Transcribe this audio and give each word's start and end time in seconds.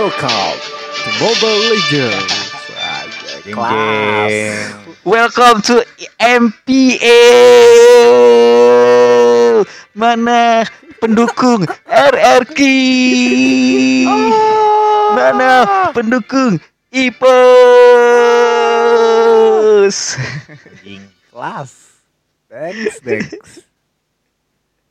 Welcome 0.00 0.56
to 0.96 1.12
Mobile 1.20 1.60
Legends. 1.68 2.32
Kelas. 3.52 4.32
Welcome 5.04 5.60
to 5.68 5.84
MPA. 6.16 7.20
Mana 9.92 10.64
pendukung 11.04 11.68
RRQ? 11.84 12.56
Mana 15.20 15.68
pendukung 15.92 16.56
IPOS? 16.88 17.28
Kelas. 21.28 22.00
Dex, 22.48 23.04
Dex. 23.04 23.28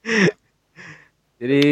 Jadi 1.41 1.66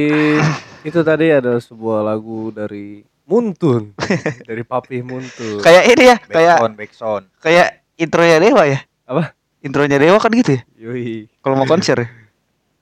itu 0.82 1.00
tadi 1.06 1.28
ada 1.30 1.62
sebuah 1.62 2.02
lagu 2.02 2.50
dari 2.50 3.06
Muntun, 3.28 3.92
dari 4.48 4.64
Papi 4.64 5.04
Muntun. 5.04 5.60
Kayak 5.60 5.84
ini 5.92 6.04
ya, 6.08 6.18
kayak 6.24 6.58
Backsound, 6.64 6.76
backsound. 6.80 7.24
kayak 7.44 7.84
intronya 8.00 8.40
Dewa 8.40 8.64
ya. 8.64 8.80
Apa? 9.04 9.36
Intronya 9.60 10.00
Dewa 10.00 10.16
kan 10.16 10.32
gitu 10.32 10.56
ya. 10.56 10.62
Yoi. 10.80 11.28
Kalau 11.44 11.60
mau 11.60 11.68
konser 11.68 12.00
ya. 12.00 12.08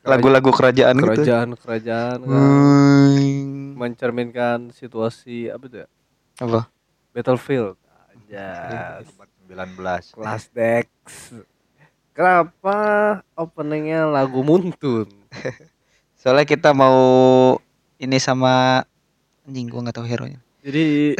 Lagu-lagu 0.05 0.53
kerajaan 0.53 1.01
gitu. 1.01 1.05
Kerajaan-kerajaan 1.09 2.17
kan. 2.21 2.29
Hmm. 2.29 3.73
mencerminkan 3.75 4.69
situasi 4.71 5.49
apa 5.49 5.65
itu 5.65 5.77
ya? 5.81 5.87
Apa? 6.39 6.69
Battlefield. 7.09 7.75
Aja. 8.13 9.01
19. 9.49 10.13
Kelas 10.13 10.43
Dex. 10.53 10.87
Kenapa 12.13 12.77
openingnya 13.33 14.05
lagu 14.07 14.45
Muntun? 14.45 15.09
Soalnya 16.21 16.45
kita 16.45 16.71
mau 16.71 17.57
ini 17.97 18.21
sama 18.21 18.85
anjing 19.45 19.69
gua 19.69 19.85
nggak 19.85 19.95
tahu 19.95 20.07
hero 20.09 20.25
nya. 20.25 20.41
Jadi 20.65 21.13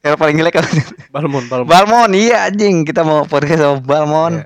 Hero 0.00 0.16
paling 0.16 0.38
jelek 0.38 0.62
apa? 0.62 0.70
Balmon, 1.10 1.44
Balmon. 1.50 1.68
Balmon 1.68 2.10
iya 2.14 2.48
anjing 2.48 2.86
kita 2.86 3.02
mau 3.02 3.26
podcast 3.26 3.60
sama 3.60 3.76
Balmon. 3.82 4.32
Ya. 4.40 4.44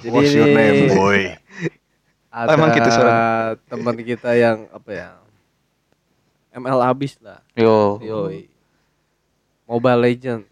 Jadi 0.00 0.14
What's 0.14 0.34
your 0.36 0.52
name, 0.52 0.96
boy? 0.96 1.20
ada 2.30 2.54
emang 2.54 2.70
gitu 2.70 2.90
teman 3.66 3.96
kita 4.06 4.30
yang 4.38 4.70
apa 4.70 4.90
ya? 4.94 5.08
ML 6.54 6.78
abis 6.86 7.18
lah. 7.18 7.42
Yo. 7.58 7.98
Yoi. 7.98 8.46
Mobile 9.66 10.00
Legend. 10.02 10.42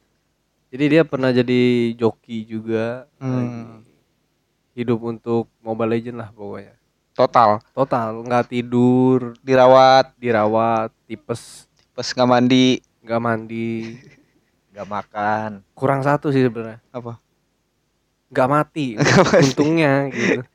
Jadi 0.70 0.84
dia 0.90 1.02
pernah 1.02 1.30
jadi 1.30 1.94
joki 1.94 2.46
juga. 2.46 3.06
Hmm. 3.18 3.82
Hidup 4.78 5.02
untuk 5.02 5.50
Mobile 5.62 5.98
Legend 5.98 6.22
lah 6.22 6.30
pokoknya. 6.30 6.77
Total 7.18 7.58
Total 7.74 8.14
nggak 8.14 8.44
tidur, 8.48 9.34
dirawat 9.42 10.14
dirawat, 10.14 10.94
tipes, 11.04 11.66
pas 11.90 12.06
nggak 12.06 12.28
mandi 12.28 12.66
nggak 13.02 13.20
mandi. 13.20 13.70
Gak 14.68 14.86
makan. 14.86 15.50
Kurang 15.74 16.06
satu 16.06 16.30
sih 16.30 16.38
sebenarnya. 16.38 16.78
apa? 16.88 17.18
Nggak 18.30 18.46
mati. 18.46 18.94
Untungnya 19.42 20.06
gitu. 20.06 20.46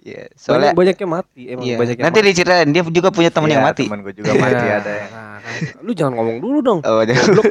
Iya. 0.00 0.32
Soalnya 0.32 0.72
Soalnya 0.72 0.72
banyaknya 0.72 1.08
mati 1.10 1.42
emang 1.44 1.60
iya. 1.60 1.76
banyak 1.76 1.96
yang 2.00 2.04
Nanti 2.08 2.18
mati. 2.22 2.28
diceritain 2.32 2.68
dia 2.72 2.82
juga 2.86 3.08
punya 3.12 3.28
teman 3.28 3.52
yang 3.52 3.60
Iya, 3.60 3.68
mati. 3.68 3.84
Temen 3.84 4.00
gue 4.00 4.14
juga 4.16 4.32
mati 4.32 4.64
Iya. 4.64 4.76
ada 4.80 4.92
yang. 4.96 5.10
Nah, 5.12 5.36
kan. 5.36 5.84
Lu 5.84 5.92
jangan 5.92 6.12
ngomong 6.16 6.38
dulu 6.40 6.58
dong. 6.64 6.80
Oh, 6.80 7.04
jangan. 7.04 7.36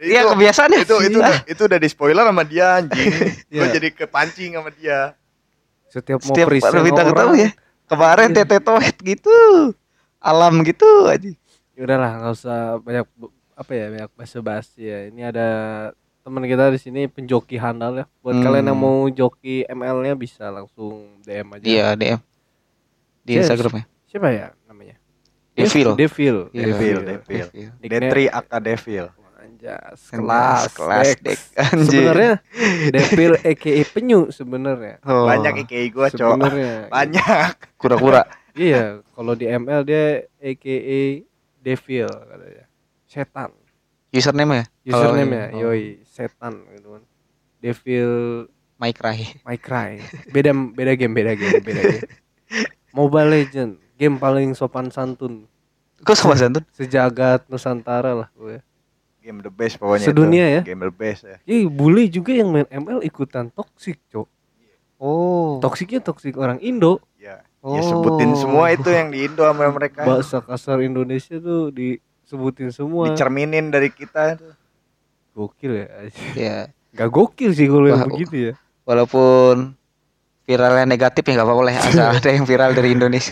Iya 0.00 0.20
Itu- 0.24 0.30
kebiasaan 0.32 0.70
ya. 0.72 0.80
itu 0.80 0.96
itu 1.06 1.18
Ah, 1.20 1.28
udah, 1.28 1.36
itu 1.46 1.62
udah 1.62 1.78
di 1.78 1.88
spoiler 1.92 2.24
sama 2.24 2.42
dia 2.42 2.66
anjing. 2.74 3.06
gue 3.46 3.54
Iya. 3.54 3.68
jadi 3.70 3.88
kepancing 3.94 4.50
sama 4.56 4.70
dia. 4.72 4.98
Setiap 5.86 6.18
mau 6.18 6.34
Setiap 6.34 6.48
minta 6.80 7.04
orang, 7.04 7.10
ketahui 7.12 7.38
ya. 7.38 7.50
Kemarin 7.90 8.30
Iya. 8.30 8.36
tete 8.40 8.56
toet 8.58 8.96
gitu. 8.96 9.34
Alam 10.16 10.62
gitu 10.62 10.86
aja. 11.06 11.32
ya 11.72 11.82
udahlah 11.82 12.12
nggak 12.14 12.34
usah 12.34 12.58
banyak 12.76 13.08
apa 13.54 13.72
ya 13.72 13.86
banyak 13.88 14.10
basa-basi 14.12 14.84
ya 14.84 15.08
ini 15.08 15.22
ada 15.22 15.48
teman 16.20 16.44
kita 16.44 16.68
di 16.68 16.76
sini 16.76 17.00
penjoki 17.06 17.56
handal 17.56 17.92
ya 17.94 18.04
buat 18.20 18.36
Hmm. 18.36 18.44
kalian 18.44 18.66
yang 18.66 18.76
mau 18.76 19.08
joki 19.08 19.64
ML-nya 19.64 20.12
bisa 20.12 20.48
langsung 20.48 21.08
DM 21.20 21.48
aja 21.50 21.64
Iya 21.64 21.86
DM 21.94 22.20
di 23.22 23.32
Yes. 23.32 23.48
Instagramnya. 23.48 23.88
siapa 24.04 24.28
ya 24.28 24.52
namanya 24.64 25.00
Devil. 25.50 25.96
Devil 25.96 26.36
Iya. 26.52 26.64
Devil, 26.66 26.98
Devil. 27.00 27.46
Devil. 27.48 27.68
Detri 27.80 28.24
Aka 28.28 28.58
Devil. 28.60 29.04
Anjas, 29.60 30.00
Kelas, 30.08 30.62
kelas. 30.72 31.06
Anjing. 31.68 31.84
sebenarnya 31.84 32.32
Devil 32.88 33.32
aka 33.36 33.72
penyu 33.86 34.20
sebenarnya 34.28 34.96
Oh, 35.04 35.28
Banyak 35.28 35.68
IKI 35.68 35.92
gue, 35.92 36.06
Cok. 36.08 36.16
sebenarnya 36.16 36.72
Banyak. 36.88 37.52
kura-kura. 37.76 38.24
iya 38.56 39.04
kalau 39.12 39.32
di 39.32 39.44
ML 39.46 39.84
dia 39.84 40.04
aka 40.36 40.76
Devil 41.60 42.08
katanya 42.08 42.64
setan 43.04 43.50
Username 44.10 44.54
ya? 44.56 44.64
username 44.88 45.30
ya 45.30 45.46
Oh, 45.52 45.60
yoi 45.68 46.00
setan 46.02 46.64
gitu 46.72 46.96
kan 46.96 47.02
Devil 47.60 48.10
Mike 48.74 48.96
Rai. 48.96 49.20
My 49.44 49.60
Cry. 49.60 50.00
Beda 50.32 50.56
beda 50.56 50.96
game, 50.96 51.12
beda 51.12 51.36
game, 51.36 51.60
beda 51.60 51.82
game. 51.84 52.08
Mobile 52.96 53.28
Legend, 53.28 53.76
game 53.94 54.16
paling 54.16 54.56
sopan 54.56 54.88
santun 54.88 55.44
Kok 56.00 56.16
sama 56.16 56.32
Santun? 56.32 56.64
sejagat 56.72 57.44
Nusantara 57.46 58.16
lah 58.16 58.32
gue. 58.32 58.56
Game 59.30 59.40
the 59.40 59.52
best 59.52 59.78
pokoknya 59.78 60.04
Sedunia 60.04 60.44
itu. 60.44 60.54
ya? 60.58 60.60
Game 60.66 60.82
the 60.82 60.90
best 60.92 61.22
ya. 61.22 61.38
Ih, 61.44 61.64
bully 61.64 62.10
juga 62.10 62.34
yang 62.34 62.50
main 62.50 62.66
ML 62.66 62.98
ikutan 63.00 63.46
toxic, 63.48 64.02
Cok. 64.10 64.26
Oh. 64.98 65.62
Toksiknya 65.62 66.02
toksik 66.02 66.34
orang 66.34 66.58
Indo. 66.58 66.98
Ya. 67.14 67.46
Oh. 67.60 67.72
Ya 67.72 67.82
sebutin 67.82 68.34
semua 68.34 68.68
itu 68.68 68.90
yang 68.90 69.08
di 69.08 69.24
Indo 69.24 69.46
sama 69.46 69.70
mereka. 69.78 70.02
Bahasa 70.02 70.40
kasar 70.40 70.82
Indonesia 70.82 71.38
tuh 71.38 71.70
disebutin 71.70 72.68
semua. 72.68 73.06
Dicerminin 73.06 73.70
dari 73.70 73.88
kita. 73.88 74.34
Gokil 75.30 75.72
ya. 75.72 75.86
Ya, 76.34 76.56
Gak 76.90 77.06
gokil 77.08 77.54
sih 77.54 77.64
kalau 77.64 77.86
yang 77.86 78.02
begitu 78.04 78.50
ya. 78.50 78.52
walaupun 78.82 79.78
viralnya 80.42 80.82
negatif 80.82 81.22
ya 81.22 81.38
nggak 81.38 81.46
apa-apa 81.46 81.62
lah 81.62 81.72
ya, 81.72 81.80
asal 81.80 82.06
ada 82.18 82.28
yang 82.28 82.42
viral 82.42 82.74
dari 82.74 82.90
Indonesia. 82.90 83.30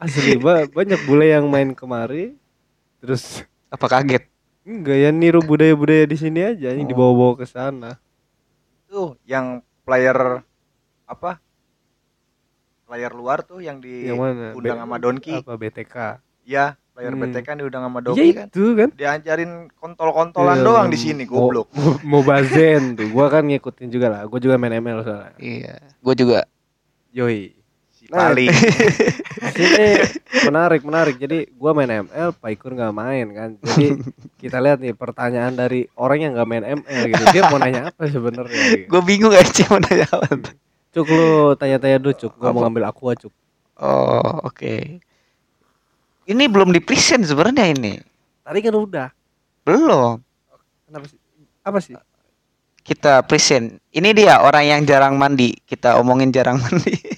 Asli 0.00 0.40
ba- 0.40 0.64
banyak 0.64 1.04
bule 1.04 1.28
yang 1.28 1.44
main 1.44 1.70
kemari 1.70 2.32
terus 2.98 3.44
Apa 3.68 3.86
kaget? 3.86 4.24
Enggak 4.64 4.96
ya 4.98 5.10
niru 5.10 5.40
budaya-budaya 5.40 6.04
di 6.04 6.16
sini 6.16 6.40
aja 6.42 6.68
ini 6.70 6.82
Oh. 6.82 6.88
dibawa-bawa 6.88 7.32
ke 7.36 7.46
sana. 7.46 8.00
Tuh 8.86 9.16
yang 9.22 9.60
player 9.82 10.40
apa? 11.04 11.38
Player 12.84 13.10
luar 13.10 13.40
tuh 13.40 13.58
yang 13.58 13.80
Yang 13.80 14.16
mana? 14.16 14.46
diundang 14.52 14.76
B- 14.76 14.82
sama 14.82 14.96
Donki. 14.98 15.34
Apa 15.34 15.54
BTK? 15.54 15.96
Ya, 16.44 16.64
player 16.92 17.10
Hmm. 17.10 17.22
BTK 17.24 17.42
kan 17.42 17.56
diundang 17.56 17.82
sama 17.82 18.00
Donki 18.00 18.28
kan. 18.30 18.46
itu 18.46 18.64
kan. 18.74 18.88
Diajarin 18.90 19.52
kontol-kontolan 19.74 20.60
Iya, 20.60 20.64
doang 20.64 20.88
di 20.88 20.98
sini, 20.98 21.24
goblok. 21.24 21.72
Mo- 21.72 22.20
Mobile 22.20 22.44
Zen 22.46 22.94
tuh. 22.94 23.08
Gua 23.08 23.28
kan 23.28 23.42
ngikutin 23.42 23.88
juga 23.88 24.08
lah. 24.08 24.22
Gua 24.24 24.36
juga 24.36 24.56
main 24.56 24.74
ML 24.74 25.00
soalnya. 25.00 25.32
Iya, 25.36 25.74
gue 25.80 26.14
juga. 26.14 26.44
Yoi. 27.10 27.56
Nah, 28.14 28.30
paling. 28.30 28.54
Sini 29.58 29.86
menarik 30.46 30.86
menarik. 30.86 31.18
Jadi 31.18 31.50
gua 31.58 31.74
main 31.74 32.06
ML, 32.06 32.30
Pak 32.38 32.50
Ikur 32.54 32.78
nggak 32.78 32.94
main 32.94 33.26
kan. 33.34 33.50
Jadi 33.58 33.98
kita 34.46 34.62
lihat 34.62 34.78
nih 34.78 34.94
pertanyaan 34.94 35.58
dari 35.58 35.90
orang 35.98 36.18
yang 36.22 36.32
nggak 36.38 36.48
main 36.48 36.64
ML 36.78 37.02
gitu. 37.10 37.24
Dia 37.34 37.42
mau 37.50 37.58
nanya 37.58 37.90
apa 37.90 38.06
sebenarnya? 38.06 38.54
Gitu. 38.54 38.86
Gue 38.86 39.02
bingung 39.02 39.34
aja 39.34 39.62
mau 39.66 39.82
nanya 39.82 40.06
apa. 40.06 40.50
Cuk 40.94 41.10
lu 41.10 41.58
tanya-tanya 41.58 41.98
dulu 41.98 42.14
Cuk. 42.14 42.32
Gua 42.38 42.54
mau 42.54 42.62
ngambil 42.62 42.86
aqua 42.86 43.18
Cuk. 43.18 43.34
Oh, 43.82 44.46
oke. 44.46 45.02
Ini 46.24 46.44
belum 46.46 46.70
di 46.70 46.78
present 46.78 47.26
sebenarnya 47.26 47.74
ini. 47.74 47.98
Tadi 48.46 48.58
kan 48.62 48.74
udah. 48.78 49.08
Belum. 49.66 50.22
Kenapa 50.86 51.04
sih? 51.10 51.18
Apa 51.66 51.78
sih? 51.82 51.98
Kita 52.84 53.26
present. 53.26 53.82
Ini 53.90 54.14
dia 54.14 54.38
orang 54.38 54.64
yang 54.64 54.80
jarang 54.86 55.18
mandi. 55.18 55.58
Kita 55.66 55.98
omongin 55.98 56.30
jarang 56.30 56.62
mandi. 56.62 56.94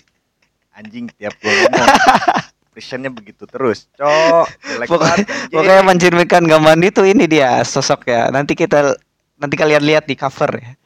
Anjing 0.76 1.08
tiap 1.10 1.32
gua 1.36 1.48
ngomong. 1.48 1.88
Visionnya 2.76 3.08
begitu 3.08 3.48
terus. 3.48 3.88
Cok, 3.96 4.44
Pokoknya-. 4.84 5.24
Pokoknya 5.48 5.80
mencerminkan 5.82 6.44
gak 6.44 6.60
mandi 6.60 6.92
tuh 6.92 7.08
ini 7.08 7.24
dia 7.24 7.64
sosok 7.64 8.04
ya. 8.06 8.28
Nanti 8.28 8.52
kita 8.52 8.92
nanti 9.34 9.56
kalian 9.56 9.80
lihat 9.80 10.04
di 10.04 10.12
cover 10.12 10.52
ya. 10.54 10.76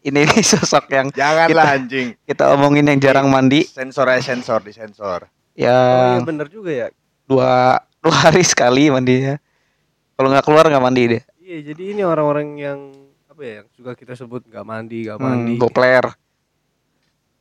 Ini 0.00 0.24
nih 0.24 0.40
sosok 0.56 0.88
yang 0.88 1.12
Janganlah 1.12 1.48
kita- 1.52 1.76
anjing. 1.76 2.08
kita 2.24 2.44
omongin 2.50 2.88
yang 2.88 2.96
jarang 2.96 3.28
mandi. 3.28 3.68
Sensor 3.68 4.08
aja 4.08 4.32
sensor 4.32 4.64
di 4.64 4.72
sensor. 4.72 5.28
Oh 5.28 5.32
iya 5.52 6.16
Ya 6.16 6.24
bener 6.24 6.48
juga 6.48 6.70
ya. 6.70 6.88
dua 7.24 7.80
dua 8.00 8.16
hari 8.22 8.40
sekali 8.40 8.88
mandinya. 8.88 9.36
Kalau 10.16 10.32
nggak 10.32 10.44
keluar 10.44 10.64
nggak 10.64 10.80
mandi 10.80 11.02
deh. 11.10 11.22
Iya, 11.38 11.58
jadi 11.70 11.82
ini 11.92 12.02
orang-orang 12.02 12.48
yang 12.56 12.78
apa 13.26 13.40
ya, 13.40 13.52
yang 13.60 13.66
suka 13.70 13.92
kita 13.92 14.16
sebut 14.16 14.42
nggak 14.42 14.64
mandi, 14.64 15.04
nggak 15.04 15.20
mandi. 15.20 15.52
Hmm, 15.54 15.60
bopler. 15.60 16.04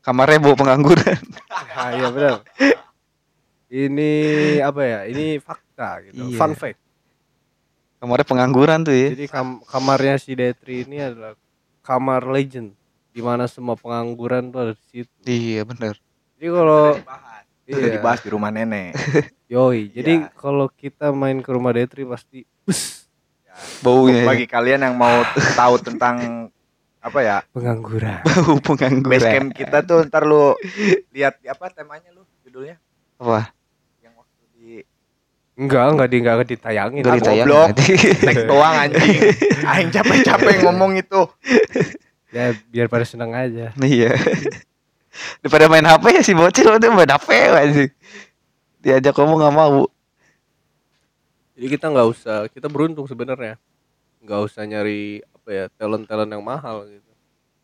Kamarnya 0.05 0.37
bau 0.39 0.53
pengangguran. 0.53 1.17
Ah, 1.75 1.91
iya 1.91 2.07
benar. 2.07 2.39
Ini 3.67 4.11
apa 4.61 4.81
ya? 4.81 4.99
Ini 5.05 5.39
fakta 5.39 5.99
gitu. 6.03 6.23
Iya. 6.23 6.37
Fun 6.37 6.53
fact. 6.53 6.79
Kamarnya 7.97 8.23
pengangguran 8.23 8.79
tuh 8.81 8.95
ya. 8.95 9.11
Jadi 9.11 9.27
kam- 9.27 9.59
kamarnya 9.61 10.15
si 10.15 10.31
Detri 10.31 10.87
ini 10.87 11.01
adalah 11.01 11.35
kamar 11.81 12.23
legend 12.25 12.71
di 13.11 13.19
mana 13.19 13.43
semua 13.45 13.75
pengangguran 13.75 14.51
tuh 14.51 14.59
ada 14.61 14.73
di 14.73 14.85
situ. 14.87 15.11
Iya 15.21 15.61
bener. 15.63 15.99
Jadi 16.35 16.47
kalau 16.47 16.83
Itu 17.65 17.75
udah 17.75 17.89
iya, 17.89 17.95
dibahas 17.97 18.19
di 18.21 18.29
rumah 18.29 18.51
nenek. 18.51 18.93
Yoi, 19.51 19.89
jadi 19.89 20.13
Iya. 20.21 20.31
kalau 20.31 20.69
kita 20.69 21.09
main 21.09 21.41
ke 21.41 21.49
rumah 21.49 21.73
Detri 21.73 22.05
pasti 22.05 22.45
bus 22.63 23.09
Baunya. 23.81 24.21
ya. 24.21 24.27
Bagi 24.27 24.45
kalian 24.45 24.79
yang 24.81 24.95
mau 24.95 25.23
tahu 25.55 25.75
tentang 25.81 26.15
apa 27.05 27.19
ya 27.21 27.37
pengangguran. 27.53 28.17
Bau 28.25 28.57
base 28.57 28.65
pengangguran. 28.65 29.21
camp 29.21 29.49
kita 29.53 29.77
tuh 29.81 30.01
ntar 30.03 30.25
lu 30.25 30.57
lihat 31.11 31.37
apa 31.45 31.69
temanya 31.69 32.09
lu 32.09 32.25
judulnya 32.41 32.81
Apa? 33.15 33.53
yang 33.99 34.13
waktu 34.15 34.41
di 34.51 34.81
Enggak, 35.55 35.85
enggak 35.87 36.09
di 36.09 36.17
enggak 36.19 36.49
ditayangin. 36.49 36.99
Enggak 36.99 37.13
Ah, 37.13 37.19
ditayang. 37.21 37.45
goblok. 37.45 37.67
berarti. 37.71 37.93
teks 38.19 38.41
doang 38.43 38.75
anjing 38.75 39.17
aing 39.63 39.89
capek-capek 39.89 40.55
ngomong 40.61 40.91
itu 40.95 41.21
Ya 42.27 42.51
biar 42.67 42.89
pada 42.89 43.05
seneng 43.05 43.31
aja. 43.31 43.71
Iya. 43.79 44.11
Daripada 45.39 45.71
main 45.71 45.85
HP 45.85 46.03
ya 46.11 46.21
si 46.21 46.35
bocil 46.35 46.67
udah 46.67 46.89
main 46.91 47.07
HP 47.07 47.29
aja. 47.47 47.83
Diajak 48.81 49.15
ngomong 49.15 49.39
nggak 49.39 49.55
mau. 49.55 49.87
Jadi 51.55 51.67
kita 51.69 51.87
nggak 51.87 52.07
usah, 52.09 52.51
kita 52.51 52.67
beruntung 52.67 53.07
sebenarnya. 53.07 53.55
Nggak 54.19 54.41
usah 54.43 54.67
nyari 54.67 55.23
apa 55.45 55.53
ya 55.53 55.65
talent-talent 55.77 56.25
yang 56.27 56.41
mahal 56.41 56.89
gitu. 56.89 57.05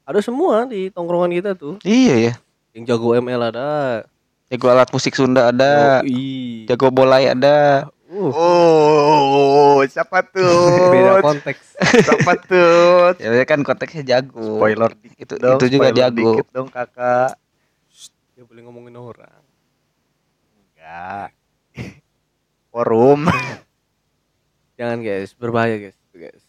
Ada 0.05 0.21
semua 0.21 0.69
di 0.69 0.93
tongkrongan 0.93 1.33
kita 1.33 1.51
tuh. 1.57 1.81
Iya 1.81 2.29
ya. 2.29 2.33
Yang 2.71 2.93
jago 2.93 3.17
ML 3.17 3.41
ada. 3.41 4.05
Jago 4.47 4.69
alat 4.69 4.85
musik 4.93 5.17
Sunda 5.17 5.49
ada. 5.49 6.05
Yoi. 6.05 6.69
Jago 6.69 6.93
bolai 6.93 7.25
ada. 7.25 7.89
Uh, 8.05 8.29
oh 8.29 9.79
siapa 9.87 10.19
beda 10.29 10.29
tuh 10.29 11.23
konteks. 11.23 11.79
siapa 11.79 12.35
tuh 12.51 13.15
Ya 13.17 13.31
dia 13.31 13.47
kan 13.47 13.63
konteksnya 13.63 14.03
jago. 14.05 14.59
spoiler 14.59 14.91
dikit 14.93 15.25
Itu 15.25 15.35
dong, 15.39 15.57
itu 15.57 15.65
juga 15.71 15.89
spoiler 15.89 15.97
jago. 15.97 16.31
dikit 16.35 16.47
dong 16.51 16.67
kakak 16.67 17.33
Dia 18.35 18.43
boleh 18.43 18.61
ngomongin 18.61 18.93
orang. 18.93 19.41
enggak 20.69 21.31
forum 22.69 23.31
Jangan 24.75 24.99
guys, 24.99 25.31
berbahaya 25.33 25.79
guys. 25.79 25.97
guys. 26.11 26.43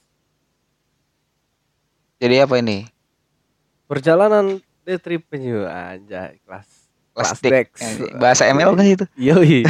Jadi 2.22 2.38
apa 2.38 2.54
ini? 2.62 2.86
Perjalanan 3.90 4.62
day 4.86 4.94
trip 4.94 5.26
penyu 5.26 5.66
anjay 5.66 6.38
kelas. 6.46 6.70
Kelas 7.10 7.34
Plastik. 7.34 7.50
Dex. 7.50 7.68
Eh, 7.82 8.14
Bahasa 8.14 8.46
ML 8.46 8.78
kan 8.78 8.86
itu. 8.86 9.04
Yoi. 9.26 9.66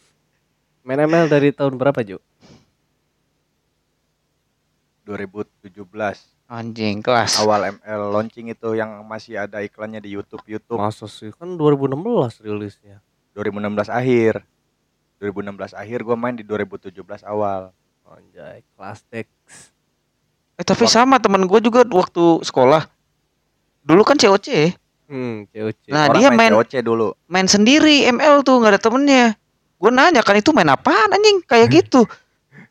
Main 0.86 1.06
ML 1.06 1.30
dari 1.30 1.54
tahun 1.54 1.78
berapa, 1.78 2.02
Jo? 2.02 2.18
2017 5.06 5.70
Anjing 6.50 6.98
kelas. 6.98 7.38
awal 7.38 7.78
ML 7.78 8.02
launching 8.10 8.50
itu 8.50 8.74
yang 8.74 9.06
masih 9.06 9.38
ada 9.38 9.62
iklannya 9.62 10.02
di 10.02 10.18
YouTube 10.18 10.42
YouTube 10.50 10.82
Masa 10.82 11.06
sih? 11.06 11.30
Kan 11.30 11.54
2016 11.54 12.42
rilisnya. 12.42 12.98
2016 13.38 13.86
akhir 13.86 14.42
2016 15.22 15.78
akhir 15.78 15.98
gue 16.02 16.16
main 16.18 16.34
di 16.34 16.42
2017 16.42 16.90
awal 17.22 17.70
Anjay, 18.06 18.66
kelas 18.74 19.06
Dex. 19.06 19.30
Eh 20.56 20.64
tapi 20.64 20.84
sama 20.86 21.16
teman 21.16 21.44
gue 21.44 21.60
juga 21.60 21.84
waktu 21.84 22.40
sekolah. 22.42 22.88
Dulu 23.82 24.02
kan 24.02 24.16
COC 24.16 24.72
Hmm, 25.06 25.46
COC. 25.46 25.94
Nah, 25.94 26.10
Orang 26.10 26.18
dia 26.18 26.30
main- 26.30 26.50
COC 26.50 26.82
dulu 26.82 27.14
main 27.26 27.46
sendiri 27.46 28.08
ML 28.08 28.42
tuh 28.42 28.58
nggak 28.58 28.72
ada 28.74 28.80
temennya. 28.80 29.26
Gue 29.76 29.90
nanya 29.90 30.18
kan 30.20 30.34
itu 30.34 30.50
main 30.50 30.66
apaan 30.66 31.12
anjing 31.12 31.44
kayak 31.44 31.68
gitu. 31.76 32.02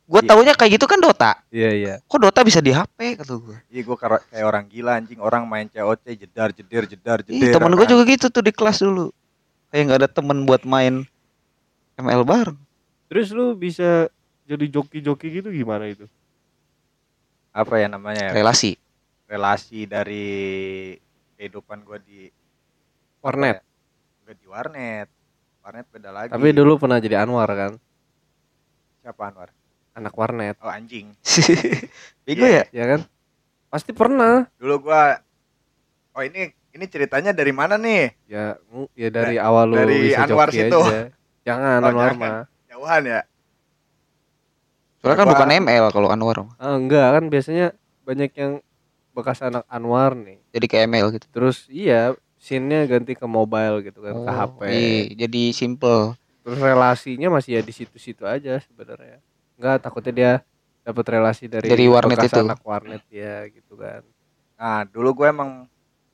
Gue 0.05 0.19
Iya. 0.19 0.27
taunya 0.27 0.53
kayak 0.53 0.71
gitu 0.75 0.85
kan 0.85 0.99
Dota. 0.99 1.31
Iya, 1.47 1.69
iya. 1.71 1.93
Kok 2.03 2.19
Dota 2.19 2.41
bisa 2.41 2.59
di 2.59 2.69
HP 2.69 3.15
kata 3.15 3.33
gue. 3.35 3.57
iya 3.69 3.81
gue 3.81 3.95
kayak 3.95 4.21
orang 4.43 4.65
gila 4.65 4.91
anjing 4.95 5.17
orang 5.17 5.45
main 5.45 5.65
COC 5.65 6.05
jedar 6.15 6.49
jeder 6.51 6.83
jedar 6.85 7.17
Ih, 7.23 7.39
jeder 7.39 7.55
temen 7.55 7.71
gue 7.71 7.85
juga 7.85 8.03
gitu 8.03 8.27
tuh 8.27 8.41
di 8.41 8.51
kelas 8.51 8.81
dulu. 8.81 9.09
Kayak 9.69 9.81
nggak 9.85 9.99
ada 10.01 10.09
temen 10.11 10.37
buat 10.43 10.61
main 10.61 11.05
ML 11.95 12.21
bareng. 12.21 12.57
Terus 13.07 13.31
lu 13.31 13.53
bisa 13.53 14.11
jadi 14.43 14.65
joki-joki 14.67 15.39
gitu 15.39 15.49
gimana 15.49 15.87
itu? 15.87 16.05
Apa 17.55 17.73
ya 17.77 17.87
namanya 17.87 18.29
ya? 18.29 18.31
Relasi. 18.33 18.75
relasi 19.25 19.87
dari 19.87 20.27
kehidupan 21.33 21.81
gue 21.81 21.97
di 21.99 22.21
Warnet. 23.19 23.57
Enggak 24.21 24.37
di 24.37 24.47
warnet 24.47 25.07
warnet 25.59 25.85
beda 25.87 26.09
lagi 26.11 26.29
Tapi 26.29 26.47
dulu 26.51 26.77
pernah 26.77 26.97
jadi 26.97 27.17
Anwar 27.19 27.49
kan? 27.49 27.73
siapa 28.99 29.21
Anwar 29.25 29.49
Anak 29.93 30.13
warnet. 30.13 30.55
oh 30.59 30.67
anjing 30.67 31.09
Bego 32.25 32.43
Iya. 32.43 32.65
ya? 32.67 32.73
Ya 32.73 32.85
kan? 32.87 33.01
Pasti 33.67 33.91
pernah. 33.91 34.45
dulu 34.55 34.83
gua 34.83 35.17
oh 36.11 36.21
ini 36.21 36.47
ini 36.69 36.85
ceritanya 36.85 37.31
dari 37.31 37.49
mana 37.49 37.75
nih 37.75 38.13
Ya, 38.25 38.61
ya 38.93 39.09
dari 39.09 39.37
awal 39.37 39.65
lu 39.67 39.75
dari 39.75 40.11
bisa 40.11 40.21
Anwar 40.23 40.49
joki 40.49 40.59
situ. 40.59 40.79
aja. 40.81 41.01
Jangan 41.43 41.79
Oh, 41.81 41.89
Anwar 41.89 42.11
jangan. 42.11 42.19
mah. 42.19 42.43
jauhan 42.67 43.01
ya 43.05 43.19
Soalnya 45.05 45.19
kan 45.21 45.29
bukan 45.29 45.49
ML 45.61 45.85
kalau 45.93 46.09
Anwar. 46.09 46.49
Ah, 46.57 46.73
enggak 46.73 47.05
kan 47.13 47.23
biasanya 47.29 47.77
banyak 48.01 48.33
yang 48.33 48.57
bekas 49.13 49.39
anak 49.39 49.61
Anwar 49.69 50.17
nih. 50.17 50.41
Jadi 50.49 50.65
kayak 50.65 50.83
ML 50.89 51.07
gitu. 51.13 51.25
Terus 51.29 51.69
iya, 51.69 52.17
scene-nya 52.35 52.89
ganti 52.89 53.13
ke 53.13 53.23
mobile 53.23 53.85
gitu 53.85 54.01
kan, 54.01 54.17
ke 54.17 54.31
HP. 54.33 54.59
Iya, 54.65 54.89
jadi 55.21 55.43
simple. 55.53 56.17
Terus 56.41 56.57
relasinya 56.57 57.29
masih 57.31 57.57
ya 57.57 57.61
di 57.61 57.69
situ-situ 57.69 58.25
aja 58.25 58.57
sebenarnya. 58.57 59.21
Enggak, 59.55 59.85
takutnya 59.85 60.13
dia 60.13 60.31
dapat 60.81 61.05
relasi 61.07 61.45
dari 61.45 61.65
Dari 61.65 61.85
warnet 61.85 62.17
bekas 62.17 62.29
itu. 62.29 62.41
anak 62.41 62.61
warnet 62.61 63.01
ya 63.09 63.45
gitu 63.49 63.73
kan. 63.73 64.01
nah 64.55 64.85
dulu 64.85 65.11
gue 65.19 65.27
emang 65.27 65.65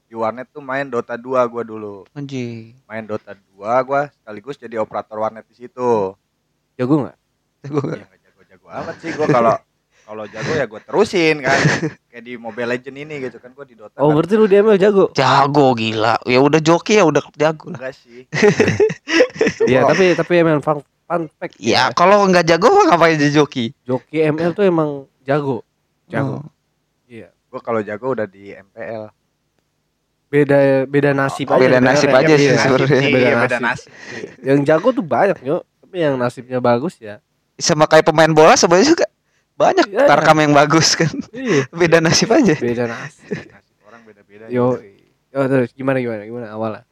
di 0.03 0.15
warnet 0.15 0.47
tuh 0.47 0.59
main 0.59 0.83
Dota 0.83 1.13
2 1.13 1.43
gua 1.45 1.61
dulu 1.61 2.03
Anjing. 2.11 2.73
main 2.83 3.05
Dota 3.05 3.31
2 3.31 3.69
gua 3.85 4.09
sekaligus 4.09 4.57
jadi 4.57 4.75
operator 4.75 5.13
warnet 5.15 5.45
di 5.45 5.53
situ 5.53 6.15
Jago 6.73 6.95
nggak? 6.99 7.17
Gua 7.69 7.81
nggak- 7.85 7.99
ya 7.99 8.05
nggak 8.07 8.20
jago-jago 8.20 8.20
amat 8.73 8.95
sih 8.97 9.12
gua 9.12 9.27
kalau 9.27 9.56
kalau 10.01 10.23
jago 10.25 10.51
ya 10.51 10.65
gue 10.65 10.81
terusin 10.81 11.39
kan 11.39 11.56
kayak 12.06 12.19
di 12.21 12.33
Mobile 12.35 12.68
Legend 12.69 12.97
ini 13.00 13.15
gitu 13.21 13.38
kan 13.38 13.50
gue 13.50 13.63
di 13.65 13.75
Dota 13.75 13.95
Oh, 13.95 14.07
kan 14.07 14.13
berarti 14.13 14.33
lu 14.33 14.44
di 14.44 14.56
ML 14.56 14.75
jago. 14.75 15.07
Jago 15.12 15.72
gila. 15.72 16.19
Ya 16.25 16.39
udah 16.39 16.60
joki 16.60 16.93
ya 16.93 17.05
udah 17.05 17.24
jago 17.34 17.65
lah. 17.69 17.79
enggak 17.79 17.96
sih 17.96 18.27
Iya, 19.63 19.79
Gua- 19.84 19.89
tapi 19.89 20.05
tapi 20.13 20.34
ML 20.38 20.60
fun, 20.60 20.77
fun 21.05 21.22
fact 21.31 21.55
Ya 21.57 21.88
kalau 21.91 22.24
nggak 22.25 22.43
jago 22.46 22.67
mah 22.69 22.89
ngapain 22.89 23.15
jadi 23.15 23.31
joki? 23.34 23.72
Joki 23.81 24.19
ML 24.25 24.51
tuh 24.51 24.63
emang 24.63 24.89
jago. 25.22 25.63
Jago. 26.05 26.39
Oh. 26.39 26.46
Iya. 27.05 27.31
gue 27.48 27.60
kalau 27.62 27.79
jago 27.79 28.12
udah 28.12 28.25
di 28.25 28.51
MPL 28.51 29.12
Beda 30.27 30.57
beda 30.86 31.12
nasib 31.13 31.43
Oh, 31.46 31.55
aja. 31.55 31.62
beda 31.62 31.79
nasib 31.79 32.07
aja 32.10 32.34
sih 32.34 32.48
iya. 32.48 32.55
sebenarnya. 32.57 33.00
Iya, 33.01 33.36
Beda 33.41 33.60
nasib. 33.60 33.91
Yang 34.41 34.60
jago 34.65 34.88
tuh 34.91 35.03
banyak, 35.03 35.38
Nyok. 35.39 35.62
Tapi 35.81 35.96
yang 35.98 36.15
nasibnya 36.15 36.60
bagus 36.60 36.96
ya. 36.98 37.19
Sama 37.62 37.86
kayak 37.86 38.03
pemain 38.03 38.30
bola 38.30 38.53
sebenarnya 38.53 38.91
juga 38.91 39.06
banyak 39.53 39.88
Iya. 39.88 40.06
tarkam 40.06 40.38
yang 40.39 40.51
bagus 40.51 40.94
kan. 40.94 41.13
Iya. 41.32 41.70
Beda 41.80 41.98
nasib 41.98 42.30
aja. 42.30 42.53
Beda 42.53 42.86
nasib. 42.86 43.30
nasib 43.48 43.75
orang 43.84 44.01
beda-beda 44.03 44.46
Yo. 44.48 44.82
Yo 45.27 45.39
terus 45.46 45.72
gimana 45.72 45.98
gimana 45.98 46.22
gimana 46.22 46.48
awalnya? 46.50 46.84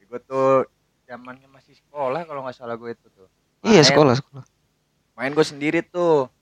gue 0.00 0.20
tuh 0.20 0.64
zamannya 1.04 1.44
masih 1.46 1.76
sekolah 1.76 2.24
kalau 2.24 2.40
nggak 2.40 2.56
salah 2.56 2.74
gue 2.74 2.90
itu 2.90 3.06
tuh 3.08 3.28
Iya 3.60 3.78
Main- 3.78 3.84
sekolah 3.84 4.14
sekolah. 4.16 4.44
main 5.14 5.30
gue 5.30 5.44
sendiri 5.44 5.80
tuh 5.82 6.32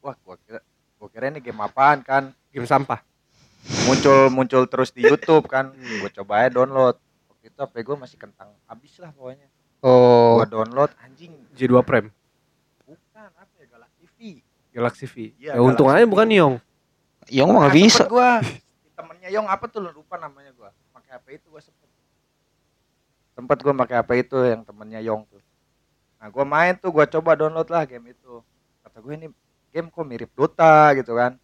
wah 0.00 0.12
gue 0.12 0.36
kira 0.42 0.58
gue 0.92 1.08
kira 1.08 1.24
ini 1.28 1.38
game 1.38 1.58
apaan 1.58 2.02
kan 2.02 2.34
Game 2.50 2.66
sampah. 2.66 2.98
muncul 3.86 4.26
muncul 4.28 4.66
terus 4.66 4.90
di 4.90 5.00
YouTube 5.02 5.46
kan 5.46 5.70
gue 5.70 6.10
coba 6.12 6.42
aja 6.42 6.50
download 6.52 6.98
waktu 7.30 7.46
itu 7.46 7.58
HP 7.60 7.74
gue 7.80 7.96
masih 7.96 8.18
kentang 8.18 8.50
habis 8.64 8.98
lah 8.98 9.10
pokoknya 9.12 9.46
Oh. 9.80 10.38
gue 10.38 10.50
download 10.50 10.90
anjing 11.00 11.30
J2 11.52 11.78
Prime, 11.80 12.10
bukan 12.80 12.98
apa 13.28 13.54
ya 13.56 13.66
Galak 13.68 13.90
TV 13.96 14.42
Galaxy 14.72 15.04
V. 15.04 15.14
Iya, 15.36 15.54
ya 15.54 15.60
untung 15.60 15.86
aja 15.86 16.02
bukan 16.02 16.26
Yong. 16.26 16.54
Yang 17.28 17.46
mah 17.46 17.58
nggak 17.62 17.74
bisa. 17.76 18.02
gue 18.04 18.30
temennya 18.92 19.28
Yong 19.30 19.46
apa 19.46 19.64
tuh 19.66 19.80
lupa 19.84 20.16
namanya 20.16 20.50
gue 20.50 20.70
pakai 20.90 21.10
HP 21.14 21.26
itu 21.36 21.46
gue 21.48 21.62
sempet 21.62 21.88
sempet 23.32 23.58
gue 23.58 23.72
pakai 23.74 23.96
HP 23.98 24.10
itu 24.22 24.36
yang 24.42 24.62
temennya 24.62 25.00
Yong 25.00 25.24
tuh 25.24 25.40
nah 26.16 26.28
gue 26.28 26.44
main 26.44 26.74
tuh 26.74 26.90
gue 26.90 27.04
coba 27.08 27.34
download 27.34 27.66
lah 27.66 27.82
game 27.82 28.10
itu 28.10 28.32
kata 28.80 28.98
gue 28.98 29.12
ini 29.16 29.26
game 29.68 29.88
kok 29.88 30.04
mirip 30.04 30.30
Dota 30.32 30.92
gitu 30.94 31.14
kan 31.14 31.34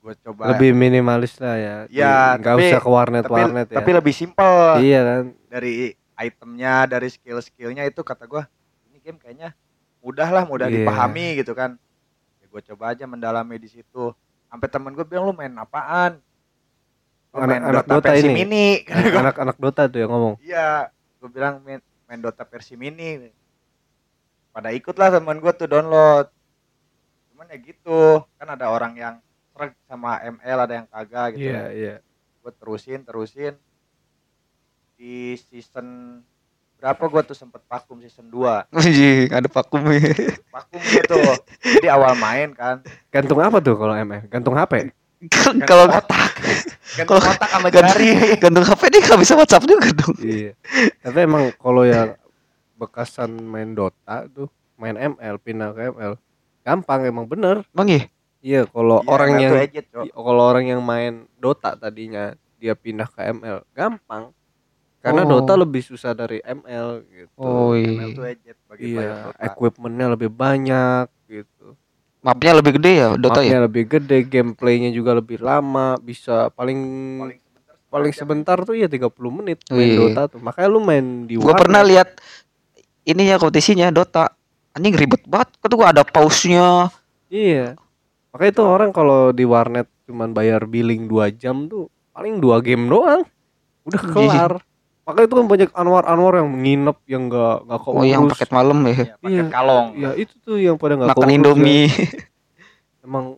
gue 0.00 0.14
coba 0.20 0.52
Lebih 0.52 0.70
minimalis 0.70 1.38
lah 1.38 1.56
ya. 1.56 1.76
Iya, 1.88 2.36
Enggak 2.36 2.54
usah 2.60 2.80
ke 2.80 2.90
warnet 2.90 3.24
tapi, 3.24 3.34
warnet 3.34 3.66
ya. 3.68 3.76
tapi 3.78 3.90
lebih 3.90 4.12
simpel 4.12 4.52
iya 4.78 5.00
kan. 5.00 5.22
dari 5.48 5.72
itemnya 6.14 6.74
dari 6.86 7.08
skill 7.08 7.40
skillnya 7.40 7.84
itu 7.84 8.00
kata 8.00 8.24
gue 8.24 8.42
ini 8.88 8.98
game 9.00 9.16
kayaknya 9.16 9.52
mudah 9.98 10.28
lah 10.28 10.44
mudah 10.44 10.68
Iya. 10.68 10.84
dipahami 10.84 11.40
gitu 11.40 11.52
kan 11.52 11.76
ya, 11.76 11.83
gue 12.54 12.62
coba 12.64 12.94
aja 12.94 13.02
mendalami 13.04 13.58
di 13.58 13.66
situ. 13.66 14.14
Sampai 14.46 14.70
temen 14.70 14.94
gue 14.94 15.02
bilang 15.02 15.26
lu 15.26 15.34
main 15.34 15.50
apaan? 15.52 16.22
Lu 17.34 17.42
main 17.42 17.58
Anak-anak 17.58 17.82
Dota, 17.82 17.94
Dota 17.98 18.08
versi 18.14 18.22
ini. 18.24 18.34
mini. 18.36 18.66
Kata 18.86 19.02
gua, 19.10 19.20
Anak-anak 19.26 19.56
Dota 19.58 19.82
tuh 19.84 19.98
yang 19.98 20.10
ngomong. 20.10 20.34
iya 20.38 20.68
gue 21.18 21.28
bilang 21.28 21.58
main, 21.60 21.82
main 22.06 22.20
Dota 22.22 22.46
versi 22.46 22.78
mini. 22.78 23.26
Pada 24.48 24.70
ikut 24.70 24.94
lah 24.94 25.10
temen 25.10 25.42
gue 25.42 25.52
tuh 25.52 25.66
download. 25.66 26.30
Cuman 27.28 27.50
ya 27.50 27.58
gitu 27.58 28.22
kan 28.38 28.48
ada 28.48 28.70
orang 28.70 28.94
yang 28.94 29.14
sreg 29.50 29.74
sama 29.84 30.22
ML 30.22 30.58
ada 30.60 30.74
yang 30.78 30.86
kagak 30.86 31.34
gitu 31.34 31.50
Iya, 31.50 31.58
kan. 31.58 31.70
iya. 31.74 31.94
gue 32.38 32.52
terusin 32.54 33.02
terusin. 33.02 33.54
Di 34.94 35.34
season 35.36 36.22
berapa 36.84 37.00
gua 37.08 37.24
tuh 37.24 37.32
sempet 37.32 37.64
vakum 37.64 37.96
season 37.96 38.28
2 38.28 38.68
Anjing, 38.70 39.32
ada 39.32 39.48
vakum 39.48 39.80
ya. 39.88 40.04
vakum 40.52 40.76
gitu 40.84 41.16
jadi 41.80 41.88
awal 41.90 42.12
main 42.14 42.52
kan 42.52 42.84
Gantung 43.08 43.40
apa 43.40 43.56
tuh 43.58 43.72
kalau 43.72 43.96
ML? 43.96 44.28
Gantung 44.28 44.52
HP? 44.52 44.92
Kalau 45.64 45.88
otak 45.88 46.28
kan 46.94 47.06
Kalau- 47.08 47.24
otak 47.24 47.48
sama 47.48 47.72
Gantung- 47.72 47.88
jari 47.96 48.36
gantung 48.36 48.62
HP 48.62 48.82
dia 48.92 49.00
nggak 49.00 49.16
bisa 49.18 49.32
WhatsApp 49.32 49.64
juga 49.64 49.88
dong. 49.96 50.14
iya. 50.20 50.52
Tapi 51.00 51.18
emang 51.24 51.48
kalau 51.56 51.82
yang 51.82 52.12
bekasan 52.76 53.32
main 53.40 53.72
Dota 53.72 54.28
tuh, 54.28 54.52
main 54.76 54.92
ML 54.92 55.40
pindah 55.40 55.72
ke 55.72 55.88
ML, 55.88 56.20
gampang 56.60 57.08
emang 57.08 57.24
bener. 57.24 57.64
Emang 57.72 57.88
iya? 57.88 58.04
Iya, 58.44 58.68
kalau 58.68 59.00
Iya, 59.00 59.08
orang 59.08 59.30
yang 59.40 59.52
kalau 60.12 60.42
orang 60.44 60.64
yang 60.68 60.84
main 60.84 61.24
Dota 61.34 61.72
tadinya 61.72 62.36
dia 62.60 62.76
pindah 62.76 63.08
ke 63.08 63.24
ML, 63.32 63.64
gampang. 63.72 64.36
Karena 65.04 65.20
Oh. 65.22 65.36
Dota 65.36 65.52
lebih 65.54 65.84
susah 65.84 66.10
dari 66.10 66.40
ML 66.40 67.04
gitu. 67.04 67.36
Oh 67.36 67.76
ML 67.76 68.10
tuh 68.10 68.24
iya. 68.24 68.32
edit 68.32 68.56
bagi 68.64 68.82
Iya, 68.90 69.36
equipmentnya 69.38 70.06
lebih 70.10 70.32
banyak 70.32 71.06
gitu. 71.26 71.76
Mapnya 72.18 72.56
lebih 72.56 72.80
gede 72.80 72.92
ya 72.96 73.08
Dota 73.12 73.38
Mapnya 73.38 73.52
ya? 73.52 73.64
lebih 73.68 73.84
gede, 73.84 74.18
gameplaynya 74.24 74.88
juga 74.90 75.12
lebih 75.12 75.38
lama, 75.38 76.00
bisa 76.00 76.48
paling 76.48 76.80
paling 77.20 77.36
sebentar 77.36 77.76
paling 77.86 78.12
sebentar 78.16 78.56
tuh 78.58 78.72
ya 78.72 78.88
30 78.88 79.12
menit 79.30 79.60
main 79.68 79.76
Wih. 79.76 79.96
Dota 80.08 80.22
tuh. 80.26 80.40
Makanya 80.40 80.68
lu 80.68 80.80
main 80.80 81.04
di 81.22 81.36
Gua 81.36 81.52
warnet. 81.52 81.60
pernah 81.60 81.82
lihat 81.84 82.08
ininya 83.04 83.36
kompetisinya 83.36 83.92
Dota. 83.92 84.32
Anjing 84.72 84.96
ribet 84.96 85.22
banget. 85.24 85.52
Kata 85.60 85.74
gua 85.76 85.92
ada 85.92 86.02
pause-nya. 86.02 86.88
Iya. 87.28 87.76
Makanya 88.32 88.50
itu 88.50 88.62
orang 88.64 88.90
kalau 88.90 89.30
di 89.30 89.44
warnet 89.44 89.86
cuman 90.04 90.32
bayar 90.32 90.64
billing 90.64 91.06
2 91.06 91.28
jam 91.30 91.64
tuh 91.64 91.86
paling 92.10 92.40
dua 92.40 92.58
game 92.58 92.88
doang. 92.88 93.22
Udah 93.84 94.00
Iya. 94.00 94.10
kelar. 94.10 94.52
Makanya 95.04 95.26
itu 95.28 95.36
kan 95.36 95.46
banyak 95.46 95.70
anwar-anwar 95.72 96.32
yang 96.40 96.50
nginep 96.50 96.98
yang 97.04 97.22
enggak 97.28 97.56
enggak 97.62 97.80
keurus. 97.80 98.00
Oh, 98.00 98.04
yang 98.04 98.24
paket 98.26 98.50
malam 98.50 98.78
ya. 98.82 98.94
Iya, 98.94 99.14
paket 99.14 99.36
Iya. 99.36 99.44
kalong 99.52 99.86
Ya 99.94 100.10
itu 100.16 100.34
tuh 100.40 100.56
yang 100.56 100.76
pada 100.76 100.92
enggak 100.96 101.10
Makan 101.12 101.28
Indomie. 101.30 101.86
Emang 103.04 103.36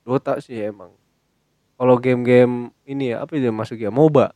Dota 0.00 0.40
sih 0.40 0.56
emang. 0.56 0.96
Kalau 1.76 1.94
game-game 1.94 2.54
ini 2.82 3.12
ya 3.12 3.22
apa 3.22 3.36
dia 3.36 3.52
masuk 3.52 3.76
ya 3.76 3.92
MOBA. 3.92 4.32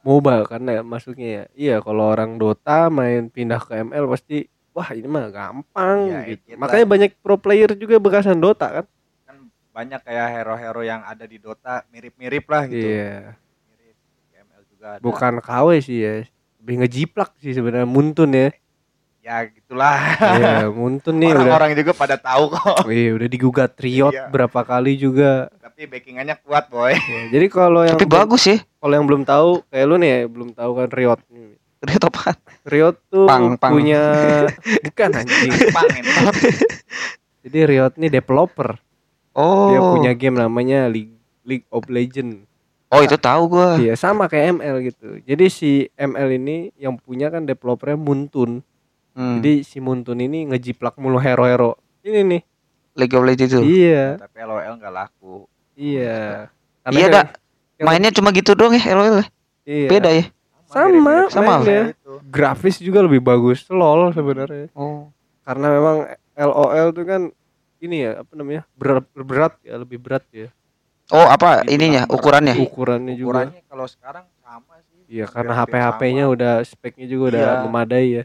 MOBA 0.00 0.48
karena 0.48 0.80
ya 0.80 0.82
masuknya 0.82 1.28
ya. 1.28 1.44
Iya 1.52 1.76
kalau 1.80 2.08
orang 2.08 2.38
Dota 2.38 2.88
main 2.88 3.28
pindah 3.28 3.58
ke 3.58 3.82
ML 3.82 4.08
pasti 4.08 4.46
wah 4.70 4.88
ini 4.94 5.04
mah 5.04 5.28
gampang 5.28 5.98
Iya, 6.06 6.20
gitu. 6.30 6.56
Makanya 6.56 6.86
banyak 6.86 7.10
pro 7.18 7.36
player 7.36 7.74
juga 7.74 7.98
bekasan 7.98 8.38
Dota 8.38 8.70
kan. 8.70 8.86
kan 9.26 9.36
banyak 9.70 10.00
kayak 10.00 10.28
hero-hero 10.32 10.80
yang 10.80 11.02
ada 11.02 11.26
di 11.26 11.36
Dota 11.36 11.82
mirip-mirip 11.90 12.46
lah 12.46 12.64
gitu 12.64 12.86
Iya. 12.86 13.34
Juga 14.80 14.96
ada. 14.96 15.04
Bukan 15.04 15.32
KW 15.38 15.68
sih 15.78 15.98
ya. 16.00 16.14
Lebih 16.56 16.74
ngejiplak 16.78 17.36
sih 17.36 17.52
sebenarnya 17.52 17.84
Muntun 17.84 18.32
ya. 18.32 18.48
ya 19.20 19.44
gitulah 19.44 20.00
Iya, 20.16 20.56
Muntun 20.72 21.12
nih 21.14 21.28
udah 21.28 21.44
orang-orang 21.44 21.76
juga 21.76 21.92
pada 21.92 22.16
tahu 22.16 22.48
kok 22.50 22.88
Iya, 22.88 23.12
udah 23.14 23.28
digugat 23.28 23.76
Riot 23.76 24.08
Iya. 24.10 24.32
berapa 24.32 24.60
kali 24.60 24.96
juga. 24.96 25.52
tapi 25.60 25.84
backingannya 25.84 26.40
kuat 26.40 26.68
boy 26.68 26.96
Ya, 26.96 27.20
jadi 27.30 27.46
kalau 27.48 27.84
yang 27.84 27.94
Tapi 27.94 28.08
belum- 28.08 28.16
bagus 28.18 28.42
ya. 28.46 28.56
kalau 28.74 28.94
yang 28.96 29.04
belum 29.04 29.22
tahu 29.22 29.60
kayak 29.66 29.86
lu 29.86 29.96
nih 29.96 30.08
ya, 30.08 30.18
belum 30.26 30.48
tahu 30.50 30.70
kan 30.74 30.88
Riot. 30.90 31.20
Riot 31.80 32.02
apaan? 32.02 32.36
Riot 32.62 32.96
tuh 33.06 33.24
Pang, 33.24 33.56
pang. 33.56 33.72
punya 33.72 34.00
bukan 34.84 35.10
anjing. 35.14 35.52
Pangin. 35.70 36.04
Jadi 37.40 37.58
Riot 37.66 37.94
nih 37.96 38.10
developer. 38.10 38.76
Oh. 39.32 39.68
Dia 39.68 39.80
punya 39.80 40.12
game 40.12 40.36
namanya 40.38 40.84
League, 40.86 41.12
League 41.42 41.68
of 41.68 41.88
Legend. 41.88 42.44
Oh, 42.90 43.00
itu 43.06 43.14
tahu 43.14 43.42
gua. 43.54 43.78
Iya, 43.78 43.94
sama 43.94 44.26
kayak 44.26 44.58
ML 44.58 44.76
gitu. 44.82 45.08
Jadi 45.22 45.46
si 45.46 45.70
ML 45.94 46.26
ini 46.34 46.74
yang 46.74 46.98
punya 46.98 47.30
kan 47.30 47.46
developernya 47.46 47.94
Muntun. 47.94 48.66
Hmm. 49.14 49.38
Jadi 49.38 49.62
si 49.62 49.78
Muntun 49.78 50.18
ini 50.18 50.50
ngejiplak 50.50 50.98
mulu 50.98 51.22
hero-hero. 51.22 51.78
Ini 52.02 52.26
nih. 52.26 52.42
League 52.98 53.14
of 53.14 53.22
Legends 53.22 53.54
itu. 53.54 53.62
Iya, 53.62 54.18
tapi 54.18 54.42
LOL 54.42 54.74
nggak 54.76 54.94
laku 54.94 55.46
iya. 55.78 56.50
Iya, 56.84 57.06
kan- 57.08 57.14
dak. 57.14 57.26
Mainnya 57.80 58.12
cuma 58.12 58.28
gitu 58.34 58.52
doang 58.52 58.76
ya 58.76 58.82
LOL. 58.92 59.24
Iya. 59.64 59.88
Beda 59.88 60.10
ya. 60.12 60.24
Sama, 60.70 61.26
sama. 61.32 61.62
itu. 61.66 62.12
Grafis 62.30 62.78
juga 62.78 63.02
lebih 63.02 63.22
bagus 63.24 63.66
LOL 63.70 64.12
sebenarnya. 64.12 64.70
Oh. 64.76 65.10
Karena 65.42 65.66
memang 65.72 65.96
LOL 66.36 66.88
tuh 66.92 67.04
kan 67.06 67.22
ini 67.80 68.04
ya 68.04 68.20
apa 68.20 68.32
namanya 68.36 68.62
berat 68.76 69.08
berat 69.16 69.54
ya 69.64 69.80
lebih 69.80 69.96
berat 69.96 70.20
ya 70.28 70.52
Oh, 71.10 71.26
apa 71.26 71.62
Itu 71.62 71.74
ininya 71.74 72.02
number. 72.02 72.14
ukurannya? 72.16 72.54
ukurannya 72.56 73.14
juga 73.14 73.28
ukurannya 73.42 73.62
kalau 73.66 73.86
sekarang 73.86 74.24
sama 74.40 74.74
sih 74.84 74.98
iya 75.10 75.26
karena 75.26 75.52
HP-HP-nya 75.56 76.24
sama. 76.24 76.34
udah 76.34 76.52
speknya 76.62 77.06
juga 77.06 77.24
udah 77.30 77.42
Iya. 77.42 77.62
memadai 77.64 78.06
ya 78.12 78.24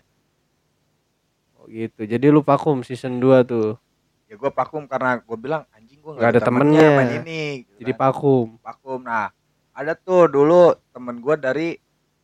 oh 1.55 1.65
gitu 1.65 2.01
jadi 2.03 2.25
lu 2.27 2.41
vakum 2.41 2.81
season 2.81 3.17
2 3.17 3.41
tuh 3.43 3.77
ya 4.25 4.35
gue 4.35 4.51
vakum 4.51 4.85
karena 4.85 5.17
gue 5.17 5.33
bilang 5.35 5.65
anjing 5.71 5.97
gue 5.97 6.13
Nggak 6.13 6.29
ada 6.29 6.41
temennya. 6.41 6.89
main 6.95 7.11
ini 7.19 7.41
gitu 7.63 7.77
jadi 7.81 7.91
kan. 7.91 7.99
vakum 8.03 8.47
vakum 8.59 8.99
nah 9.01 9.29
ada 9.71 9.93
tuh 9.93 10.27
dulu 10.27 10.61
temen 10.89 11.17
gue 11.17 11.35
dari 11.35 11.69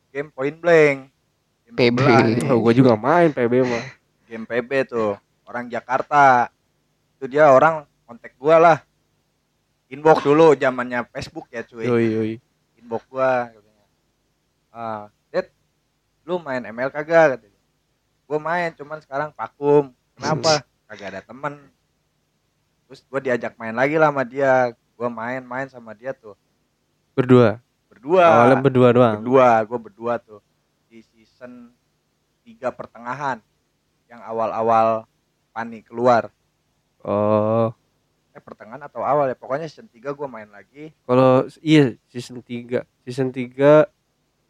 game 0.10 0.30
Point 0.30 0.58
Blank 0.58 0.98
Game 1.65 1.77
PB. 1.96 2.00
oh, 2.51 2.60
gua 2.60 2.74
juga 2.74 2.94
main 2.96 3.32
PB 3.32 3.53
mah 3.63 3.84
game 4.25 4.44
PB 4.44 4.72
tuh 4.86 5.15
orang 5.44 5.68
Jakarta 5.68 6.51
itu 7.15 7.25
dia 7.27 7.48
orang 7.48 7.82
kontak 8.03 8.36
gua 8.36 8.56
lah 8.58 8.77
inbox 9.91 10.24
dulu 10.24 10.55
zamannya 10.55 11.03
Facebook 11.12 11.51
ya 11.51 11.67
cuy. 11.67 11.83
Yoi 11.83 12.05
yoi. 12.07 12.33
Inbox 12.79 13.03
gua 13.12 13.51
katanya. 13.51 13.86
Ah 14.71 15.03
Ded 15.27 15.51
lu 16.24 16.39
main 16.39 16.63
ML 16.63 16.88
kagak? 16.88 17.38
Katanya. 17.38 17.62
Gua 18.24 18.39
main 18.39 18.71
cuman 18.71 19.00
sekarang 19.03 19.29
vakum. 19.36 19.91
Kenapa? 20.15 20.63
Kagak 20.91 21.07
ada 21.12 21.21
temen. 21.24 21.53
Terus 22.88 23.03
gua 23.12 23.19
diajak 23.19 23.60
main 23.60 23.75
lagi 23.75 24.00
lah 24.00 24.10
sama 24.10 24.24
dia. 24.24 24.71
Gua 24.95 25.10
main-main 25.12 25.67
sama 25.67 25.91
dia 25.98 26.15
tuh. 26.15 26.38
Berdua? 27.17 27.60
Berdua. 27.91 28.21
Awalnya 28.21 28.60
berdua 28.63 28.88
doang? 28.95 29.15
Berdua 29.19 29.50
gua 29.67 29.79
berdua 29.79 30.13
tuh. 30.19 30.39
Di 30.88 31.03
season 31.03 31.75
3 32.48 32.71
pertengahan. 32.71 33.43
Yang 34.07 34.21
awal-awal 34.24 34.88
Pani 35.51 35.83
keluar. 35.83 36.31
Oh 37.03 37.75
pertengahan 38.41 38.81
atau 38.81 39.05
awal 39.05 39.29
ya. 39.29 39.38
Pokoknya 39.38 39.69
season 39.69 39.88
3 39.88 40.12
gua 40.12 40.27
main 40.27 40.50
lagi. 40.50 40.91
Kalau 41.05 41.45
iya 41.62 41.93
season 42.10 42.41
3 42.41 42.83
season 43.05 43.29
3 43.29 43.86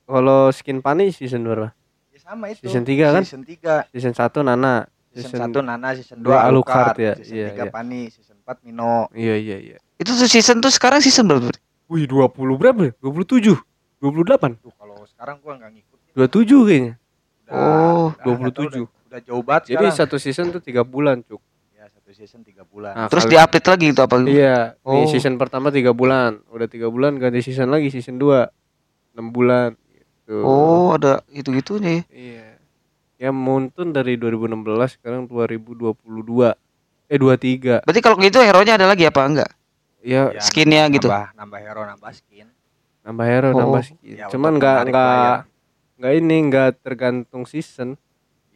kalau 0.07 0.51
skin 0.51 0.79
pani 0.79 1.11
season 1.11 1.43
berapa? 1.43 1.71
Ya 2.11 2.19
sama 2.19 2.51
itu. 2.51 2.67
Season 2.67 2.83
tiga 2.83 3.15
kan? 3.15 3.23
season 3.23 3.43
3 3.43 3.87
season 3.91 4.11
1 4.11 4.43
Nana 4.43 4.87
season, 5.11 5.39
1 5.51 5.63
Nana 5.63 5.89
season 5.95 6.17
2 6.19 6.27
dua 6.27 6.47
Alucard, 6.47 6.95
Alucard 6.95 6.97
ya, 6.99 7.13
season 7.19 7.35
iya, 7.35 7.47
3 7.51 7.55
iya. 7.55 7.63
Pani 7.71 8.01
season 8.11 8.37
4 8.43 8.65
Mino. 8.67 9.07
Iya 9.15 9.35
iya 9.39 9.57
iya. 9.59 9.77
Itu 9.95 10.11
tuh 10.11 10.27
season 10.27 10.59
tuh 10.59 10.71
sekarang 10.71 10.99
season 10.99 11.27
berapa? 11.27 11.51
wih 11.91 12.07
20 12.07 12.31
berapa? 12.55 12.79
ya? 12.87 12.91
27 13.03 13.55
28 13.99 14.63
tuh 14.63 14.71
kalau 14.73 14.97
sekarang 15.05 15.37
gua 15.39 15.53
nggak 15.59 15.71
ngikutin. 15.75 16.11
27 16.15 16.67
kayaknya. 16.67 16.93
Udah, 17.47 17.51
Oh, 17.51 18.07
udah, 18.15 18.33
nggak 18.39 18.53
tahu 18.55 18.67
27. 18.67 18.67
udah, 18.67 18.81
udah 19.11 19.19
jauh 19.27 19.43
banget 19.43 19.63
Jadi 19.67 19.75
sekarang. 19.91 19.99
satu 19.99 20.15
season 20.17 20.45
tuh 20.49 20.61
tiga 20.63 20.81
bulan 20.83 21.19
cuk. 21.21 21.39
Satu 22.11 22.19
season 22.19 22.43
3 22.43 22.67
bulan 22.67 22.91
Nah, 22.93 23.07
Terus 23.07 23.23
di-update 23.25 23.67
lagi 23.69 23.85
itu 23.89 24.01
apa? 24.01 24.15
Iya. 24.21 24.75
Nih 24.77 25.01
Oh. 25.01 25.07
season 25.07 25.35
pertama 25.35 25.71
tiga 25.71 25.91
bulan, 25.91 26.43
udah 26.51 26.67
tiga 26.67 26.87
bulan 26.87 27.15
ganti 27.15 27.39
season 27.39 27.71
lagi 27.71 27.87
season 27.87 28.19
2 28.19 28.51
enam 29.15 29.27
bulan. 29.29 29.79
Gitu. 29.89 30.35
Oh, 30.37 30.91
ada 30.91 31.23
gitu-gitunya 31.29 31.91
ya. 31.93 32.03
Iya. 32.11 32.47
Ya 33.17 33.29
Muntun 33.31 33.91
dari 33.91 34.17
2016 34.17 34.51
sekarang 34.91 35.23
2022 35.25 36.51
eh 37.07 37.15
23 37.15 37.79
Berarti 37.79 38.01
kalau 38.01 38.17
gitu 38.17 38.39
hero-nya 38.39 38.75
ada 38.75 38.87
lagi 38.87 39.05
apa 39.05 39.21
enggak? 39.21 39.51
ya 40.01 40.27
Ya, 40.27 40.41
Skinnya 40.41 40.89
gitu. 40.89 41.05
nambah 41.05 41.37
nambah 41.37 41.59
hero 41.61 41.81
nambah 41.85 42.11
skin 42.11 42.47
nambah 43.01 43.25
hero 43.25 43.47
Oh. 43.47 43.55
nambah 43.55 43.81
skin 43.85 44.17
Ya, 44.17 44.25
cuman 44.27 44.57
nggak 44.57 44.77
menarik 44.79 44.91
nggak 44.91 45.05
player. 45.05 45.95
nggak 45.95 46.13
ini 46.17 46.37
nggak 46.43 46.69
tergantung 46.81 47.43
season 47.45 47.89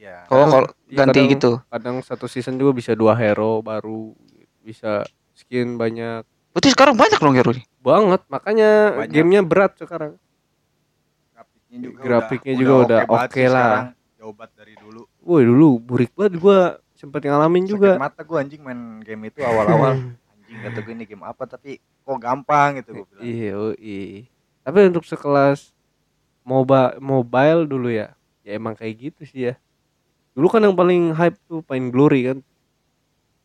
ya 0.06 0.18
Oh, 0.28 0.46
kalau 0.46 0.62
Iya, 0.86 0.96
ganti 0.96 1.18
kadang- 1.18 1.32
gitu. 1.32 1.52
kadang 1.68 1.96
satu 2.00 2.26
season 2.26 2.56
juga 2.56 2.72
bisa 2.72 2.94
dua 2.94 3.14
hero 3.14 3.60
baru 3.60 4.14
bisa 4.62 5.02
skin 5.32 5.76
banyak 5.76 6.22
Berarti 6.52 6.70
sekarang 6.72 6.96
banyak 6.96 7.18
dong 7.18 7.34
hero-nya. 7.34 7.66
banget 7.78 8.22
makanya 8.28 8.70
Banyak. 8.96 9.12
gamenya 9.12 9.42
berat 9.42 9.74
sekarang 9.76 10.16
grafiknya 11.28 11.78
juga 11.82 12.00
Grafiknya 12.00 12.54
udah, 12.54 12.62
juga 12.62 12.74
udah 12.80 13.00
banget 13.02 13.12
oke 13.28 13.44
lah. 13.44 13.52
sekarang. 13.52 13.88
jauh 14.16 14.34
banget 14.34 14.52
dari 14.56 14.74
dulu 14.76 15.02
Woi 15.20 15.42
dulu 15.44 15.68
burik 15.80 16.12
banget 16.14 16.34
gua 16.38 16.60
sempet 16.94 17.22
ngalamin 17.24 17.66
juga 17.66 17.90
Sakit 17.92 18.02
mata 18.02 18.22
gue 18.22 18.38
anjing 18.40 18.62
main 18.62 18.82
game 19.02 19.28
itu 19.28 19.42
awal-awal 19.42 19.92
anjing 20.32 20.58
kata 20.60 20.80
gue 20.80 20.94
ini 20.94 21.04
game 21.04 21.22
apa 21.22 21.44
tapi 21.46 21.76
kok 21.78 22.18
gampang 22.18 22.80
gitu 22.80 22.90
gue 22.94 23.06
bilang 23.08 23.22
Iya, 23.22 23.52
oh, 23.54 23.74
iya. 23.76 24.30
Tapi 24.62 24.78
untuk 24.88 25.04
sekelas 25.04 25.74
MOBA 26.42 26.98
mobile 27.00 27.66
dulu 27.66 27.90
ya, 27.90 28.14
ya 28.42 28.54
emang 28.54 28.74
kayak 28.74 28.96
gitu 29.04 29.22
sih 29.24 29.42
ya. 29.44 29.54
Dulu 30.36 30.48
kan 30.48 30.60
yang 30.60 30.76
paling 30.76 31.12
hype 31.12 31.40
tuh 31.46 31.60
Pain 31.62 31.88
Glory 31.88 32.22
kan. 32.26 32.38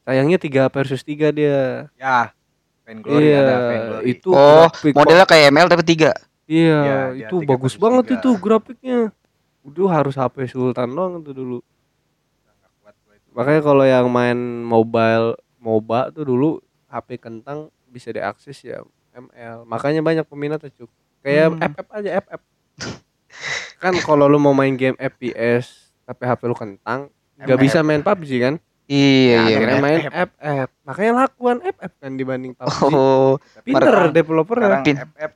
Sayangnya 0.02 0.36
3 0.36 0.66
versus 0.68 1.00
3 1.00 1.30
dia. 1.30 1.86
ya 1.94 2.34
Pain 2.82 2.98
Glory 2.98 3.24
iya, 3.24 3.38
ada 3.40 3.54
Pain 3.64 3.80
Glory 3.84 4.04
itu 4.10 4.28
Oh, 4.28 4.66
grafik 4.66 4.92
Modelnya 4.92 5.22
kayak 5.24 5.46
ML 5.48 5.68
tapi 5.68 5.84
tiga. 5.84 6.10
Iya, 6.44 6.78
Iya, 6.82 6.98
dia 7.14 7.22
itu 7.24 7.36
tiga 7.38 7.48
bagus 7.48 7.74
banget 7.76 8.04
tiga. 8.04 8.18
itu 8.18 8.30
grafiknya. 8.36 9.00
itu 9.62 9.82
harus 9.86 10.14
HP 10.14 10.48
Sultan 10.48 10.90
doang 10.90 11.20
tuh 11.20 11.30
dulu 11.30 11.58
makanya 13.30 13.60
kalau 13.62 13.84
yang 13.84 14.08
main 14.08 14.34
mobile 14.60 15.38
MOBA 15.56 16.10
tuh 16.10 16.24
dulu 16.24 16.50
HP 16.88 17.20
kentang 17.20 17.58
bisa 17.86 18.10
diakses 18.10 18.58
ya 18.58 18.82
ML 19.12 19.62
makanya 19.64 20.00
banyak 20.00 20.24
peminatnya 20.24 20.72
cuk 20.72 20.90
kayak 21.20 21.52
Hmm. 21.52 21.60
FF 21.62 21.86
aja 21.92 22.10
FF 22.18 22.42
kan 23.78 23.94
kalau 24.00 24.26
lu 24.26 24.36
mau 24.36 24.50
main 24.50 24.72
game 24.72 24.96
FPS 24.96 25.89
tapi 26.10 26.22
HP 26.24 26.40
lu 26.42 26.54
kentang 26.54 27.06
nggak 27.36 27.54
bisa 27.56 27.78
main 27.80 28.02
PUBG 28.02 28.30
kan 28.40 28.54
Iya, 28.84 28.98
Ya, 28.98 29.06
iya. 29.22 29.38
akhirnya 29.54 29.70
benar. 29.72 29.84
main 29.84 30.00
FF. 30.02 30.30
FF 30.34 30.68
makanya 30.82 31.12
lakuan 31.20 31.56
FF 31.62 31.92
kan 31.96 32.12
dibanding 32.12 32.52
PUBG 32.52 32.82
Oh, 32.84 33.32
pinter 33.62 33.94
developernya 34.10 34.66
Sekarang 34.66 34.82
Pin. 34.82 34.96
FF 34.98 35.32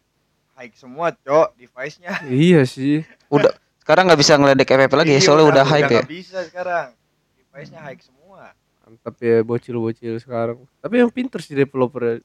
high 0.54 0.70
semua, 0.72 1.06
Cok, 1.12 1.48
device-nya. 1.56 2.10
iya 2.24 2.62
sih 2.64 3.02
udah 3.28 3.50
sekarang 3.76 4.06
nggak 4.06 4.18
bisa 4.18 4.34
ngeledek 4.34 4.66
FF 4.68 4.92
lagi 4.92 5.10
ya, 5.10 5.14
Iya, 5.14 5.22
soalnya 5.22 5.46
udah 5.48 5.64
hype 5.64 5.82
ya. 5.84 6.00
nggak 6.00 6.10
bisa 6.12 6.38
sekarang. 6.42 6.88
Device-nya 7.36 7.80
high 7.80 8.00
semua. 8.00 8.42
mantap 8.80 9.16
ya 9.16 9.40
bocil-bocil 9.40 10.18
sekarang 10.18 10.58
tapi 10.76 10.98
yang 10.98 11.08
pinter 11.08 11.38
sih 11.38 11.54
developer 11.54 12.20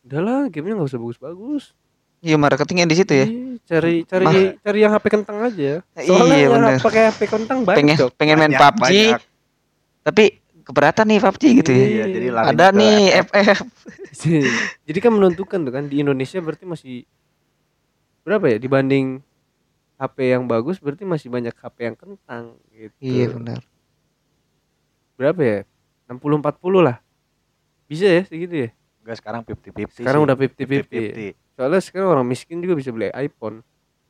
udahlah 0.00 0.48
gamenya 0.48 0.74
nggak 0.76 0.88
usah 0.88 0.96
bagus-bagus 0.98 1.76
Iya, 2.20 2.36
marketingnya 2.36 2.84
di 2.84 2.94
situ 2.94 3.12
ya. 3.12 3.24
Iya, 3.24 3.56
cari 3.66 3.94
cari 4.04 4.24
Mah- 4.24 4.54
cari 4.60 4.78
yang 4.78 4.92
HP 4.92 5.04
kentang 5.08 5.38
aja 5.40 5.80
Iya, 5.80 6.04
soalnya 6.04 6.36
yang 6.38 6.52
bener. 6.54 6.76
pakai 6.78 7.02
HP 7.08 7.20
kentang 7.26 7.58
banyak 7.62 7.96
Pengen 7.96 7.96
pengen 8.14 8.36
main 8.36 8.50
Banyak, 8.50 8.60
PUBG, 8.60 8.82
banyak. 8.84 9.20
tapi 10.02 10.24
keberatan 10.60 11.04
nih 11.06 11.18
PUBG 11.18 11.42
gitu 11.56 11.70
ya. 11.70 11.86
Iya, 11.86 12.04
jadi 12.10 12.26
lari 12.30 12.46
Ada 12.50 12.66
nih 12.70 12.96
FF. 13.22 13.30
FF. 13.56 13.60
jadi 14.86 14.98
kan 14.98 15.12
menentukan 15.12 15.58
tuh 15.60 15.72
kan 15.72 15.84
di 15.86 15.96
Indonesia 15.98 16.38
berarti 16.38 16.64
masih 16.64 16.96
berapa 18.20 18.44
ya 18.46 18.58
dibanding 18.58 19.24
HP 19.96 20.16
yang 20.30 20.44
bagus 20.44 20.76
berarti 20.76 21.04
masih 21.04 21.28
banyak 21.28 21.52
HP 21.52 21.76
yang 21.82 21.96
kentang 21.96 22.44
gitu 22.70 22.92
Iya 23.00 23.26
benar. 23.32 23.60
berapa 25.14 25.40
ya 25.40 25.58
60 26.06 26.20
40 26.36 26.52
lah 26.80 26.96
bisa 27.86 28.04
ya 28.04 28.22
segitu 28.24 28.54
ya 28.58 28.70
Enggak 29.00 29.16
sekarang 29.16 29.40
50-50 29.42 29.96
sekarang 29.96 30.20
sih. 30.20 30.26
udah 30.26 30.36
50 30.36 30.52
50 30.60 31.32
50-50. 31.32 31.49
Soalnya 31.60 31.76
sekarang 31.78 32.08
orang 32.10 32.24
miskin 32.24 32.56
juga 32.58 32.72
bisa 32.72 32.88
beli 32.88 33.12
iPhone 33.12 33.60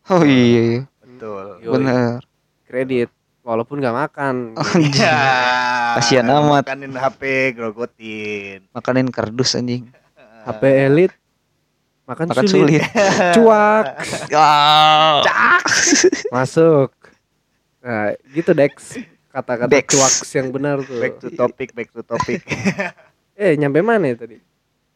Oh 0.06 0.22
iya, 0.22 0.60
iya. 0.62 0.82
Betul. 1.02 1.60
Yoi. 1.60 1.72
benar. 1.74 2.22
kredit 2.64 3.10
walaupun 3.42 3.82
nggak 3.82 3.96
makan 3.98 4.54
Anjing. 4.54 4.94
Ya. 4.96 5.18
Kasihan 5.92 6.30
amat. 6.30 6.62
Makanin 6.64 6.94
HP, 6.94 7.22
grogotin. 7.52 8.62
Makanin 8.70 9.10
kardus 9.10 9.58
anjing. 9.58 9.90
HP 10.46 10.62
elit 10.86 11.12
makan, 12.06 12.26
Makan 12.26 12.46
sulit. 12.46 12.78
sulit. 12.78 12.82
cuak 13.36 13.84
Ah. 14.34 15.18
masuk 16.30 16.94
nah 17.78 18.12
gitu 18.30 18.50
Dex 18.50 18.98
kata-kata 19.28 19.72
cuak 19.84 20.14
yang 20.30 20.48
benar 20.48 20.76
tuh 20.80 20.96
Back 20.96 21.14
to 21.18 21.28
topic, 21.30 21.68
back 21.70 21.88
to 21.90 22.02
topic. 22.02 22.40
eh 23.34 23.54
nyampe 23.54 23.80
mana 23.80 24.06
ya 24.06 24.16
tadi 24.16 24.38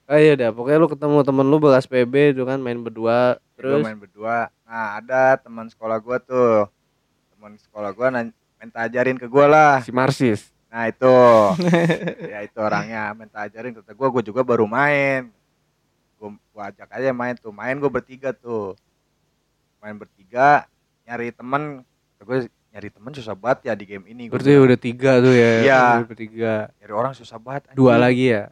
oh 0.04 0.18
iya 0.20 0.32
udah 0.36 0.50
pokoknya 0.52 0.78
lu 0.80 0.88
ketemu 0.90 1.16
temen 1.24 1.46
lu 1.48 1.56
bekas 1.60 1.86
PB 1.88 2.36
tuh 2.36 2.44
kan 2.44 2.58
main 2.60 2.80
berdua 2.80 3.40
Gua 3.54 3.56
terus 3.56 3.84
main 3.86 3.98
berdua. 3.98 4.50
Nah, 4.66 4.98
ada 4.98 5.38
teman 5.38 5.70
sekolah 5.70 6.02
gua 6.02 6.18
tuh. 6.18 6.66
Teman 7.30 7.54
sekolah 7.54 7.94
gua 7.94 8.10
minta 8.58 8.78
ajarin 8.82 9.14
ke 9.14 9.30
gua 9.30 9.46
lah. 9.46 9.74
si 9.86 9.94
Marsis 9.94 10.50
Nah, 10.74 10.90
itu. 10.90 11.06
ya 12.34 12.42
itu 12.42 12.58
orangnya 12.58 13.14
minta 13.14 13.46
ajarin 13.46 13.78
kata 13.78 13.94
gua, 13.94 14.10
gua 14.10 14.22
juga 14.26 14.42
baru 14.42 14.66
main. 14.66 15.30
Gua, 16.18 16.34
gua 16.50 16.62
ajak 16.74 16.90
aja 16.90 17.14
main 17.14 17.38
tuh. 17.38 17.54
Main 17.54 17.78
gua 17.78 17.94
bertiga 17.94 18.34
tuh. 18.34 18.74
Main 19.78 19.94
bertiga, 19.94 20.66
nyari 21.06 21.30
temen. 21.30 21.86
Kata 22.18 22.22
gua 22.26 22.36
nyari 22.74 22.88
temen 22.90 23.12
susah 23.14 23.38
banget 23.38 23.70
ya 23.70 23.72
di 23.78 23.86
game 23.86 24.06
ini. 24.10 24.26
Gua 24.26 24.34
berarti 24.34 24.58
udah 24.58 24.78
tiga 24.82 25.22
tuh 25.22 25.30
ya 25.30 25.50
Iya. 25.62 25.82
Bertiga 26.02 26.54
nyari 26.82 26.92
orang 26.92 27.14
susah 27.14 27.38
banget. 27.38 27.70
dua 27.78 27.94
anjing. 27.94 28.02
lagi 28.02 28.26
ya 28.34 28.44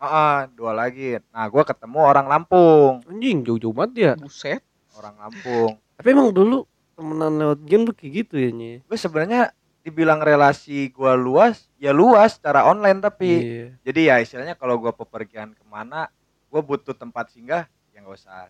Ah, 0.00 0.48
dua 0.56 0.72
lagi. 0.72 1.20
Nah, 1.28 1.44
gua 1.52 1.60
ketemu 1.60 2.00
orang 2.00 2.24
Lampung. 2.24 3.04
anjing 3.04 3.44
jauh-jauh 3.44 3.76
banget 3.76 3.92
ya 4.00 4.12
Buset. 4.16 4.64
Orang 4.96 5.20
Lampung. 5.20 5.76
tapi 6.00 6.16
emang 6.16 6.32
dulu 6.32 6.64
temenan 6.96 7.36
lewat 7.36 7.60
game 7.68 7.84
tuh 7.84 7.92
kayak 7.92 8.12
gitu 8.24 8.34
ya 8.40 8.48
Nyi 8.56 8.80
Gue 8.88 8.96
sebenarnya 8.96 9.52
dibilang 9.80 10.20
relasi 10.20 10.88
gua 10.92 11.12
luas, 11.12 11.68
ya 11.76 11.92
luas 11.92 12.40
secara 12.40 12.64
online 12.64 13.00
tapi 13.00 13.30
iya. 13.40 13.66
jadi 13.84 14.00
ya 14.00 14.14
istilahnya 14.24 14.56
kalau 14.56 14.80
gua 14.80 14.92
pepergian 14.92 15.52
ke 15.52 15.64
mana, 15.68 16.08
gua 16.48 16.60
butuh 16.64 16.92
tempat 16.96 17.32
singgah, 17.32 17.68
ya 17.92 18.00
nggak 18.00 18.16
usah 18.16 18.48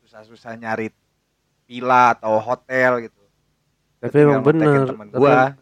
susah-susah 0.00 0.56
nyari 0.56 0.88
villa 1.64 2.16
atau 2.16 2.36
hotel 2.40 3.08
gitu. 3.08 3.20
tapi 4.00 4.16
Tinggal 4.16 4.40
emang 4.40 4.44
bener 4.44 4.84
temen 4.88 5.08
Tapi 5.12 5.20
gua. 5.20 5.56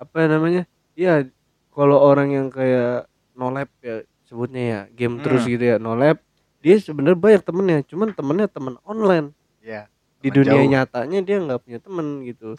apa 0.00 0.16
namanya 0.28 0.62
iya 0.96 1.24
kalau 1.72 2.00
orang 2.00 2.32
yang 2.32 2.48
kayak 2.48 3.04
no 3.36 3.48
lab 3.52 3.68
ya 3.84 4.00
sebutnya 4.34 4.62
ya 4.66 4.80
game 4.90 5.16
Hmm. 5.16 5.22
terus 5.22 5.46
gitu 5.46 5.62
ya 5.62 5.78
no 5.78 5.94
lab 5.94 6.18
dia 6.58 6.74
sebenarnya 6.76 7.14
banyak 7.14 7.42
temennya 7.42 7.78
cuman 7.86 8.10
temennya 8.10 8.50
temen 8.50 8.74
online 8.82 9.30
Ya. 9.62 9.86
di 10.18 10.28
temen 10.28 10.42
dunia 10.42 10.58
jauh. 10.58 10.66
nyatanya 10.68 11.18
dia 11.22 11.36
nggak 11.38 11.60
punya 11.62 11.78
temen 11.78 12.06
gitu 12.20 12.58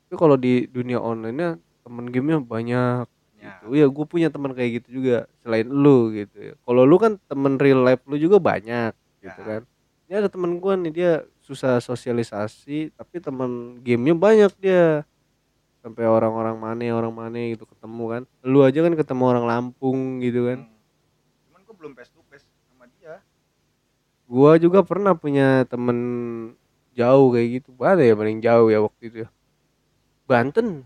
tapi 0.00 0.14
kalau 0.16 0.34
di 0.34 0.64
dunia 0.66 0.96
online 0.96 1.36
nya 1.36 1.50
temen 1.82 2.08
gamenya 2.08 2.40
banyak 2.40 3.04
Ya. 3.36 3.60
gitu 3.60 3.70
ya 3.70 3.86
gue 3.86 4.04
punya 4.04 4.28
teman 4.28 4.50
kayak 4.50 4.80
gitu 4.80 4.98
juga 4.98 5.16
selain 5.38 5.68
lu 5.68 6.10
gitu 6.10 6.36
ya 6.42 6.54
kalau 6.58 6.82
lu 6.82 6.96
kan 6.96 7.20
temen 7.22 7.54
real 7.54 7.84
life 7.84 8.00
lu 8.02 8.16
juga 8.16 8.40
banyak 8.40 8.90
gitu 9.20 9.38
Ya. 9.38 9.46
kan 9.46 9.62
ini 10.08 10.14
ada 10.16 10.26
temen 10.26 10.56
gue 10.56 10.72
nih 10.74 10.90
dia 10.90 11.12
susah 11.38 11.78
sosialisasi 11.78 12.90
tapi 12.92 13.20
temen 13.20 13.76
gamenya 13.78 14.16
banyak 14.16 14.52
dia 14.56 15.04
sampai 15.78 16.02
orang-orang 16.02 16.56
mana 16.56 16.82
orang 16.90 17.12
mana 17.12 17.38
gitu 17.48 17.62
ketemu 17.64 18.04
kan 18.08 18.22
lu 18.42 18.60
aja 18.60 18.80
kan 18.80 18.92
ketemu 18.92 19.22
orang 19.26 19.44
Lampung 19.44 20.18
gitu 20.18 20.42
kan 20.44 20.58
Hmm. 20.64 20.76
Gua 21.78 21.86
belum 21.86 21.94
face 21.94 22.10
to 22.10 22.18
face 22.26 22.42
sama 22.74 22.90
dia. 22.98 23.22
gua 24.26 24.58
juga 24.58 24.82
pernah 24.82 25.14
punya 25.14 25.62
temen 25.70 25.98
jauh 26.90 27.30
kayak 27.30 27.62
gitu 27.62 27.70
mana 27.78 28.02
ya 28.02 28.18
paling 28.18 28.42
jauh 28.42 28.66
ya 28.66 28.82
waktu 28.82 29.02
itu 29.06 29.16
ya 29.22 29.28
Banten 30.26 30.82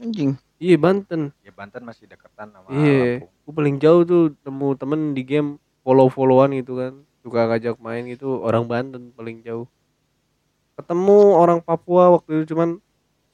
Anjing. 0.00 0.40
iya 0.56 0.80
Banten 0.80 1.36
Ya 1.44 1.52
Banten 1.52 1.84
masih 1.84 2.08
deketan 2.08 2.48
sama 2.56 2.64
Iya, 2.72 3.28
gue 3.28 3.52
paling 3.52 3.76
jauh 3.76 4.08
tuh 4.08 4.32
temu 4.40 4.72
temen 4.72 5.12
di 5.12 5.20
game 5.20 5.60
follow-followan 5.84 6.56
gitu 6.56 6.80
kan, 6.80 6.92
suka 7.20 7.44
ngajak 7.52 7.76
main 7.76 8.08
gitu 8.08 8.40
orang 8.40 8.64
Banten 8.64 9.12
paling 9.12 9.44
jauh. 9.44 9.68
Ketemu 10.80 11.20
orang 11.36 11.60
Papua 11.60 12.16
waktu 12.16 12.40
itu 12.40 12.56
cuman 12.56 12.80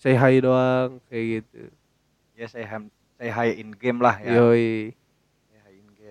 say 0.03 0.18
hi 0.18 0.42
doang 0.42 0.99
kayak 1.07 1.47
gitu. 1.47 1.71
Ya 2.35 2.51
saya 2.51 2.66
saya 3.16 3.31
high 3.31 3.55
in 3.55 3.71
game 3.71 4.03
lah 4.03 4.18
ya. 4.18 4.42
Yoi, 4.42 4.90
Say 4.90 5.01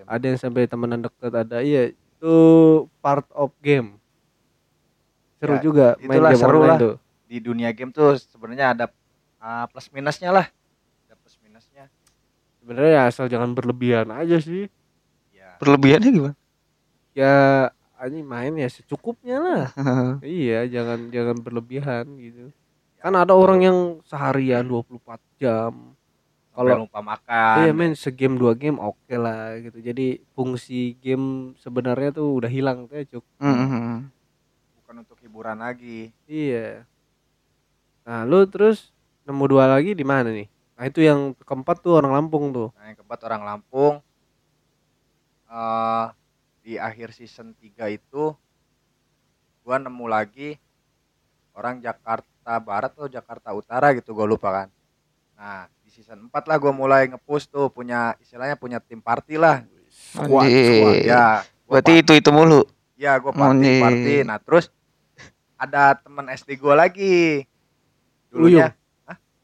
ada 0.08 0.26
yang 0.26 0.40
sampai 0.40 0.66
temenan 0.66 1.02
deket 1.02 1.34
ada 1.34 1.58
iya 1.60 1.92
itu 1.92 2.36
part 3.02 3.26
of 3.34 3.50
game. 3.60 3.98
Seru 5.38 5.58
Ya, 5.58 5.62
juga 5.62 5.86
main 5.98 6.18
itulah 6.22 6.32
game 6.32 6.42
seru 6.42 6.58
online 6.62 6.70
lah. 6.70 6.80
tuh. 6.80 6.96
Di 7.26 7.38
dunia 7.42 7.70
game 7.74 7.90
tuh 7.90 8.14
sebenarnya 8.18 8.66
ada 8.78 8.86
ah, 9.38 9.66
plus 9.66 9.90
minusnya 9.90 10.30
lah. 10.30 10.48
Ada 11.10 11.16
plus 11.18 11.36
minusnya. 11.42 11.90
Sebenarnya 12.62 12.92
ya 12.94 13.04
asal 13.10 13.26
jangan 13.26 13.58
berlebihan 13.58 14.14
aja 14.14 14.38
sih. 14.38 14.70
Ya. 15.34 15.58
Berlebihannya 15.58 16.10
gimana? 16.14 16.36
Ya 17.12 17.34
ini 18.02 18.22
main 18.22 18.54
ya 18.58 18.70
secukupnya 18.70 19.38
lah. 19.38 19.66
Iya, 20.26 20.66
jangan 20.70 21.10
jangan 21.10 21.38
berlebihan 21.42 22.06
gitu. 22.18 22.50
Kan 23.02 23.18
ada 23.18 23.34
orang 23.34 23.66
yang 23.66 23.78
seharian 24.06 24.66
24 24.70 25.18
jam. 25.42 25.98
Kalau 26.52 26.84
lupa 26.84 27.00
makan. 27.00 27.56
iya 27.64 27.72
main 27.72 27.96
segame 27.96 28.36
dua 28.36 28.52
game 28.60 28.76
oke 28.76 29.16
lah 29.16 29.56
gitu. 29.64 29.80
Jadi 29.80 30.20
fungsi 30.36 31.00
game 31.00 31.56
sebenarnya 31.56 32.12
tuh 32.12 32.28
udah 32.44 32.52
hilang 32.52 32.92
tuh 32.92 33.00
ya, 33.00 33.06
Cuk. 33.08 33.26
Mhm. 33.40 34.12
bukan 34.84 34.96
untuk 35.08 35.18
hiburan 35.24 35.64
lagi. 35.64 36.12
Iya. 36.28 36.84
Nah, 38.04 38.28
lu 38.28 38.44
terus 38.52 38.92
nemu 39.24 39.46
dua 39.48 39.72
lagi 39.72 39.96
di 39.96 40.04
mana 40.04 40.28
nih? 40.28 40.52
Nah, 40.76 40.84
itu 40.90 41.00
yang 41.00 41.32
keempat 41.48 41.80
tuh 41.80 41.96
orang 41.96 42.12
Lampung 42.12 42.52
tuh. 42.52 42.70
Nah, 42.76 42.92
yang 42.92 42.98
keempat 43.00 43.20
orang 43.24 43.44
Lampung 43.48 44.04
eh 45.52 46.06
di 46.62 46.76
akhir 46.76 47.12
season 47.16 47.56
3 47.56 47.88
itu 47.92 48.36
gua 49.64 49.78
nemu 49.80 50.06
lagi 50.08 50.56
orang 51.56 51.80
Jakarta 51.80 52.60
Barat 52.60 52.92
atau 52.96 53.08
Jakarta 53.08 53.56
Utara 53.56 53.96
gitu 53.96 54.12
gua 54.12 54.28
lupa 54.28 54.50
kan. 54.52 54.68
Nah, 55.40 55.72
di 55.92 56.00
season 56.00 56.32
4 56.32 56.48
lah 56.48 56.56
gua 56.56 56.72
mulai 56.72 57.12
nge-push 57.12 57.52
tuh 57.52 57.68
punya 57.68 58.16
istilahnya 58.24 58.56
punya 58.56 58.80
tim 58.80 59.04
party 59.04 59.36
lah. 59.36 59.68
Squad, 59.92 60.48
squad. 60.48 61.04
Ya, 61.04 61.44
gua 61.68 61.84
Berarti 61.84 61.94
itu 62.00 62.12
itu 62.16 62.30
mulu. 62.32 62.64
Ya, 62.96 63.20
gue 63.20 63.34
party, 63.36 63.76
party. 63.84 64.16
Nah, 64.24 64.40
terus 64.40 64.72
ada 65.60 66.00
teman 66.00 66.32
SD 66.32 66.56
gue 66.56 66.74
lagi. 66.74 67.18
Uyung. 68.32 68.40
Dulunya 68.56 68.68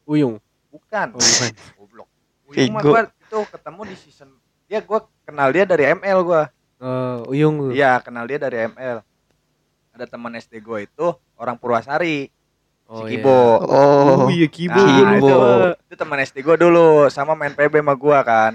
Uyung. 0.08 0.34
bukan. 0.72 1.06
Oh, 1.12 1.20
bukan. 1.20 1.52
Goblok. 1.76 2.08
Uyung 2.48 2.72
mah 2.72 2.80
gue 2.80 3.00
itu 3.28 3.38
ketemu 3.52 3.80
di 3.92 3.96
season 4.00 4.28
dia 4.64 4.80
gue 4.80 5.00
kenal 5.28 5.52
dia 5.52 5.68
dari 5.68 5.84
ML 5.92 6.18
gue. 6.24 6.42
Eh, 6.80 7.30
Uyung. 7.34 7.76
Iya, 7.76 8.00
kenal 8.00 8.24
dia 8.24 8.40
dari 8.40 8.72
ML. 8.72 9.04
Ada 9.92 10.06
teman 10.08 10.32
SD 10.32 10.64
gue 10.64 10.88
itu 10.88 11.06
orang 11.36 11.60
Purwasari. 11.60 12.32
Oh, 12.88 13.04
si 13.04 13.12
iya. 13.12 13.20
Kibo. 13.20 13.38
Oh. 13.68 14.32
iya 14.32 14.48
Kibo. 14.48 14.80
Nah, 14.80 14.88
gua 14.88 15.12
Kibo. 15.12 15.28
lupa. 15.28 15.68
itu 15.84 15.94
teman 15.94 16.18
SD 16.24 16.36
gue 16.40 16.56
dulu 16.56 16.88
sama 17.12 17.36
main 17.36 17.52
PB 17.52 17.84
sama 17.84 17.92
gue 17.92 18.18
kan 18.24 18.52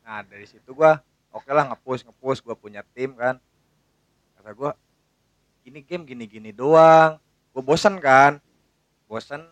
nah 0.00 0.24
dari 0.24 0.46
situ 0.46 0.70
gue 0.72 0.92
oke 1.28 1.50
lah 1.50 1.68
ngepush 1.68 2.06
ngepush 2.06 2.40
gue 2.40 2.54
punya 2.56 2.80
tim 2.94 3.12
kan 3.12 3.36
kata 4.34 4.50
gue 4.54 4.70
ini 5.66 5.84
game 5.84 6.06
gini 6.06 6.24
gini 6.24 6.50
doang 6.50 7.18
gue 7.52 7.60
bosen 7.60 7.98
kan 7.98 8.38
bosen 9.04 9.42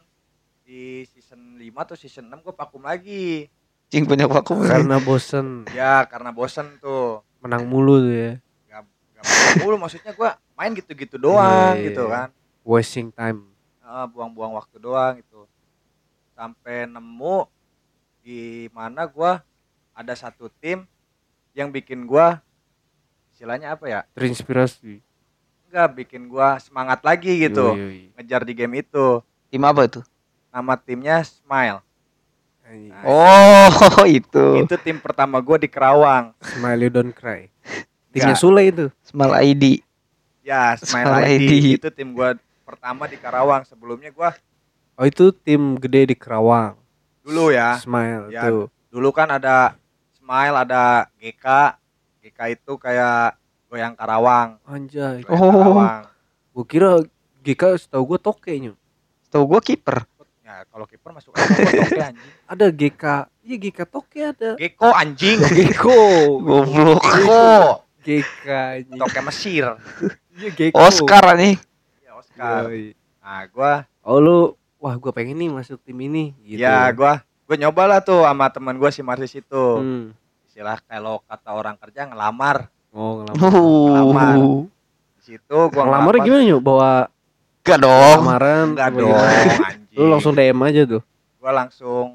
di 0.62 1.04
season 1.10 1.58
5 1.58 1.66
atau 1.76 1.92
season 1.92 2.30
6 2.30 2.40
gue 2.40 2.54
vakum 2.54 2.86
lagi 2.86 3.50
Cing 3.86 4.02
punya 4.02 4.26
vakum. 4.26 4.66
Karena 4.66 4.98
bosen 4.98 5.62
ya 5.70 6.02
karena 6.06 6.30
bosen 6.30 6.78
tuh 6.78 7.22
menang 7.38 7.66
mulu 7.66 8.02
tuh 8.02 8.14
ya. 8.14 8.32
gak, 8.66 8.82
gak 9.14 9.24
mulu 9.62 9.78
maksudnya 9.78 10.10
gue 10.10 10.30
main 10.54 10.72
gitu-gitu 10.74 11.18
doang 11.18 11.74
Iya, 11.74 11.82
iya, 11.82 11.86
gitu 11.90 12.02
iya. 12.06 12.14
kan 12.14 12.28
Wasting 12.66 13.14
time. 13.14 13.46
Ah, 13.86 14.02
buang-buang 14.04 14.50
waktu 14.52 14.76
doang 14.76 15.14
itu 15.16 15.46
sampai 16.34 16.84
nemu 16.84 17.46
di 18.20 18.40
mana 18.70 19.06
gua 19.06 19.38
ada 19.94 20.10
satu 20.12 20.50
tim 20.52 20.82
yang 21.54 21.70
bikin 21.70 22.02
gua 22.02 22.42
istilahnya 23.30 23.72
apa 23.72 23.86
ya 23.86 24.00
Terinspirasi. 24.12 24.98
enggak 25.66 25.88
bikin 25.96 26.26
gua 26.26 26.58
semangat 26.58 26.98
lagi 27.00 27.30
gitu 27.38 27.72
Yoi, 27.72 27.78
yoi. 27.78 28.00
ngejar 28.18 28.42
di 28.42 28.52
game 28.52 28.82
itu 28.82 29.22
Tim 29.46 29.62
apa 29.62 29.86
itu? 29.86 30.02
nama 30.50 30.74
timnya 30.74 31.22
Smile. 31.22 31.78
Nah, 32.66 33.02
Oh, 33.06 33.70
itu. 34.10 34.46
itu 34.58 34.74
tim 34.82 34.98
pertama 34.98 35.38
gua 35.38 35.56
di 35.56 35.70
Kerawang 35.70 36.34
Smile 36.42 36.80
you 36.80 36.90
don't 36.90 37.14
cry. 37.14 37.46
Timnya. 38.10 38.34
Sule 38.34 38.66
itu. 38.66 38.90
Small 39.00 39.30
ID. 39.36 39.78
ya 40.42 40.74
Smile, 40.74 41.06
Smile 41.06 41.26
ID. 41.30 41.42
ID. 41.46 41.64
itu 41.76 41.88
tim 41.90 42.10
gua 42.10 42.34
pertama 42.66 43.06
di 43.06 43.14
Karawang 43.14 43.62
sebelumnya 43.62 44.10
gua 44.10 44.34
Oh 44.96 45.04
itu 45.04 45.30
tim 45.30 45.76
gede 45.76 46.10
di 46.10 46.16
Kerawang. 46.16 46.74
dulu 47.20 47.50
ya 47.50 47.78
Smile 47.78 48.28
Ya. 48.28 48.42
tuh. 48.44 48.66
dulu 48.88 49.10
kan 49.10 49.30
ada 49.30 49.78
Smile 50.12 50.56
ada 50.56 51.06
GK 51.14 51.46
GK 52.20 52.38
itu 52.52 52.72
kayak 52.74 53.38
goyang 53.66 53.94
Karawang 53.94 54.58
Anjay. 54.62 55.22
goyang 55.22 55.38
Oh. 55.38 55.52
Karawang 55.52 56.02
Gua 56.50 56.64
kira 56.64 56.92
GK 57.40 57.62
setahu 57.78 58.02
gua 58.04 58.18
tokenya. 58.18 58.72
Tahu 59.28 59.44
gua 59.46 59.60
kiper. 59.60 60.02
Ya 60.40 60.64
kalau 60.64 60.86
kiper 60.86 61.10
masuk 61.12 61.30
toke 61.30 62.00
anjing. 62.00 62.32
Ada 62.44 62.66
GK. 62.70 63.04
Iya 63.42 63.56
GK 63.60 63.78
toke 63.84 64.20
ada. 64.24 64.50
Geko 64.56 64.88
anjing. 64.88 65.38
Geko. 65.44 65.98
Goblok. 66.46 67.02
Geko. 67.02 67.46
GK 68.00 68.46
anjing. 68.48 68.96
Toke 68.96 69.20
Mesir. 69.20 69.66
Iya 70.32 70.48
Geko. 70.50 70.78
Oscar 70.80 71.36
nih. 71.36 71.60
Oscar. 72.36 72.68
Yoi. 72.68 72.92
Nah, 73.24 73.42
gua 73.48 73.72
Oh 74.04 74.20
lu 74.20 74.38
wah 74.76 74.94
gua 75.00 75.10
pengen 75.10 75.34
nih 75.34 75.48
masuk 75.48 75.80
tim 75.82 75.96
ini 75.98 76.36
gitu. 76.44 76.60
ya 76.62 76.86
gua 76.92 77.24
gua 77.48 77.56
nyobalah 77.56 78.04
tuh 78.04 78.22
sama 78.22 78.46
teman 78.52 78.76
gua 78.76 78.92
si 78.92 79.00
Marsis 79.00 79.32
itu. 79.34 79.64
Hmm. 79.80 80.12
Istilah 80.46 80.78
kalau 80.84 81.24
kata 81.24 81.50
orang 81.50 81.74
kerja 81.80 82.06
ngelamar. 82.06 82.68
Oh, 82.92 83.24
ngelamar. 83.24 83.50
Ngelamar. 83.50 84.34
Uh. 84.36 84.62
Di 85.18 85.22
situ 85.34 85.58
gua 85.72 85.82
Ngelamarnya 85.82 86.22
ngelamar. 86.22 86.26
gimana 86.28 86.52
yuk? 86.54 86.60
Bawa 86.62 86.90
Gak 87.66 87.78
dong. 87.82 88.18
lamaran 88.22 88.66
Enggak 88.78 88.88
apa 88.94 88.98
dong, 89.00 89.10
gimana? 89.10 89.66
anjing. 89.74 89.96
Lu 89.98 90.04
langsung 90.06 90.32
DM 90.36 90.60
aja 90.62 90.82
tuh. 90.86 91.02
gua 91.40 91.50
langsung 91.64 92.06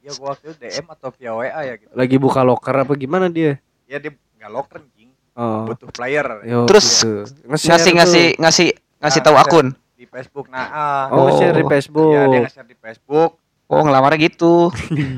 ya 0.00 0.12
gua 0.16 0.32
waktu 0.32 0.44
itu 0.46 0.56
DM 0.56 0.86
atau 0.88 1.08
via 1.12 1.32
WA 1.36 1.60
ya 1.66 1.74
gitu. 1.76 1.90
Lagi 1.92 2.16
buka 2.16 2.40
loker 2.40 2.74
apa 2.80 2.92
gimana 2.96 3.26
dia? 3.28 3.60
Ya 3.84 4.00
dia 4.00 4.14
enggak 4.38 4.52
loker 4.54 4.78
anjing. 4.80 5.10
Oh. 5.36 5.64
Butuh 5.68 5.88
player 5.92 6.26
Yo, 6.44 6.64
Terus 6.64 7.04
gitu. 7.04 7.28
Ngasih 7.44 7.92
ngasih 7.96 8.26
ngasih 8.40 8.68
ngasih 9.00 9.20
Nah, 9.20 9.26
tahu 9.26 9.36
akun. 9.36 9.66
di 9.92 10.04
Facebook. 10.04 10.46
Nah, 10.46 10.64
ah, 10.66 11.04
Oh, 11.10 11.26
nge-share 11.26 11.52
di. 11.54 11.64
Facebook. 11.66 12.10
ya 12.10 12.22
dia 12.26 12.40
nge-share 12.42 12.64
di 12.64 12.76
Facebook. 12.76 13.36
Oh, 13.66 13.80
ngelamarnya 13.80 14.18
gitu. 14.22 14.68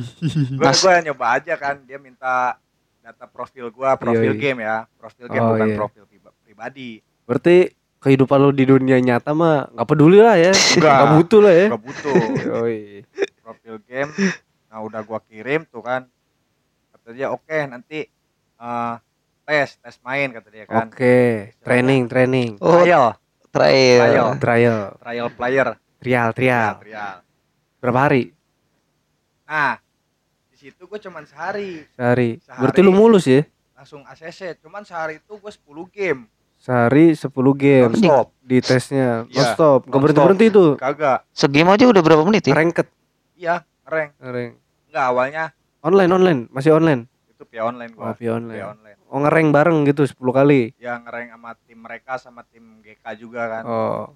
gua 0.58 1.00
nyoba 1.00 1.26
aja 1.34 1.54
kan 1.56 1.80
dia 1.80 1.96
minta 1.96 2.58
data 3.00 3.24
profil 3.26 3.68
gua 3.68 3.96
profil 3.96 4.30
Yoi. 4.30 4.38
game 4.38 4.60
ya 4.60 4.84
profil 4.94 5.26
game 5.26 5.40
Oh, 5.40 5.50
bukan 5.52 5.66
iya. 5.66 5.76
profil 5.76 6.04
priba- 6.04 6.36
pribadi 6.38 6.90
Berarti 7.24 7.56
kehidupan 7.98 8.38
lu 8.38 8.50
di 8.50 8.64
dunia 8.64 8.98
nyata 8.98 9.32
mah 9.32 9.66
nggak 9.68 9.88
peduli 9.88 10.18
lah 10.18 10.34
ya. 10.36 10.52
Enggak. 10.52 10.92
Nggak 10.92 11.10
butuh 11.16 11.40
lah 11.40 11.54
ya. 11.54 11.66
gak 11.68 11.82
butuh 11.82 12.14
Yoi. 12.44 12.80
profil 13.40 13.76
game 13.82 14.10
nah 14.66 14.80
udah 14.80 15.00
gua 15.00 15.20
kirim 15.22 15.64
tuh 15.66 15.80
kan 15.80 16.08
kata 16.90 17.08
dia 17.12 17.28
oke 17.28 17.58
nanti 17.66 18.08
eh, 18.56 18.94
tes 19.42 19.68
tes 19.76 19.96
main 20.00 20.28
kata 20.30 20.48
dia 20.48 20.64
kan 20.64 20.88
Oke, 20.88 21.52
training, 21.60 22.06
training. 22.06 22.56
Oh, 22.58 22.80
trial 22.80 23.16
trial. 23.52 24.00
Trial. 24.00 24.28
Trial, 24.40 24.80
trial 24.98 25.28
player 25.30 25.68
trial, 26.00 26.28
trial. 26.32 26.72
trial 26.80 27.14
Berapa 27.78 28.00
hari? 28.02 28.32
nah 29.44 29.76
di 30.48 30.56
situ 30.56 30.88
gua 30.88 30.96
cuman 30.96 31.22
sehari 31.22 31.84
Sehari. 31.92 32.40
Sehari. 32.40 32.58
Berarti 32.58 32.80
lu 32.80 32.90
mulus 32.90 33.28
ya? 33.28 33.44
langsung 33.76 34.00
ACC 34.02 34.56
cuman 34.58 34.82
sehari 34.82 35.18
itu 35.18 35.36
gua 35.36 35.52
10 35.52 35.60
game 35.88 36.20
Sehari 36.56 37.12
10 37.12 37.26
game 37.52 37.90
non 37.90 37.98
stop 37.98 38.26
di 38.40 38.58
tesnya. 38.58 39.26
Iya, 39.26 39.34
Non 39.34 39.46
stop. 39.52 39.80
Gak 39.82 39.90
non-stop. 39.90 40.00
berhenti-berhenti 40.00 40.46
itu. 40.48 40.64
kagak 40.78 41.18
Segame 41.30 41.70
aja 41.70 41.84
udah 41.86 42.02
berapa 42.02 42.22
menit 42.22 42.42
ya? 42.46 42.54
Ranked. 42.54 42.86
iya 43.34 43.54
rank 43.82 44.14
Rank. 44.16 44.52
enggak 44.88 45.04
awalnya 45.04 45.44
Online, 45.82 46.10
online. 46.14 46.40
Masih 46.48 46.70
online. 46.72 47.10
Itu 47.42 47.50
via 47.50 47.66
online 47.66 47.90
Oh, 47.92 47.98
gua 47.98 48.14
via 48.14 48.22
via 48.22 48.32
online. 48.38 48.62
online 48.64 48.98
Oh, 49.10 49.18
ngerank 49.18 49.48
bareng 49.50 49.78
gitu 49.84 50.02
10 50.06 50.14
kali. 50.32 50.62
ya 50.78 50.94
ngerank 50.96 51.28
sama 51.34 51.50
tim 51.58 51.78
mereka 51.82 52.12
sama 52.16 52.40
tim 52.46 52.64
GK 52.80 53.04
juga 53.18 53.42
kan 53.50 53.64
Oh. 53.66 54.06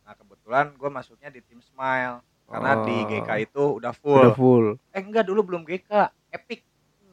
nah 0.00 0.12
kebetulan 0.12 0.72
gue 0.72 0.90
masuknya 0.90 1.28
di 1.28 1.40
tim 1.40 1.60
Smile 1.60 2.24
karena 2.46 2.72
di 2.80 2.96
Oh. 2.96 3.06
GK 3.06 3.30
itu 3.42 3.64
udah 3.78 3.92
full 3.92 4.20
Udah 4.22 4.32
full. 4.34 4.66
eh 4.90 4.98
enggak 4.98 5.28
dulu 5.28 5.44
belum 5.44 5.62
GK 5.62 6.08
Epic 6.30 6.64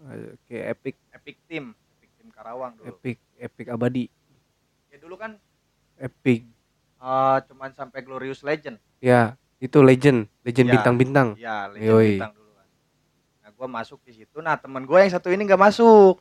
Oke, 0.02 0.58
epic, 0.58 0.96
Epic 1.12 1.38
Team 1.46 1.78
Epic 1.94 2.10
Team 2.18 2.32
Karawang 2.32 2.74
dulu 2.74 2.90
epic, 2.90 3.20
epic 3.38 3.68
abadi. 3.70 4.08
ya 4.88 4.98
dulu 4.98 5.14
kan 5.14 5.36
Epic. 5.96 6.48
eh, 6.98 7.38
cuman 7.46 7.70
sampai 7.70 8.00
Glorious 8.02 8.42
Legend 8.42 8.80
Ya, 8.98 9.34
itu 9.58 9.78
legend, 9.80 10.26
legend 10.42 10.68
Iya. 10.68 10.74
bintang-bintang. 10.74 11.28
ya 11.36 11.70
Legend 11.70 11.86
Yoi. 11.86 12.10
bintang 12.16 12.34
nah 12.34 12.40
gue 13.62 13.69
masuk 13.69 14.02
di 14.02 14.13
situ 14.15 14.41
nah 14.41 14.58
temen 14.58 14.82
gue 14.82 14.97
yang 14.97 15.12
satu 15.12 15.30
ini 15.30 15.45
nggak 15.45 15.62
masuk 15.62 16.17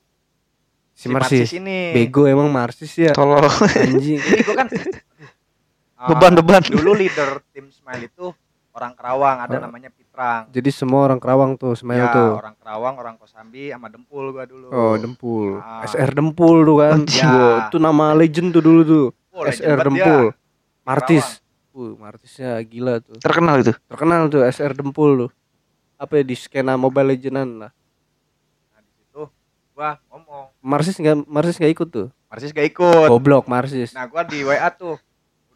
Si 0.92 1.09
Marsis. 1.09 1.48
ini 1.50 1.96
Bego 1.96 2.29
emang 2.29 2.53
Marsis 2.53 2.92
ya. 2.92 3.11
Tolong. 3.11 3.40
Anjing. 3.72 4.20
jadi 4.20 4.42
gue 4.42 4.53
kan 4.55 4.68
eh, 4.76 6.07
Beban-beban. 6.07 6.61
dulu 6.62 6.92
leader 6.92 7.40
tim 7.50 7.72
Smile 7.72 8.05
itu 8.05 8.37
orang 8.70 8.92
Kerawang 8.92 9.38
ada 9.40 9.57
Oh. 9.57 9.61
namanya 9.62 9.88
Pitrang 9.88 10.53
Jadi 10.53 10.68
semua 10.68 11.09
orang 11.09 11.16
Kerawang 11.16 11.57
tuh, 11.57 11.72
Smile 11.72 12.05
ya, 12.05 12.12
tuh. 12.12 12.37
orang 12.37 12.53
Kerawang, 12.55 12.94
orang 12.96 13.14
Kosambi, 13.16 13.72
sama 13.72 13.88
Dempul 13.88 14.24
gua 14.31 14.44
dulu. 14.44 14.68
Oh, 14.68 14.94
Dempul. 14.94 15.57
Ah. 15.59 15.81
SR 15.83 16.12
Dempul 16.12 16.61
tuh 16.61 16.76
kan. 16.76 16.92
Anjing. 17.00 17.24
Wah, 17.24 17.59
itu 17.64 17.76
nama 17.79 18.07
legend 18.12 18.48
tuh 18.50 18.61
dulu 18.61 18.81
tuh. 18.83 19.07
Oh, 19.31 19.42
SR 19.42 19.79
Dempul. 19.81 20.22
dia. 20.29 20.37
Martis. 20.83 21.26
Uh, 21.70 21.96
Martisnya 21.96 22.61
gila 22.61 22.98
tuh. 22.98 23.16
Terkenal 23.16 23.62
itu. 23.62 23.72
Terkenal 23.87 24.29
tuh 24.29 24.44
SR 24.44 24.74
Dempul 24.74 25.11
tuh. 25.16 25.31
Apa 26.00 26.16
ya 26.16 26.24
di 26.24 26.32
skena 26.32 26.80
Mobile 26.80 27.12
Legendan 27.12 27.60
lah. 27.60 27.72
Nah, 28.72 28.80
di 28.80 28.90
situ 28.96 29.28
gua 29.76 30.00
ngomong, 30.08 30.48
Marsis 30.64 30.96
nggak 30.96 31.28
Marsis 31.28 31.60
nggak 31.60 31.76
ikut 31.76 31.88
tuh. 31.92 32.08
Marsis 32.30 32.54
gak 32.54 32.68
ikut. 32.70 33.08
Goblok 33.10 33.50
Marsis. 33.50 33.90
Nah, 33.90 34.06
gua 34.06 34.22
di 34.22 34.46
WA 34.46 34.70
tuh 34.70 34.94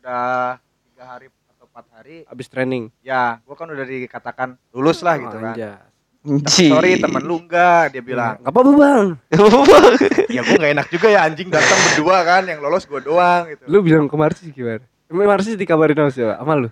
udah 0.02 0.58
tiga 0.90 1.04
hari 1.06 1.30
atau 1.30 1.70
empat 1.70 1.86
hari. 1.94 2.16
Abis 2.26 2.50
training. 2.50 2.90
Ya, 2.98 3.38
gua 3.46 3.54
kan 3.54 3.70
udah 3.70 3.86
dikatakan 3.86 4.58
lulus 4.74 4.98
lah 5.06 5.16
gitu 5.22 5.38
kan. 5.38 5.54
Anjas. 5.54 5.80
Anjing. 6.24 6.72
Sorry 6.74 6.98
temen 6.98 7.22
lu 7.22 7.40
enggak, 7.46 7.94
dia 7.94 8.02
bilang. 8.02 8.42
Nggak 8.42 8.50
apa-apa 8.50 8.72
bang. 8.74 9.06
ya 10.34 10.40
gua 10.42 10.56
nggak 10.58 10.72
enak 10.74 10.86
juga 10.90 11.06
ya 11.14 11.20
anjing 11.30 11.48
datang 11.48 11.78
berdua 11.78 12.16
kan, 12.26 12.42
yang 12.42 12.58
lolos 12.58 12.84
gua 12.90 13.00
doang 13.00 13.42
gitu. 13.54 13.64
Lu 13.70 13.78
bilang 13.80 14.10
ke 14.10 14.16
Marsis 14.18 14.50
gimana? 14.50 14.82
Marsis 15.14 15.54
dikabarin 15.54 15.94
sama 15.94 16.10
siapa? 16.10 16.34
Sama 16.42 16.52
lu? 16.58 16.68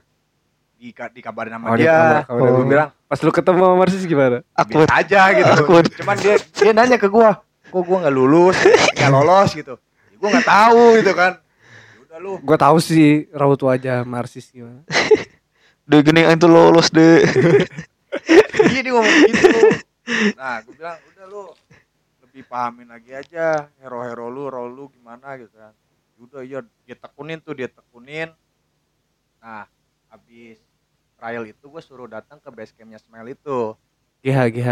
Di, 0.82 0.90
dikabarin 0.90 1.54
sama 1.54 1.70
Oh, 1.70 1.78
dia. 1.78 2.26
kabarin 2.26 2.26
Gua 2.26 2.50
sama 2.50 2.66
bilang, 2.66 2.88
Pas 3.06 3.20
lu 3.22 3.30
ketemu 3.30 3.58
sama 3.62 3.76
Marsis 3.78 4.02
gimana? 4.02 4.38
Biasa 4.58 4.90
aja 4.98 5.20
gitu. 5.30 5.52
Awkward. 5.62 5.86
Cuman 5.94 6.16
dia 6.18 6.34
dia 6.42 6.72
nanya 6.74 6.98
ke 6.98 7.06
gua, 7.06 7.38
kok 7.70 7.82
gua 7.86 8.02
nggak 8.02 8.14
lulus, 8.18 8.58
nggak 8.98 9.12
lolos 9.14 9.50
gitu. 9.54 9.74
Ya, 10.10 10.16
gua 10.18 10.28
nggak 10.34 10.48
tahu 10.50 10.82
gitu 10.98 11.12
kan. 11.14 11.32
Ya 11.38 11.98
udah 12.02 12.18
lu. 12.18 12.32
Gua 12.42 12.58
tahu 12.58 12.76
sih 12.82 13.30
raut 13.30 13.62
wajah 13.62 14.02
Marsis 14.02 14.50
gimana. 14.50 14.82
Udah 15.86 15.98
gini 16.02 16.22
itu 16.26 16.46
lolos 16.50 16.90
deh. 16.90 17.22
Iya 18.72 18.80
dia 18.84 18.92
ngomong 18.92 19.18
gitu. 19.28 19.48
Nah, 20.36 20.60
gua 20.66 20.74
bilang 20.76 20.98
udah 21.00 21.24
lu 21.30 21.42
lebih 22.26 22.42
pahamin 22.44 22.88
lagi 22.92 23.12
aja 23.12 23.66
hero-hero 23.80 24.28
lu, 24.28 24.48
role 24.52 24.72
lu 24.72 24.84
gimana 24.92 25.36
gitu 25.40 25.52
kan. 25.52 25.72
Ya 25.72 26.16
Udah 26.20 26.40
iya 26.44 26.58
dia 26.84 26.96
tekunin 26.96 27.38
tuh, 27.40 27.56
dia 27.56 27.68
tekunin. 27.72 28.30
Nah, 29.40 29.64
habis 30.12 30.60
trial 31.22 31.44
itu 31.46 31.64
gua 31.64 31.78
suruh 31.78 32.10
datang 32.10 32.36
ke 32.36 32.50
base 32.50 32.74
campnya 32.74 32.98
Smile 32.98 33.30
itu. 33.30 33.78
GH 34.20 34.38
GH. 34.50 34.70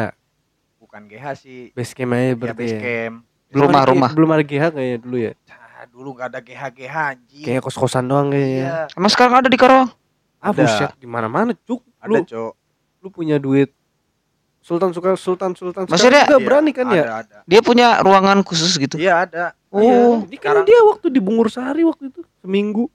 Bukan 0.77 1.07
GH 1.07 1.25
sih, 1.37 1.71
Base 1.71 1.93
camp 1.93 2.11
aja 2.11 2.25
ya 2.25 2.35
berarti 2.35 2.59
base 2.59 2.75
ya. 2.75 2.81
camp. 2.81 3.15
Belum 3.49 3.67
Rumah, 3.67 3.81
ada- 3.81 3.91
rumah. 3.91 4.11
Belum 4.11 4.31
ada 4.33 4.43
GH 4.43 4.65
kayaknya 4.71 4.99
dulu 4.99 5.17
ya. 5.21 5.33
Nah, 5.45 5.85
dulu 5.87 6.09
nggak 6.13 6.27
ada 6.29 6.41
GH 6.41 6.63
GH 6.73 6.95
anjing. 7.09 7.45
Kayak 7.45 7.63
kos-kosan 7.63 8.05
doang 8.05 8.29
kayaknya. 8.29 8.59
Iya. 8.61 8.77
Emang 8.93 9.11
sekarang 9.11 9.35
ada 9.37 9.47
di 9.47 9.55
Karawang? 9.55 9.91
Ah 10.39 10.51
Ada. 10.51 10.59
buset 10.59 10.91
di 10.97 11.07
mana-mana 11.07 11.53
cuk. 11.55 11.85
ada 11.97 12.11
Lu 12.11 12.25
cok 12.25 12.53
lu 13.01 13.09
punya 13.09 13.37
duit 13.37 13.73
Sultan 14.59 14.89
suka 14.91 15.13
Sultan 15.15 15.53
Sultan 15.53 15.85
Maksudnya- 15.85 16.25
juga 16.27 16.37
Iya, 16.37 16.45
berani 16.45 16.71
kan 16.71 16.87
ya? 16.91 17.01
ada, 17.03 17.13
ada 17.19 17.37
Dia 17.45 17.61
punya 17.61 17.97
ruangan 17.99 18.41
khusus 18.41 18.77
gitu. 18.77 18.97
iya 18.97 19.25
ada 19.25 19.53
Oh, 19.69 19.81
Iya, 19.81 19.97
ini 20.19 20.37
kan 20.37 20.53
sekarang- 20.53 20.67
dia 20.67 20.81
waktu 20.83 21.07
di 21.09 21.21
Bungur 21.21 21.47
Sari 21.47 21.81
waktu 21.81 22.09
itu 22.09 22.21
seminggu. 22.41 22.89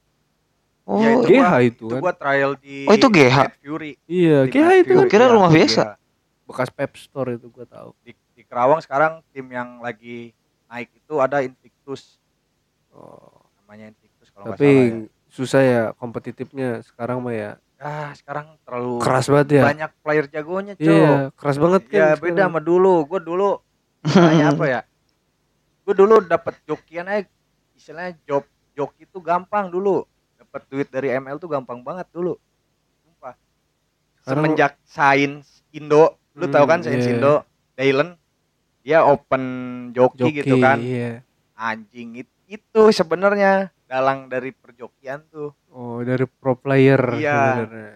Oh, 0.85 0.97
Ya, 0.97 1.09
itu 1.13 1.27
GH 1.27 1.41
gua- 1.41 1.59
itu 1.59 1.73
itu 1.75 1.85
kan. 1.87 1.99
gua 1.99 2.13
trial 2.13 2.51
di 2.55 2.77
Oh, 2.85 2.93
itu 2.93 3.07
GH? 3.07 3.37
Mad 3.39 3.55
Fury 3.57 3.91
Iya, 4.05 4.37
Di 4.43 4.51
GH 4.51 4.63
Mad 4.63 4.75
itu 4.75 4.85
kan 4.87 4.97
Fury, 4.97 5.09
Kira 5.09 5.23
iya, 5.23 5.31
rumah 5.31 5.49
biasa. 5.49 5.83
bekas 6.45 6.69
Pep 6.69 6.91
Store 6.95 7.31
itu 7.31 7.47
gua 7.47 7.65
tahu. 7.65 7.89
di, 7.99 8.11
di 8.31 8.41
Kerawang 8.41 8.79
sekarang 8.79 9.25
tim 9.29 9.47
yang 9.47 9.79
lagi 9.79 10.31
naik 10.65 10.89
itu 10.93 11.13
ada 11.17 11.39
Invictus 11.39 12.21
Oh, 12.89 13.27
namanya 13.57 13.89
Invictus 13.89 14.29
kalau 14.29 14.45
tapi 14.49 14.65
salah 14.65 14.85
ya. 14.87 15.07
susah 15.27 15.61
ya 15.61 15.81
kompetitifnya 15.93 16.69
sekarang 16.81 17.19
mah 17.19 17.33
ya. 17.33 17.51
ah 17.75 18.13
sekarang 18.13 18.55
terlalu 18.61 18.97
Keras 18.99 19.27
banget 19.27 19.47
ya. 19.51 19.63
banyak 19.65 19.91
player 19.99 20.25
jagonya 20.27 20.73
cok 20.73 20.87
Iya, 20.87 21.11
keras 21.33 21.57
banget 21.57 21.81
kan. 21.83 21.91
ya 21.91 22.07
sekarang. 22.09 22.23
beda 22.23 22.43
sama 22.45 22.59
dulu 22.61 22.93
gue 23.05 23.19
dulu 23.21 23.49
istilahnya 24.05 24.45
apa 24.49 24.65
ya 24.65 24.81
gue 25.81 25.93
dulu 25.93 26.15
dapat 26.23 26.55
jokian 26.63 27.05
aja 27.05 27.27
istilahnya 27.73 28.15
job 28.23 28.47
joki 28.71 29.03
itu 29.03 29.19
gampang 29.19 29.67
dulu 29.67 30.07
dapat 30.55 30.71
duit 30.71 30.87
dari 30.87 31.11
ML 31.11 31.35
tuh 31.35 31.51
gampang 31.51 31.83
banget 31.83 32.07
dulu 32.15 32.39
Sumpah. 33.03 33.35
Semenjak 34.23 34.79
Sains 34.87 35.43
Indo 35.69 36.15
lu 36.31 36.47
tahu 36.47 36.63
kan 36.63 36.79
Hmm, 36.79 36.87
Sains 36.87 37.03
iya. 37.03 37.11
Indo 37.11 37.43
Dylan 37.75 38.15
dia 38.79 39.03
open 39.03 39.43
joki, 39.91 40.15
Joki 40.15 40.31
gitu 40.39 40.55
kan 40.63 40.79
Iya. 40.79 41.19
anjing 41.51 42.23
it- 42.23 42.31
itu 42.47 42.81
sebenarnya 42.89 43.67
dalang 43.83 44.31
dari 44.31 44.55
perjokian 44.55 45.27
tuh 45.27 45.51
Oh, 45.67 45.99
dari 45.99 46.23
pro 46.23 46.55
player 46.55 47.03
Iya. 47.11 47.35
sebenarnya. 47.59 47.91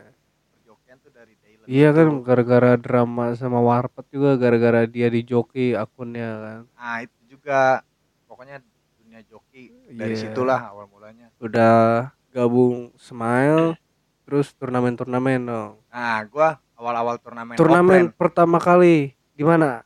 perjokian 0.51 0.97
tuh 0.99 1.11
dari 1.15 1.33
Dylan 1.39 1.63
Iya 1.63 1.89
kan 1.95 2.07
itu. 2.09 2.19
gara-gara 2.19 2.71
drama 2.75 3.25
sama 3.33 3.63
Warpet 3.63 4.03
juga 4.11 4.35
gara-gara 4.35 4.83
dia 4.83 5.07
di 5.07 5.23
joki 5.23 5.71
akunnya 5.73 6.29
kan. 6.35 6.59
nah 6.75 6.97
itu 6.99 7.19
juga 7.29 7.87
pokoknya 8.27 8.59
dunia 8.99 9.23
joki 9.23 9.71
dari 9.89 10.11
Iya. 10.11 10.27
situlah 10.27 10.59
awal 10.67 10.91
mulanya 10.91 11.31
Udah 11.39 12.11
gabung 12.29 12.93
Smile 12.95 13.73
terus 14.23 14.53
turnamen-turnamen 14.53 15.41
dong. 15.41 15.71
nah 15.89 16.21
gua 16.23 16.61
awal-awal 16.73 17.17
turnamen 17.17 17.57
Turnamen 17.57 18.07
offline 18.07 18.13
pertama 18.13 18.57
kali 18.57 19.11
di 19.33 19.41
mana? 19.41 19.81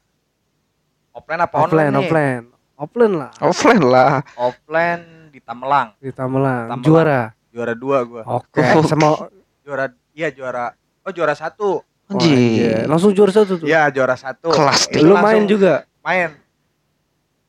offline 1.11 1.41
apa 1.41 1.55
Offline, 1.59 1.87
online 1.87 1.95
offline. 1.99 2.43
Offline 2.75 3.13
lah 3.15 3.31
offline 3.39 3.81
lah. 3.81 4.11
offline 4.35 5.01
di 5.29 5.39
Tamelang 5.39 5.93
di 5.97 6.09
Tamelang. 6.09 6.67
Tamelang. 6.69 6.83
Juara. 6.83 7.21
juara 7.49 7.73
dua 7.73 7.97
gua 8.01 8.21
Oke, 8.27 8.59
Oke. 8.59 8.83
sama 8.83 9.29
juara 9.61 9.93
iya 10.11 10.27
juara 10.27 10.73
oh 11.01 11.11
juara 11.11 11.33
satu 11.33 11.85
Anjir. 12.03 12.35
iya. 12.35 12.77
Langsung 12.83 13.15
juara 13.15 13.31
satu 13.31 13.55
tuh. 13.55 13.65
iya 13.65 13.87
juara 13.87 14.13
satu 14.13 14.51
Kelas 14.51 14.91
Itu 14.91 15.07
Lu 15.07 15.15
main 15.15 15.47
juga? 15.47 15.87
main 16.03 16.35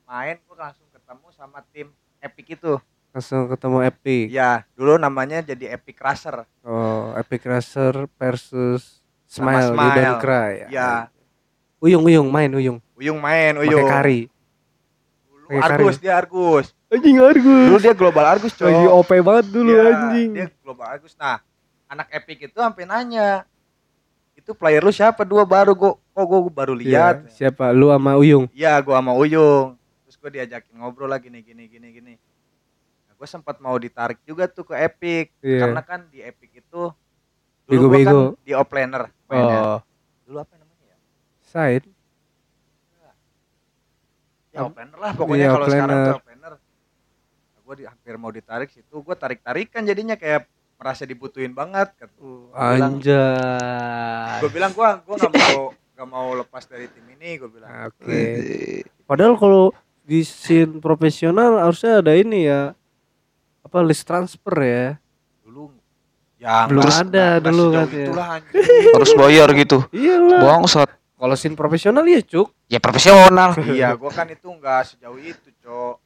main 0.04 0.38
gua 0.44 0.68
langsung 0.68 0.87
ketemu 0.88 1.26
sama 1.33 1.59
tim 1.68 1.90
Epic 2.20 2.54
itu 2.54 2.78
Langsung 3.14 3.46
ketemu 3.46 3.79
Epic. 3.81 4.27
ya 4.29 4.66
dulu 4.74 4.98
namanya 4.98 5.38
jadi 5.40 5.70
Epic 5.72 5.94
Racer 5.96 6.42
Oh, 6.61 7.14
Epic 7.14 7.40
Racer 7.42 8.11
versus 8.12 8.98
Sama 9.24 9.55
Smile, 9.55 9.70
di 9.70 9.79
Smile. 9.79 9.94
Don't 10.00 10.18
Cry. 10.18 10.53
ya 10.66 10.90
Uyung, 11.79 12.03
Uyung, 12.03 12.27
main 12.27 12.50
Uyung. 12.50 12.79
Uyung 12.94 13.18
main 13.18 13.55
Pakai 13.55 13.68
Uyung 13.68 13.87
kari. 13.87 14.20
Dulu 15.24 15.46
Pakai 15.46 15.62
Argus 15.70 15.94
kari. 15.94 16.03
dia 16.03 16.14
Argus 16.16 16.66
Anjing 16.87 17.16
dulu 17.16 17.27
Argus. 17.29 17.81
dia 17.81 17.94
global 17.94 18.24
Argus 18.24 18.53
coy 18.53 18.66
Lagi 18.66 18.87
OP 18.88 19.11
banget 19.20 19.46
dulu 19.48 19.70
Iya, 19.70 19.85
anjing. 19.88 20.31
dia 20.33 20.46
global 20.59 20.87
Argus 20.88 21.14
nah 21.14 21.38
anak 21.87 22.11
Epic 22.11 22.38
itu 22.44 22.57
sampai 22.57 22.83
nanya 22.83 23.46
itu 24.35 24.50
player 24.53 24.83
lu 24.83 24.90
siapa 24.90 25.22
dua 25.22 25.46
baru 25.46 25.70
gua 25.72 25.94
kok 25.94 26.24
gua 26.24 26.40
baru 26.48 26.74
Iya, 26.74 26.83
lihat 26.83 27.14
siapa? 27.31 27.70
Lu 27.70 27.88
sama 27.88 28.18
Uyung. 28.18 28.50
Iya, 28.50 28.74
gua 28.79 28.98
sama 28.98 29.14
Uyung. 29.14 29.79
Terus 30.03 30.16
gua 30.16 30.29
diajakin 30.29 30.74
ngobrol 30.74 31.07
lagi 31.07 31.29
nih 31.29 31.40
gini 31.40 31.64
gini 31.64 31.88
gini. 31.90 32.14
Nah, 33.14 33.22
gua 33.22 33.31
sempat 33.31 33.57
mau 33.59 33.79
ditarik 33.79 34.18
juga 34.27 34.50
tuh 34.50 34.66
ke 34.66 34.74
Epic 34.77 35.31
Iya. 35.38 35.62
karena 35.62 35.81
kan 35.81 36.11
di 36.11 36.18
Epic 36.18 36.50
itu 36.53 36.90
dulu 37.64 37.87
gua 37.87 37.94
Bego-bego. 37.94 38.18
kan 38.35 38.42
di 38.42 38.53
offlaner 38.53 39.03
mainnya. 39.24 39.59
Oh, 39.62 39.79
Dulu 40.27 40.37
apa 40.37 40.55
namanya 40.59 40.85
ya? 40.85 40.96
side. 41.46 41.87
Ya 44.50 44.61
offlaner 44.64 44.98
lah 44.98 45.12
pokoknya 45.12 45.38
Iya, 45.40 45.53
kalau 45.53 45.66
sekarang 45.68 45.98
tuh 46.00 46.14
offlaner. 46.16 46.53
Nah, 47.55 47.61
gua 47.62 47.74
di, 47.74 47.85
hampir 47.85 48.14
mau 48.16 48.31
ditarik 48.31 48.68
situ, 48.68 48.94
gua 48.98 49.14
tarik-tarikan 49.14 49.83
jadinya 49.83 50.14
kayak 50.14 50.50
merasa 50.74 51.03
dibutuhin 51.05 51.50
banget. 51.50 51.94
Bilang- 52.18 52.98
Anjay. 52.98 54.42
Gua 54.42 54.50
bilang 54.50 54.72
gua 54.72 54.98
gua 55.00 55.14
nggak 55.16 55.33
mau 55.33 55.62
nggak 55.94 56.09
mau 56.09 56.29
lepas 56.37 56.66
dari 56.66 56.87
tim 56.88 57.07
ini, 57.09 57.31
gua 57.37 57.46
bilang. 57.48 57.70
Oke. 57.88 58.22
Padahal 59.07 59.35
kalau 59.35 59.70
di 60.03 60.20
scene 60.20 60.79
profesional 60.79 61.59
harusnya 61.61 62.03
ada 62.03 62.11
ini 62.12 62.42
ya. 62.44 62.74
Apa 63.74 63.82
list 63.82 64.06
transfer 64.06 64.54
ya? 64.62 65.02
Dulu 65.42 65.74
ya 66.38 66.70
Belum 66.70 66.87
nggak- 66.87 67.02
ada 67.10 67.26
nggak 67.26 67.42
dulu 67.42 67.64
itulah, 67.74 68.28
anjing. 68.38 68.62
Harus 68.94 69.10
bayar 69.18 69.48
gitu. 69.50 69.78
Iyalah. 69.90 70.40
Bangsat. 70.46 70.88
Kalau 70.94 71.34
scene 71.34 71.58
profesional 71.58 72.06
ya, 72.06 72.22
Cuk. 72.22 72.54
Ya 72.70 72.78
profesional. 72.78 73.50
iya, 73.74 73.98
gua 73.98 74.14
kan 74.14 74.30
itu 74.30 74.46
nggak 74.46 74.94
sejauh 74.94 75.18
itu, 75.18 75.50
Cok. 75.58 75.98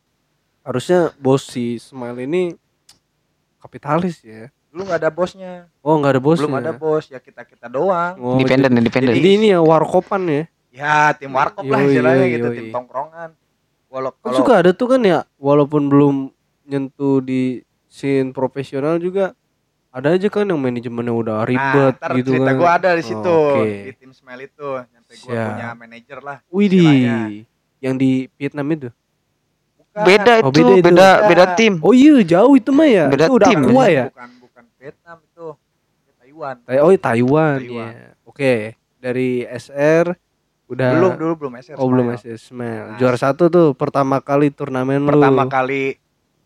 Harusnya 0.65 1.13
bos 1.21 1.45
si 1.45 1.77
Smile 1.77 2.25
ini 2.25 2.57
kapitalis 3.61 4.25
ya. 4.25 4.49
Dulu 4.73 4.89
nggak 4.89 5.05
ada 5.05 5.11
bosnya. 5.13 5.53
Oh, 5.85 6.01
nggak 6.01 6.13
ada 6.17 6.23
bosnya. 6.25 6.49
Belum 6.49 6.57
ada 6.57 6.73
bos, 6.73 7.05
ya 7.13 7.21
kita-kita 7.21 7.69
doang. 7.69 8.17
Oh, 8.17 8.41
Independen, 8.41 8.81
independen. 8.81 9.13
Jadi 9.13 9.29
ini 9.37 9.53
ya 9.53 9.61
warkopan 9.61 10.25
ya. 10.25 10.43
Ya, 10.73 11.13
tim 11.13 11.37
warkop 11.37 11.69
lah 11.69 11.85
Yoi, 11.85 11.93
istilahnya 11.93 12.25
yoi, 12.25 12.33
gitu, 12.33 12.49
yoi. 12.49 12.57
tim 12.57 12.67
tongkrongan. 12.73 13.37
Walau 13.93 14.17
Kan 14.17 14.33
kalau 14.33 14.37
suka 14.41 14.53
ada 14.57 14.73
tuh 14.73 14.89
kan 14.89 15.05
ya, 15.05 15.29
walaupun 15.37 15.93
belum 15.93 16.33
nyentuh 16.69 17.19
di 17.19 17.43
scene 17.85 18.31
profesional 18.31 18.97
juga 18.97 19.33
ada 19.89 20.13
aja 20.13 20.29
kan 20.29 20.45
yang 20.45 20.61
manajemennya 20.61 21.11
udah 21.11 21.39
ribet 21.43 21.97
nah, 21.97 22.13
gitu 22.15 22.37
cerita 22.37 22.51
kan. 22.53 22.55
gua 22.55 22.71
ada 22.77 22.91
di 22.93 23.03
situ 23.03 23.25
Oke. 23.25 23.89
di 23.89 23.93
tim 23.97 24.13
Smile 24.13 24.45
itu, 24.45 24.69
nyampe 24.85 25.13
gua 25.17 25.33
Siap. 25.33 25.49
punya 25.49 25.69
manajer 25.75 26.19
lah. 26.21 26.39
Widih, 26.47 27.49
yang 27.79 27.97
di 27.97 28.11
Vietnam 28.37 28.69
itu. 28.69 28.89
Bukan, 29.75 30.03
Beda 30.05 30.33
Oh, 30.39 30.41
itu, 30.45 30.61
beda 30.61 30.69
itu. 30.71 30.85
beda 30.85 31.09
Beda. 31.17 31.27
beda 31.27 31.45
tim. 31.57 31.75
Oh 31.81 31.91
iya, 31.91 32.21
jauh 32.23 32.53
itu 32.53 32.69
mah 32.69 32.85
ya. 32.87 33.05
Beda 33.09 33.25
itu 33.25 33.35
udah 33.35 33.49
tim. 33.49 33.61
aqua 33.65 33.85
ya. 33.89 34.05
Bukan 34.13 34.29
bukan 34.39 34.65
Vietnam 34.77 35.17
itu, 35.25 35.47
Taiwan. 36.21 36.55
Tai- 36.63 36.79
Oh, 36.79 36.93
Taiwan, 36.93 37.59
Taiwan. 37.59 37.91
ya. 37.91 38.09
Oke, 38.23 38.53
dari 38.99 39.29
SR 39.43 40.05
udah 40.69 40.89
Belum 40.93 41.13
dulu 41.17 41.33
belum 41.39 41.53
SR. 41.57 41.75
Oh, 41.75 41.89
belum. 41.89 42.13
SR 42.13 42.37
Smile. 42.37 42.85
Nah, 42.93 42.99
Juara 43.01 43.17
satu 43.17 43.49
tuh 43.49 43.73
pertama 43.73 44.21
kali 44.21 44.53
turnamen 44.53 45.01
Pertama 45.03 45.43
lu. 45.43 45.51
kali 45.51 45.97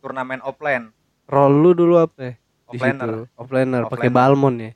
turnamen 0.03 0.43
offline. 0.43 0.91
Roll 1.25 1.55
lu 1.55 1.71
dulu 1.73 1.95
apa 1.97 2.19
ya? 2.19 2.33
Situ. 2.69 3.31
Offlaner 3.33 3.87
pakai. 3.87 4.09
Balmon 4.09 4.55
ya. 4.59 4.73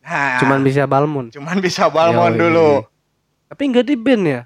Nah, 0.00 0.40
Cuman 0.40 0.64
bisa 0.64 0.82
Balmon. 0.84 1.28
cuman 1.28 1.60
bisa 1.60 1.84
Balmon 1.86 2.32
Yoi. 2.32 2.40
dulu. 2.40 2.68
Tapi 3.46 3.62
enggak 3.62 3.84
di 3.84 3.94
band 3.94 4.24
ya? 4.24 4.40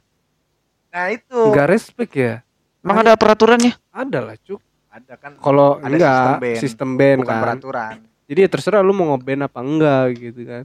Nah, 0.90 1.06
itu 1.08 1.38
Enggak 1.46 1.68
respect 1.68 2.12
ya? 2.12 2.42
Emang 2.80 3.00
ada 3.00 3.14
peraturannya? 3.14 3.72
Ada 3.88 4.18
lah, 4.20 4.36
Cuk. 4.38 4.58
ada 4.88 5.14
kan 5.14 5.34
Kalau 5.36 5.76
Ada 5.76 5.86
enggak 5.88 6.14
sistem 6.16 6.40
band. 6.40 6.58
sistem 6.58 6.90
band, 6.92 7.18
bukan 7.20 7.30
kan. 7.30 7.42
peraturan. 7.44 7.94
Jadi 8.24 8.38
ya 8.40 8.48
terserah 8.48 8.80
lu 8.80 8.92
mau 8.92 9.06
ngeband 9.08 9.42
apa 9.42 9.58
enggak 9.60 10.02
gitu 10.16 10.40
kan. 10.42 10.62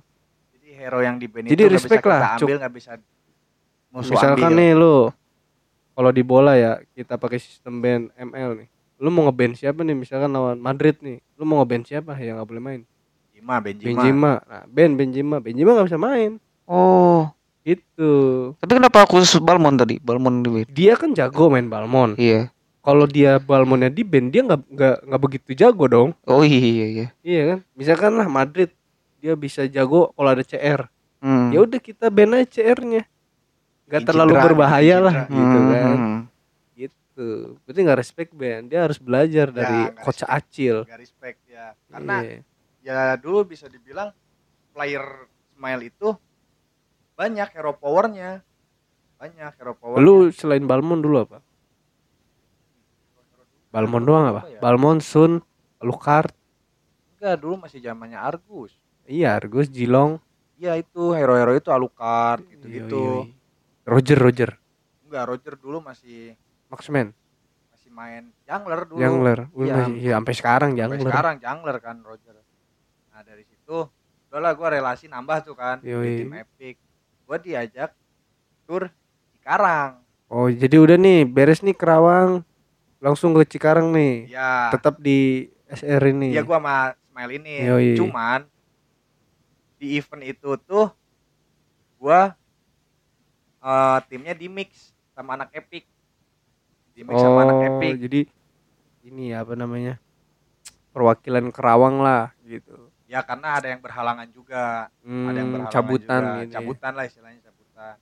Jadi 0.52 0.68
hero 0.72 1.00
yang 1.00 1.16
di 1.16 1.28
band 1.28 1.46
Jadi 1.46 1.54
itu 1.56 1.62
nggak 1.62 1.76
respect 1.76 2.00
bisa 2.00 2.10
lah, 2.10 2.20
kita 2.20 2.30
Cuk. 2.32 2.40
ambil 2.42 2.58
nggak 2.58 2.74
bisa 2.74 2.92
musuh 3.90 4.12
Misalkan 4.12 4.48
ambil. 4.48 4.60
nih 4.60 4.72
lu 4.74 4.96
kalau 5.92 6.12
di 6.12 6.24
bola 6.24 6.54
ya 6.54 6.72
kita 6.90 7.14
pakai 7.16 7.38
sistem 7.38 7.74
band 7.78 8.04
ML 8.16 8.50
nih. 8.56 8.68
Lu 9.00 9.10
mau 9.10 9.24
ngeband 9.26 9.56
siapa 9.56 9.80
nih 9.82 9.96
misalkan 9.96 10.30
lawan 10.30 10.60
Madrid 10.60 11.00
nih. 11.00 11.24
Lu 11.40 11.48
mau 11.48 11.64
ngeband 11.64 11.88
siapa 11.88 12.14
yang 12.20 12.36
nggak 12.38 12.50
boleh 12.50 12.62
main? 12.62 12.82
Benzema, 13.32 13.56
Benzema. 13.64 13.88
Benzema. 13.96 14.34
Nah, 14.44 14.64
band 14.68 14.94
Benzema. 15.00 15.36
Benzema 15.40 15.70
nggak 15.74 15.88
bisa 15.88 16.00
main. 16.00 16.32
Oh. 16.68 17.32
Gitu. 17.64 18.12
Tapi 18.60 18.72
kenapa 18.76 19.08
khusus 19.08 19.40
Balmon 19.40 19.80
tadi? 19.80 20.04
Balmon 20.04 20.44
di 20.44 20.50
band. 20.52 20.68
Dia 20.70 20.94
kan 21.00 21.16
jago 21.16 21.48
main 21.48 21.72
balmon. 21.72 22.20
Iya. 22.20 22.52
Kalau 22.80 23.06
dia 23.06 23.38
balmonnya 23.38 23.92
di 23.92 24.04
band 24.04 24.32
dia 24.32 24.42
nggak 24.44 24.62
nggak 24.68 24.96
nggak 25.08 25.22
begitu 25.22 25.50
jago 25.56 25.86
dong. 25.88 26.10
Oh 26.26 26.44
iya 26.44 26.60
iya 26.60 26.86
iya. 26.88 27.08
Iya 27.22 27.42
kan? 27.46 27.60
Misalkan 27.76 28.12
lah 28.16 28.28
Madrid 28.28 28.72
dia 29.20 29.36
bisa 29.36 29.64
jago 29.68 30.12
kalau 30.16 30.30
ada 30.32 30.44
CR. 30.44 30.88
Hmm. 31.20 31.52
Ya 31.52 31.60
udah 31.64 31.80
kita 31.80 32.08
band 32.08 32.40
aja 32.40 32.48
CR-nya. 32.48 33.04
Nggak 33.88 34.02
terlalu 34.08 34.34
berbahaya 34.40 34.98
lah 35.00 35.28
gitu 35.28 35.58
Hmm, 35.60 35.70
kan. 35.70 35.96
hmm. 35.96 36.18
Gitu. 37.20 37.60
Berarti 37.68 37.80
nggak 37.84 38.00
respect 38.00 38.32
band. 38.32 38.64
Dia 38.72 38.88
harus 38.88 38.96
belajar 38.96 39.52
dari 39.52 39.92
nggak 39.92 40.00
coach 40.00 40.24
respect. 40.24 40.32
Acil. 40.40 40.76
Nggak 40.88 41.02
respect 41.04 41.40
ya. 41.52 41.66
Karena 41.92 42.16
Iya. 42.24 42.40
ya 42.80 43.00
dulu 43.20 43.44
bisa 43.44 43.68
dibilang 43.68 44.16
player 44.72 45.04
Smile 45.52 45.92
itu 45.92 46.16
banyak 47.20 47.52
hero 47.52 47.76
powernya. 47.76 48.40
Banyak 49.20 49.52
hero 49.60 49.76
powernya. 49.76 50.00
Lu 50.08 50.32
selain 50.32 50.64
Balmon 50.64 51.04
dulu 51.04 51.28
apa? 51.28 51.44
Balmon 53.70 54.02
doang 54.02 54.26
apa? 54.32 54.48
ya? 54.48 54.58
Balmon, 54.64 55.04
Sun, 55.04 55.44
Lukart. 55.84 56.32
Enggak, 57.20 57.36
dulu 57.44 57.60
masih 57.60 57.84
zamannya 57.84 58.16
Argus. 58.16 58.72
iya 59.04 59.36
Argus 59.36 59.68
Jilong 59.68 60.22
iya 60.56 60.78
itu 60.78 61.12
hero-hero 61.18 61.58
itu 61.58 61.68
Alucard 61.74 62.46
gitu-gitu 62.46 63.26
iya, 63.26 63.34
iya. 63.34 63.90
Roger 63.90 64.18
Roger 64.22 64.50
enggak 65.02 65.24
Roger 65.26 65.54
dulu 65.58 65.82
masih 65.82 66.38
Marksman 66.70 67.12
masih 67.74 67.90
main 67.90 68.24
jungler 68.46 68.82
dulu. 68.86 69.02
Jungler. 69.02 69.40
Masih- 69.50 69.98
iya, 69.98 70.14
sampai 70.22 70.34
sekarang 70.38 70.70
Sampai 70.72 70.82
Jungler. 70.86 71.10
sekarang 71.10 71.36
jungler 71.40 71.78
kan 71.82 71.96
Roger. 72.06 72.36
Nah 73.10 73.22
dari 73.26 73.44
situ 73.44 73.78
udahlah 74.30 74.54
gue 74.54 74.68
relasi 74.70 75.06
nambah 75.10 75.38
tuh 75.42 75.56
kan 75.58 75.82
di 75.82 75.90
tim 75.90 76.32
Epic. 76.32 76.78
Gue 77.26 77.38
diajak 77.42 77.92
tur 78.64 78.94
Cikarang. 79.34 80.06
Oh 80.30 80.46
jadi 80.46 80.78
udah 80.78 80.96
nih 80.96 81.26
beres 81.26 81.66
nih 81.66 81.74
Kerawang. 81.74 82.46
Langsung 83.02 83.34
ke 83.34 83.48
Cikarang 83.48 83.90
nih. 83.90 84.30
Ya 84.30 84.70
tetap 84.70 85.02
di 85.02 85.50
SR 85.66 86.14
ini. 86.14 86.30
Iya 86.30 86.46
gue 86.46 86.54
sama 86.54 86.94
Smile 87.10 87.32
ini. 87.42 87.56
Yoi. 87.66 87.90
cuman 87.98 88.46
di 89.80 89.96
event 89.96 90.24
itu 90.28 90.52
tuh 90.60 90.92
gue 91.98 92.22
eh, 93.60 93.98
timnya 94.06 94.36
di 94.36 94.46
mix 94.46 94.92
sama 95.16 95.34
anak 95.34 95.50
Epic 95.56 95.88
di 97.00 97.08
mix 97.08 97.16
sama 97.16 97.48
anak 97.48 97.56
Oh, 97.56 97.64
Epic. 97.80 97.96
jadi 97.96 98.22
ini 99.08 99.32
apa 99.32 99.56
namanya 99.56 99.96
perwakilan 100.92 101.48
Kerawang 101.56 102.04
lah 102.04 102.36
gitu. 102.44 102.92
Ya 103.08 103.24
karena 103.24 103.56
ada 103.56 103.72
yang 103.72 103.80
berhalangan 103.80 104.28
juga. 104.36 104.92
Hmm, 105.00 105.32
ada 105.32 105.38
yang 105.40 105.50
berhalangan 105.56 105.74
cabutan 105.80 106.22
juga. 106.22 106.36
ya. 106.44 106.52
cabutan 106.60 106.92
lah 106.92 107.06
istilahnya 107.08 107.40
cabutan. 107.48 107.96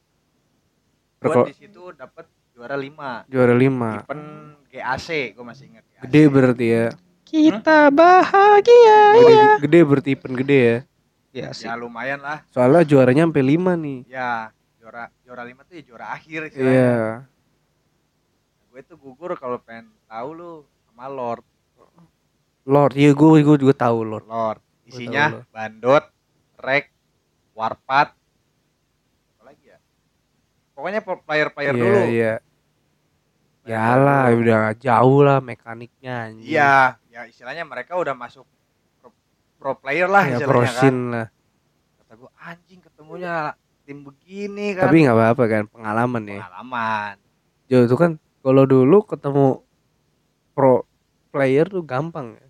Gue 1.22 1.36
di 1.54 1.56
situ 1.62 1.84
dapat 1.94 2.26
juara 2.58 2.74
5 2.74 3.30
juara 3.30 3.54
lima. 3.54 4.02
Event 4.02 4.26
GAC 4.74 5.08
gue 5.38 5.46
masih 5.46 5.66
ingat 5.70 5.86
GAC. 5.86 6.02
gede 6.10 6.24
berarti 6.26 6.66
ya. 6.66 6.88
Kita 7.22 7.80
bahagia. 7.94 9.00
gede, 9.14 9.38
gede 9.62 9.80
berarti 9.86 10.10
event 10.18 10.36
gede 10.42 10.58
ya. 10.58 10.78
Ya 11.38 11.48
sih. 11.54 11.70
ya 11.70 11.78
lumayan 11.78 12.18
lah. 12.18 12.42
Soalnya 12.50 12.82
juaranya 12.82 13.30
sampai 13.30 13.46
lima 13.46 13.78
nih. 13.78 14.10
Ya 14.10 14.50
juara 14.82 15.14
juara 15.22 15.46
lima 15.46 15.62
tuh 15.70 15.78
ya 15.78 15.84
juara 15.86 16.06
akhir 16.18 16.50
iya 16.58 17.28
gue 18.78 18.86
tuh 18.86 19.02
gugur 19.02 19.34
kalau 19.42 19.58
pengen 19.58 19.90
tahu 20.06 20.38
lu 20.38 20.52
sama 20.86 21.10
Lord. 21.10 21.42
Lord 22.62 22.94
iya 22.94 23.10
gue 23.10 23.42
gue 23.42 23.58
juga 23.58 23.74
tahu 23.74 24.06
Lord. 24.06 24.30
Lord. 24.30 24.62
Isinya 24.86 25.34
tahu, 25.34 25.38
Lord. 25.42 25.50
bandot 25.50 26.06
rek 26.62 26.86
warpat. 27.58 28.13
Apa 29.34 29.42
lagi 29.50 29.66
ya? 29.66 29.82
Pokoknya 30.78 31.02
player 31.02 31.50
player 31.50 31.74
iya 31.74 31.82
dulu. 31.82 31.98
iya. 32.06 32.34
Player 33.66 33.74
ya 33.74 33.90
lah 33.98 34.22
udah 34.30 34.62
jauh 34.78 35.20
lah 35.26 35.42
mekaniknya 35.42 36.30
anjing. 36.30 36.46
Iya 36.46 37.02
ya 37.10 37.22
istilahnya 37.26 37.66
mereka 37.66 37.98
udah 37.98 38.13
masuk 38.13 38.46
pro, 39.02 39.10
pro 39.58 39.74
player 39.74 40.06
lah 40.06 40.22
ya 40.22 40.38
istilahnya 40.38 40.54
pro 40.54 40.62
kan. 40.62 40.78
scene 40.78 41.02
lah. 41.18 41.28
Kata 41.98 42.13
gue 42.13 42.32
anjing 42.46 42.80
ketemunya 42.86 43.58
tim 43.90 44.06
begini 44.06 44.78
kan. 44.78 44.86
Tapi 44.86 45.02
nggak 45.02 45.18
apa-apa 45.18 45.44
kan 45.50 45.63
pengalaman 45.66 46.24
ya. 46.30 46.46
Pengalaman. 46.46 47.16
Jo 47.74 47.82
itu 47.82 47.98
kan 47.98 48.22
kalau 48.48 48.64
dulu 48.64 49.04
ketemu 49.04 49.60
pro 50.56 50.88
player 51.36 51.68
tuh 51.68 51.84
gampang 51.84 52.40
ya. 52.40 52.48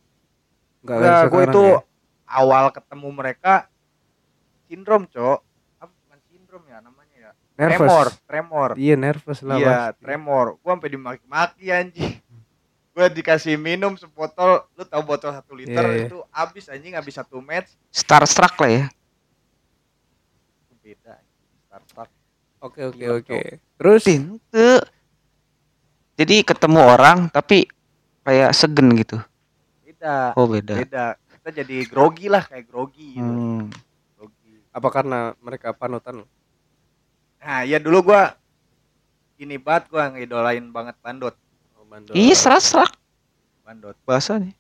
Nggak 0.86 0.98
kayak 1.02 1.10
Enggak, 1.10 1.26
gue 1.34 1.44
itu 1.50 1.64
ya. 1.66 1.80
awal 2.30 2.66
ketemu 2.70 3.08
mereka 3.10 3.54
sindrom 4.70 5.10
cok. 5.10 5.40
Apa 5.82 5.90
bukan 5.90 6.20
sindrom 6.30 6.64
ya 6.70 6.78
namanya 6.86 7.16
ya? 7.18 7.32
Nervous. 7.58 7.82
Tremor 7.82 8.08
tremor. 8.30 8.70
Iya 8.78 8.94
nervous 8.94 9.40
lah 9.42 9.58
iya 9.58 9.74
pasti. 9.90 10.02
tremor. 10.06 10.46
Gue 10.62 10.72
sampai 10.78 10.92
dimaki-maki 10.94 11.66
anjing. 11.74 12.14
Gue 12.94 13.06
dikasih 13.10 13.58
minum 13.58 13.98
sebotol 13.98 14.70
lu 14.78 14.86
tahu 14.86 15.02
botol 15.02 15.34
satu 15.34 15.58
liter 15.58 15.82
Iya, 15.82 15.94
iya. 15.98 16.06
itu 16.14 16.18
habis 16.30 16.70
anjing 16.70 16.94
habis 16.94 17.18
satu 17.18 17.42
match. 17.42 17.74
Starstruck 17.90 18.54
lah 18.62 18.70
ya. 18.70 18.86
itu 20.62 20.74
beda 20.86 21.18
start 21.66 22.10
oke 22.62 22.82
oke 22.86 23.06
oke. 23.18 23.38
Terus? 23.82 24.02
Tinte. 24.06 24.97
Jadi 26.18 26.42
ketemu 26.42 26.82
orang 26.82 27.30
tapi 27.30 27.70
kayak 28.22 28.52
segen 28.52 28.92
gitu. 28.94 29.22
beda 29.86 30.34
Oh 30.34 30.46
beda. 30.46 30.74
beda 30.76 31.06
kita 31.16 31.50
jadi 31.56 31.76
grogi 31.86 32.28
lah 32.28 32.44
kayak 32.44 32.66
grogi 32.66 33.16
gitu 33.16 33.24
Hmm. 33.24 33.72
grogi 34.14 34.52
apa 34.70 34.88
karena 34.92 35.20
mereka 35.40 35.72
panutan 35.72 36.22
lo? 36.22 36.28
nah 37.38 37.62
iya 37.62 37.78
dulu 37.78 38.04
gue 38.04 38.22
ini 39.40 39.56
banget 39.56 39.88
gue 39.88 40.02
ngidolain 40.04 40.66
banget 40.68 40.98
bandot 41.00 41.32
Oh, 41.74 41.86
bandot. 41.86 42.12
Iya 42.12 42.36
Starstruck 42.36 42.92
bandot 43.64 43.96
bahasanya. 44.04 44.52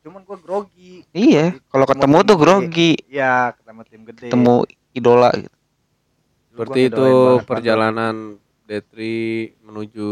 cuman 0.00 0.20
gue 0.20 0.38
grogi 0.38 0.94
Iya. 1.10 1.54
Kalau 1.68 1.86
ketemu 1.86 2.16
tuh 2.20 2.36
grogi. 2.36 2.92
Iya, 3.06 3.54
ketemu 3.54 3.80
tim 3.84 4.02
gede. 4.04 4.26
Ketemu 4.28 4.54
idola 4.90 5.30
gitu. 5.32 5.56
Gua 6.52 6.76
itu 6.76 7.08
perjalanan 7.42 8.36
Detri 8.64 9.54
menuju 9.60 10.10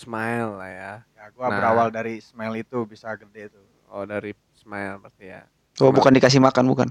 Smile 0.00 0.56
lah 0.56 0.70
ya. 0.70 0.92
Ya, 1.12 1.24
gua 1.30 1.46
Nah. 1.46 1.56
berawal 1.56 1.88
dari 1.88 2.16
Smile 2.18 2.56
itu 2.58 2.78
bisa 2.84 3.12
gede 3.14 3.52
tuh. 3.52 3.64
oh 3.88 4.04
dari 4.04 4.32
Smile 4.54 4.96
berarti 4.98 5.26
ya 5.26 5.42
Oh 5.78 5.90
bukan 5.90 6.08
dikasih 6.10 6.38
makan 6.38 6.64
bukan. 6.66 6.88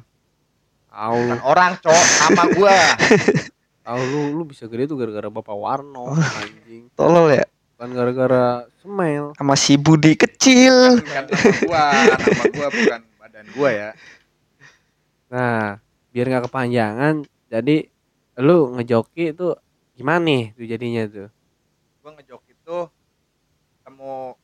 Tahu 0.89 1.17
lu, 1.19 1.29
Kan 1.31 1.41
orang, 1.43 1.71
Cok, 1.79 1.93
sama 2.19 2.43
gua. 2.51 2.73
tahu 3.87 4.01
lu, 4.03 4.21
lu 4.33 4.43
bisa 4.43 4.65
gede 4.65 4.85
tuh 4.85 4.97
gara-gara 4.97 5.25
Bapak 5.27 5.53
Warno 5.53 6.09
Oh. 6.09 6.17
anjing. 6.17 6.89
Tolol 6.93 7.29
ya. 7.31 7.45
Bukan 7.73 7.89
gara-gara 7.91 8.45
Smile. 8.77 9.33
Sama 9.33 9.53
si 9.55 9.73
Budi 9.75 10.13
kecil. 10.13 10.99
Bukan 10.99 11.23
nama 11.25 11.53
gua, 11.61 11.85
nama 12.11 12.43
gua 12.51 12.67
bukan 12.69 12.99
badan 13.15 13.45
gua 13.53 13.69
ya. 13.71 13.89
Nah, 15.29 15.77
biar 16.09 16.25
nggak 16.27 16.45
kepanjangan, 16.45 17.15
jadi 17.47 17.85
lu 18.39 18.73
ngejoki 18.73 19.31
itu 19.31 19.53
gimana 19.93 20.25
nih 20.25 20.43
tuh 20.51 20.65
jadinya 20.65 21.03
tuh? 21.05 21.29
Gua 22.01 22.11
ngejoki 22.11 22.53
tuh 22.59 22.89
ketemu 23.99 24.39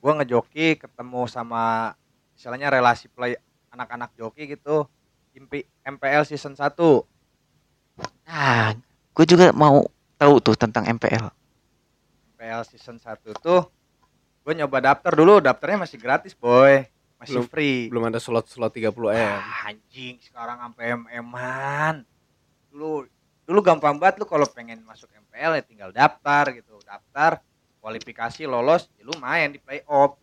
gua 0.00 0.12
ngejoki 0.16 0.80
ketemu 0.80 1.28
sama 1.28 1.92
misalnya 2.32 2.72
relasi 2.72 3.12
play 3.12 3.36
anak-anak 3.68 4.16
joki 4.16 4.48
gitu. 4.48 4.88
Impi, 5.36 5.62
MPL 5.84 6.24
season 6.24 6.56
1. 6.56 6.72
Nah, 8.26 8.74
gue 9.14 9.24
juga 9.28 9.52
mau 9.54 9.86
tahu 10.18 10.40
tuh 10.42 10.56
tentang 10.58 10.88
MPL. 10.88 11.28
MPL 12.34 12.64
season 12.66 12.96
1 12.96 13.30
tuh 13.38 13.68
gue 14.40 14.52
nyoba 14.56 14.80
daftar 14.80 15.12
dulu, 15.12 15.38
daftarnya 15.38 15.84
masih 15.84 16.00
gratis, 16.00 16.32
boy. 16.32 16.82
Masih 17.20 17.44
Belum- 17.44 17.50
free. 17.52 17.92
Belum 17.92 18.08
ada 18.08 18.16
slot-slot 18.16 18.72
30 18.72 19.12
M. 19.12 19.20
Wah, 19.36 19.68
anjing 19.68 20.16
sekarang 20.24 20.56
sampai 20.64 20.96
MM-an. 20.96 22.08
Dulu 22.72 23.04
dulu 23.44 23.60
gampang 23.60 24.00
banget 24.00 24.16
lu 24.18 24.24
kalau 24.24 24.48
pengen 24.48 24.80
masuk 24.88 25.12
MPL 25.28 25.60
ya 25.60 25.62
tinggal 25.62 25.90
daftar 25.92 26.56
gitu. 26.56 26.80
Daftar, 26.82 27.44
kualifikasi 27.80 28.44
lolos, 28.44 28.88
ya 28.94 29.02
lu 29.04 29.16
main 29.18 29.50
di 29.50 29.58
playoff. 29.58 30.16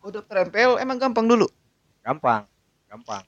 Oh 0.00 0.10
daftar 0.10 0.46
MPL 0.46 0.78
emang 0.78 0.96
gampang 0.96 1.26
dulu. 1.26 1.50
Gampang, 2.00 2.46
gampang. 2.86 3.26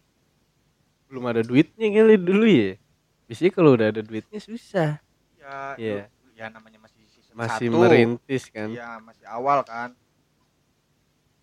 Belum 1.11 1.25
ada 1.27 1.43
duitnya 1.43 1.91
kali 1.91 2.15
dulu 2.15 2.47
ya. 2.47 2.79
Biasanya 3.27 3.51
kalau 3.51 3.75
udah 3.75 3.91
ada 3.91 4.01
duitnya 4.01 4.39
susah. 4.39 5.03
Ya, 5.35 5.75
Iya. 5.75 6.07
lu- 6.23 6.35
ya 6.39 6.47
namanya 6.49 6.79
masih 6.79 7.03
season 7.11 7.35
Masih 7.35 7.67
1. 7.67 7.83
merintis 7.83 8.47
kan. 8.49 8.71
Iya, 8.71 9.03
masih 9.03 9.27
awal 9.27 9.67
kan. 9.67 9.91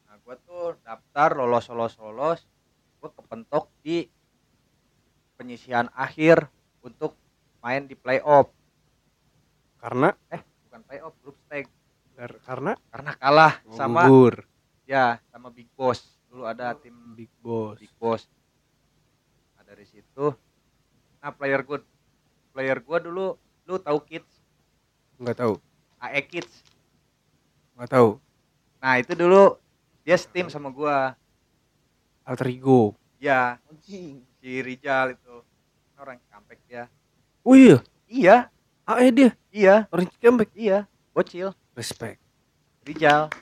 Nah, 0.08 0.16
gua 0.24 0.40
tuh 0.40 0.80
daftar 0.82 1.36
lolos 1.36 1.68
lolos 1.68 1.94
lolos. 2.00 2.40
Gua 3.04 3.12
kepentok 3.12 3.68
di 3.84 4.08
penyisihan 5.36 5.92
akhir 5.92 6.48
untuk 6.80 7.20
main 7.60 7.84
di 7.84 7.98
playoff. 7.98 8.48
Karena 9.78 10.16
Bukan 10.76 10.92
playoff, 10.92 11.16
grup 11.24 11.40
stage. 11.48 11.72
kar- 12.20 12.36
karena 12.44 12.72
Karena 12.92 13.12
kalah 13.16 13.54
sama 13.80 14.12
gugur 14.12 14.44
ya 14.84 15.24
sama 15.32 15.48
Big 15.48 15.72
Boss. 15.72 16.04
Dulu 16.28 16.44
ada 16.44 16.76
tim 16.76 16.92
Big 17.16 17.32
Boss. 17.40 17.80
Big 17.80 17.96
Boss. 17.96 18.28
Nah, 19.56 19.64
dari 19.64 19.88
situ 19.88 20.36
nah 21.24 21.32
player 21.32 21.64
gue 21.64 21.80
player 22.52 22.84
gua 22.84 23.00
dulu 23.00 23.40
lu 23.64 23.76
tahu 23.80 24.04
Kids, 24.04 24.28
Enggak 25.16 25.40
tahu. 25.48 25.54
AE 26.04 26.22
Kids. 26.28 26.60
Enggak 27.80 27.96
tahu. 27.96 28.10
Nah, 28.84 29.00
itu 29.00 29.16
dulu 29.16 29.56
dia 30.04 30.20
steam 30.20 30.52
sama 30.52 30.76
gua. 30.76 31.16
Alter 32.28 32.52
ego. 32.52 33.00
Ya, 33.16 33.64
si 33.80 34.20
Rijal 34.44 35.16
itu 35.16 35.40
orang 35.96 36.20
kampek 36.28 36.60
dia. 36.68 36.92
Oh 37.48 37.56
iya, 37.56 37.80
Iya, 38.12 38.52
AE 38.86 39.10
dia 39.10 39.30
iya, 39.50 39.90
orang 39.90 40.06
Cikampek. 40.08 40.54
iya, 40.54 40.86
bocil 41.10 41.58
Respect. 41.74 42.22
Rijal. 42.86 43.34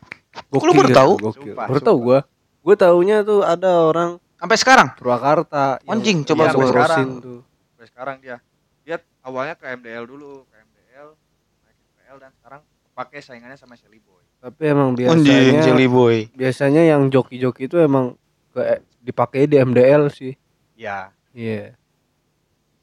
lu 0.49 0.71
baru 0.73 0.89
tahu? 0.89 1.11
Gokil. 1.19 1.53
Baru 1.53 1.81
tahu 1.83 1.97
gua. 2.01 2.19
Gua 2.63 2.75
taunya 2.79 3.21
tuh 3.21 3.43
ada 3.43 3.83
orang 3.83 4.17
Sampai 4.39 4.55
sekarang. 4.55 4.87
Purwakarta. 4.95 5.83
Anjing, 5.83 6.23
coba 6.23 6.51
gua- 6.51 6.67
ngurusin 6.67 7.09
tuh. 7.19 7.39
Sampai 7.69 7.87
sekarang 7.87 8.15
dia. 8.19 8.37
Dia 8.81 8.99
awalnya 9.21 9.55
ke 9.55 9.67
MDL 9.69 10.03
dulu, 10.03 10.43
ke 10.47 10.55
MDL, 10.57 11.15
naik 11.61 11.77
MPL 11.77 12.17
dan 12.19 12.31
sekarang 12.33 12.61
pakai 12.91 13.19
saingannya 13.19 13.55
sama 13.55 13.75
Shelly 13.75 13.99
Boy. 13.99 14.23
Tapi 14.39 14.63
emang 14.65 14.91
Anjing, 14.91 15.07
biasanya 15.07 15.63
Jelly 15.63 15.87
Boy. 15.87 16.17
biasanya 16.31 16.83
yang 16.83 17.07
joki-joki 17.07 17.67
itu 17.67 17.79
emang 17.79 18.15
ke 18.51 18.61
dipakai 18.99 19.43
di 19.43 19.55
MDL 19.55 20.07
sih. 20.07 20.35
ya 20.73 21.11
Iya. 21.31 21.75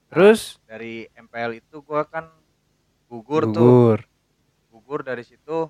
Terus 0.09 0.57
dari 0.65 1.07
MPL 1.13 1.61
itu 1.61 1.81
gua 1.81 2.03
kan 2.03 2.27
gugur, 3.11 3.43
tuh 3.45 3.59
gugur. 3.59 3.99
gugur 4.71 5.01
dari 5.03 5.21
situ 5.21 5.67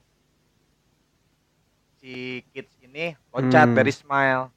si 1.96 2.12
kids 2.50 2.72
ini 2.80 3.12
loncat 3.30 3.66
Hmm. 3.66 3.76
dari 3.76 3.90
smile 3.90 4.52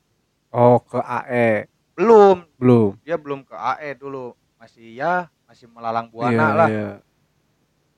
Oh, 0.50 0.78
ke 0.80 1.00
AE. 1.00 1.66
belum 1.94 2.46
Belum. 2.56 2.94
dia 3.02 3.16
belum 3.16 3.42
ke 3.42 3.54
AE 3.54 3.96
dulu 3.96 4.34
masih 4.56 4.94
ya 4.94 5.14
masih 5.44 5.66
melalang 5.68 6.08
buana 6.08 6.32
Iya, 6.32 6.48
lah 6.54 6.68
iya. 6.68 6.92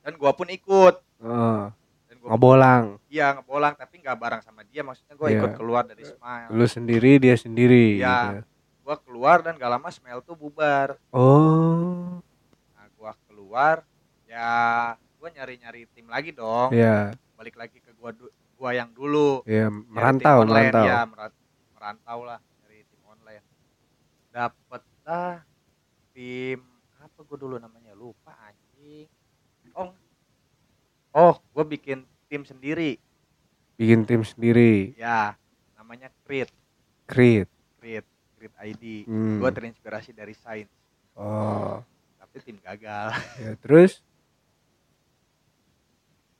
dan 0.01 0.13
gua 0.15 0.31
pun 0.31 0.47
ikut 0.47 0.95
Heeh. 1.17 1.61
dan 2.05 2.15
gua 2.17 2.29
ngebolang. 2.31 2.83
iya 3.07 3.31
ngebolang 3.33 3.73
tapi 3.73 3.97
nggak 3.97 4.15
bareng 4.15 4.41
sama 4.41 4.61
dia 4.63 4.81
maksudnya 4.81 5.13
gua 5.13 5.29
Iya. 5.29 5.37
ikut 5.39 5.51
keluar 5.53 5.83
dari 5.83 6.03
smile 6.03 6.49
Lu 6.49 6.65
sendiri, 6.65 7.11
dia 7.17 7.35
sendiri 7.35 7.97
Iya. 7.97 8.17
gitu. 8.35 8.45
gua 8.81 8.95
keluar 8.97 9.41
dan 9.41 9.55
gak 9.55 9.71
lama 9.71 9.89
smile 9.89 10.21
tuh 10.21 10.33
bubar 10.33 10.95
Oh. 11.09 12.21
nah 12.71 12.85
gua 12.93 13.15
keluar 13.25 13.81
ya 14.35 14.51
gua 15.15 15.29
nyari 15.31 15.55
nyari 15.57 15.81
tim 15.95 16.05
lagi 16.05 16.35
dong. 16.35 16.75
Iya, 16.75 17.15
balik 17.33 17.55
lagi 17.55 17.79
ke 17.79 17.95
gua 17.95 18.11
gua 18.55 18.71
yang 18.71 18.91
dulu. 18.91 19.47
Nyari 19.47 19.71
merantau, 19.87 20.43
online, 20.43 20.71
merantau. 20.75 20.85
ya 20.85 20.99
merantau 21.71 22.19
lah 22.21 22.39
dari 22.59 22.83
tim 22.83 23.01
online. 23.07 23.43
Dapet 24.29 24.83
lah 25.07 25.39
tim 26.11 26.59
apa 26.99 27.19
gue 27.21 27.37
dulu 27.37 27.55
namanya? 27.55 27.95
Lupa 27.95 28.35
anjing. 28.43 29.07
Oh 29.71 29.95
oh 31.13 31.35
gue 31.39 31.63
bikin 31.69 32.03
tim 32.27 32.43
sendiri. 32.43 32.99
Bikin 33.75 34.03
tim 34.03 34.21
sendiri. 34.21 34.95
ya 34.95 35.35
namanya 35.75 36.11
Crit 36.23 36.51
Create. 37.05 37.51
Crit 37.77 38.03
Crit 38.35 38.53
ID 38.57 39.05
Hmm. 39.05 39.37
gue 39.37 39.49
terinspirasi 39.49 40.11
dari 40.11 40.33
Sains 40.33 40.67
Oh. 41.15 41.79
tapi 42.17 42.41
tim 42.41 42.59
gagal. 42.59 43.15
Ya, 43.39 43.55
terus 43.55 44.03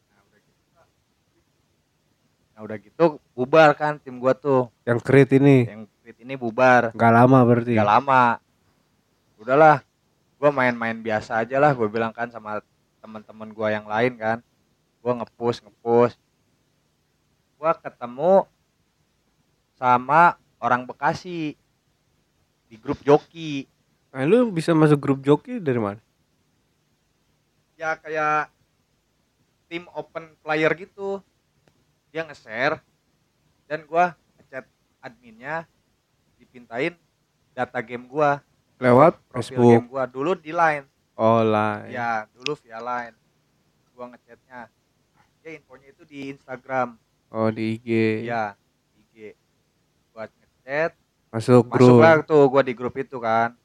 nah 0.10 0.20
udah 0.26 0.40
gitu 0.42 0.64
nah 2.56 2.64
udah 2.64 2.80
gitu 2.80 3.20
bubar 3.36 3.76
kan 3.76 4.00
tim 4.00 4.16
gua 4.16 4.32
tuh 4.32 4.72
yang 4.88 4.96
create 5.04 5.36
ini 5.36 5.68
yang 5.68 5.84
Crit 6.06 6.22
ini 6.22 6.38
bubar 6.38 6.94
nggak 6.94 7.14
lama 7.18 7.42
berarti. 7.42 7.74
Gak 7.74 7.90
lama. 7.90 8.38
Udahlah, 9.42 9.82
gue 10.38 10.50
main-main 10.54 10.94
biasa 11.02 11.42
aja 11.42 11.58
lah. 11.58 11.74
Gue 11.74 11.90
bilang 11.90 12.14
kan 12.14 12.30
sama 12.30 12.62
teman-teman 13.02 13.50
gue 13.50 13.68
yang 13.74 13.90
lain 13.90 14.14
kan. 14.14 14.38
Gue 15.02 15.12
ngepush 15.18 15.66
ngepush. 15.66 16.14
Gue 17.58 17.72
ketemu 17.82 18.46
sama 19.82 20.38
orang 20.62 20.86
Bekasi 20.86 21.58
di 22.70 22.76
grup 22.78 23.02
joki. 23.02 23.66
Nah, 24.14 24.30
lu 24.30 24.54
bisa 24.54 24.78
masuk 24.78 25.02
grup 25.02 25.26
joki 25.26 25.58
dari 25.58 25.82
mana? 25.82 25.98
Ya 27.82 27.98
kayak 27.98 28.54
tim 29.74 29.90
open 29.98 30.38
player 30.46 30.70
gitu. 30.78 31.26
Dia 32.16 32.24
nge-share 32.24 32.80
dan 33.68 33.84
gue 33.84 34.06
ngechat 34.40 34.64
adminnya 35.04 35.68
dipintain 36.40 36.96
data 37.52 37.84
game 37.84 38.08
gue 38.08 38.30
Lewat 38.80 39.16
profil 39.32 39.56
Facebook. 39.56 39.72
game 39.72 39.88
gua. 39.88 40.04
Dulu 40.04 40.32
di 40.36 40.52
line. 40.52 40.86
Oh, 41.16 41.40
line. 41.40 41.96
ya 41.96 42.28
dulu 42.36 42.60
via 42.60 42.80
line. 42.84 43.16
Gua 43.96 44.12
ngechatnya. 44.12 44.68
Ya 45.46 45.50
infonya 45.56 45.88
itu 45.96 46.04
di 46.04 46.36
Instagram. 46.36 47.00
Oh, 47.32 47.48
di 47.48 47.80
IG. 47.80 47.90
ya 48.28 48.52
IG 49.00 49.32
gua 50.12 50.28
ngechat. 50.28 50.92
Masuk 51.32 51.68
grup. 51.72 52.04
masuklah 52.04 52.16
tuh 52.28 52.44
gua 52.52 52.62
di 52.68 52.74
grup 52.76 52.96
itu 53.00 53.16
kan. 53.16 53.56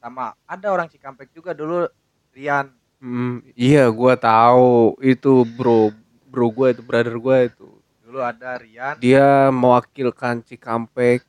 Sama 0.00 0.36
ada 0.44 0.68
orang 0.68 0.88
Cikampek 0.88 1.32
juga 1.32 1.56
dulu 1.56 1.88
Rian. 2.36 2.68
Hmm, 3.00 3.40
iya, 3.56 3.88
gua 3.88 4.20
tahu. 4.20 5.00
Itu 5.00 5.48
bro, 5.56 5.96
bro 6.30 6.46
gua 6.54 6.70
itu 6.70 6.82
brother 6.86 7.16
gua 7.18 7.50
itu. 7.50 7.66
dulu 8.06 8.22
ada 8.26 8.58
Rian 8.58 8.98
Dia 8.98 9.54
mewakilkan 9.54 10.42
Cikampek 10.42 11.22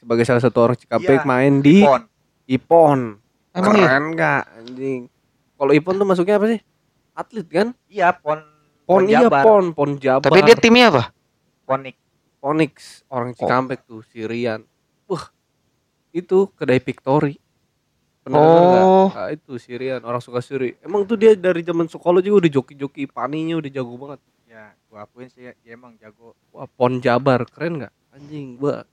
sebagai 0.00 0.24
salah 0.24 0.40
satu 0.40 0.56
orang 0.70 0.76
Cikampek 0.76 1.20
Iya, 1.20 1.28
main 1.28 1.60
di 1.60 1.84
Pon 1.84 2.02
Ipon. 2.44 3.00
Emang 3.56 3.74
iya? 3.76 3.88
Keren 3.88 4.04
nggak 4.12 4.42
anjing? 4.60 5.02
Kalau 5.56 5.72
Ipon 5.72 5.94
tuh 5.96 6.06
masuknya 6.08 6.36
apa 6.36 6.46
sih? 6.48 6.60
Atlet 7.16 7.48
kan? 7.48 7.68
iya 7.88 8.12
Pon 8.12 8.40
Pon, 8.84 9.08
iya 9.08 9.24
Jabar. 9.24 9.44
Pon, 9.44 9.64
Pon 9.72 9.90
Jabar. 9.96 10.28
Tapi 10.28 10.44
dia 10.44 10.56
timnya 10.60 10.92
apa? 10.92 11.04
Ponik 11.64 11.96
Onyx, 12.44 13.08
orang 13.08 13.32
Cikampek 13.32 13.88
tuh, 13.88 14.04
Sirian. 14.12 14.68
Wah, 15.08 15.32
itu 16.12 16.52
kedai 16.52 16.76
Victory. 16.76 17.40
Pernah? 18.20 18.36
Oh. 18.36 19.08
Ah, 19.16 19.32
itu 19.32 19.56
Sirian, 19.56 20.04
orang 20.04 20.20
suka 20.20 20.44
Siri. 20.44 20.76
Emang 20.84 21.08
tuh 21.08 21.16
dia 21.16 21.32
dari 21.32 21.64
zaman 21.64 21.88
sekolah 21.88 22.20
juga 22.20 22.44
udah 22.44 22.50
joki-joki, 22.52 23.08
paninya 23.08 23.56
udah 23.56 23.70
jago 23.72 23.96
banget. 23.96 24.20
Ya 24.94 25.02
gua 25.02 25.10
akuin 25.10 25.26
sih 25.26 25.50
dia 25.50 25.74
emang 25.74 25.98
jago 25.98 26.38
Wah, 26.54 26.70
Pon 26.70 27.02
Jabar, 27.02 27.42
keren 27.50 27.82
nggak? 27.82 27.94
Anjing, 28.14 28.54
gua 28.54 28.86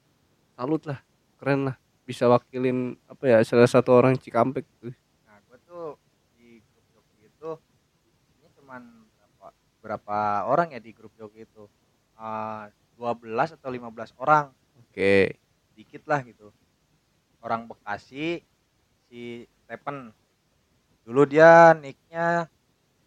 salut 0.58 0.82
lah, 0.90 0.98
keren 1.38 1.70
lah. 1.70 1.78
Bisa 2.10 2.26
wakilin 2.26 2.98
apa 3.06 3.24
ya 3.30 3.38
salah 3.46 3.70
satu 3.70 3.94
orang 3.94 4.18
Cikampek 4.18 4.66
tuh. 4.82 4.90
Nah, 5.30 5.38
gue 5.46 5.58
tuh 5.62 6.02
di 6.34 6.58
grup 6.74 6.86
joki 6.98 7.30
itu 7.30 7.52
ini 8.42 8.50
cuman 8.58 8.82
berapa 9.14 9.48
berapa 9.86 10.18
orang 10.50 10.74
ya 10.74 10.82
di 10.82 10.90
grup 10.90 11.14
joki 11.14 11.46
itu? 11.46 11.70
Eh, 12.18 12.64
12 12.98 13.58
atau 13.58 13.70
15 13.70 14.14
orang, 14.18 14.50
Oke. 14.82 15.38
dikit 15.78 16.06
lah 16.10 16.26
gitu. 16.26 16.50
Orang 17.42 17.70
Bekasi 17.70 18.42
si 19.10 19.46
Stephen. 19.66 20.14
Dulu 21.06 21.26
dia 21.26 21.74
nicknya 21.78 22.46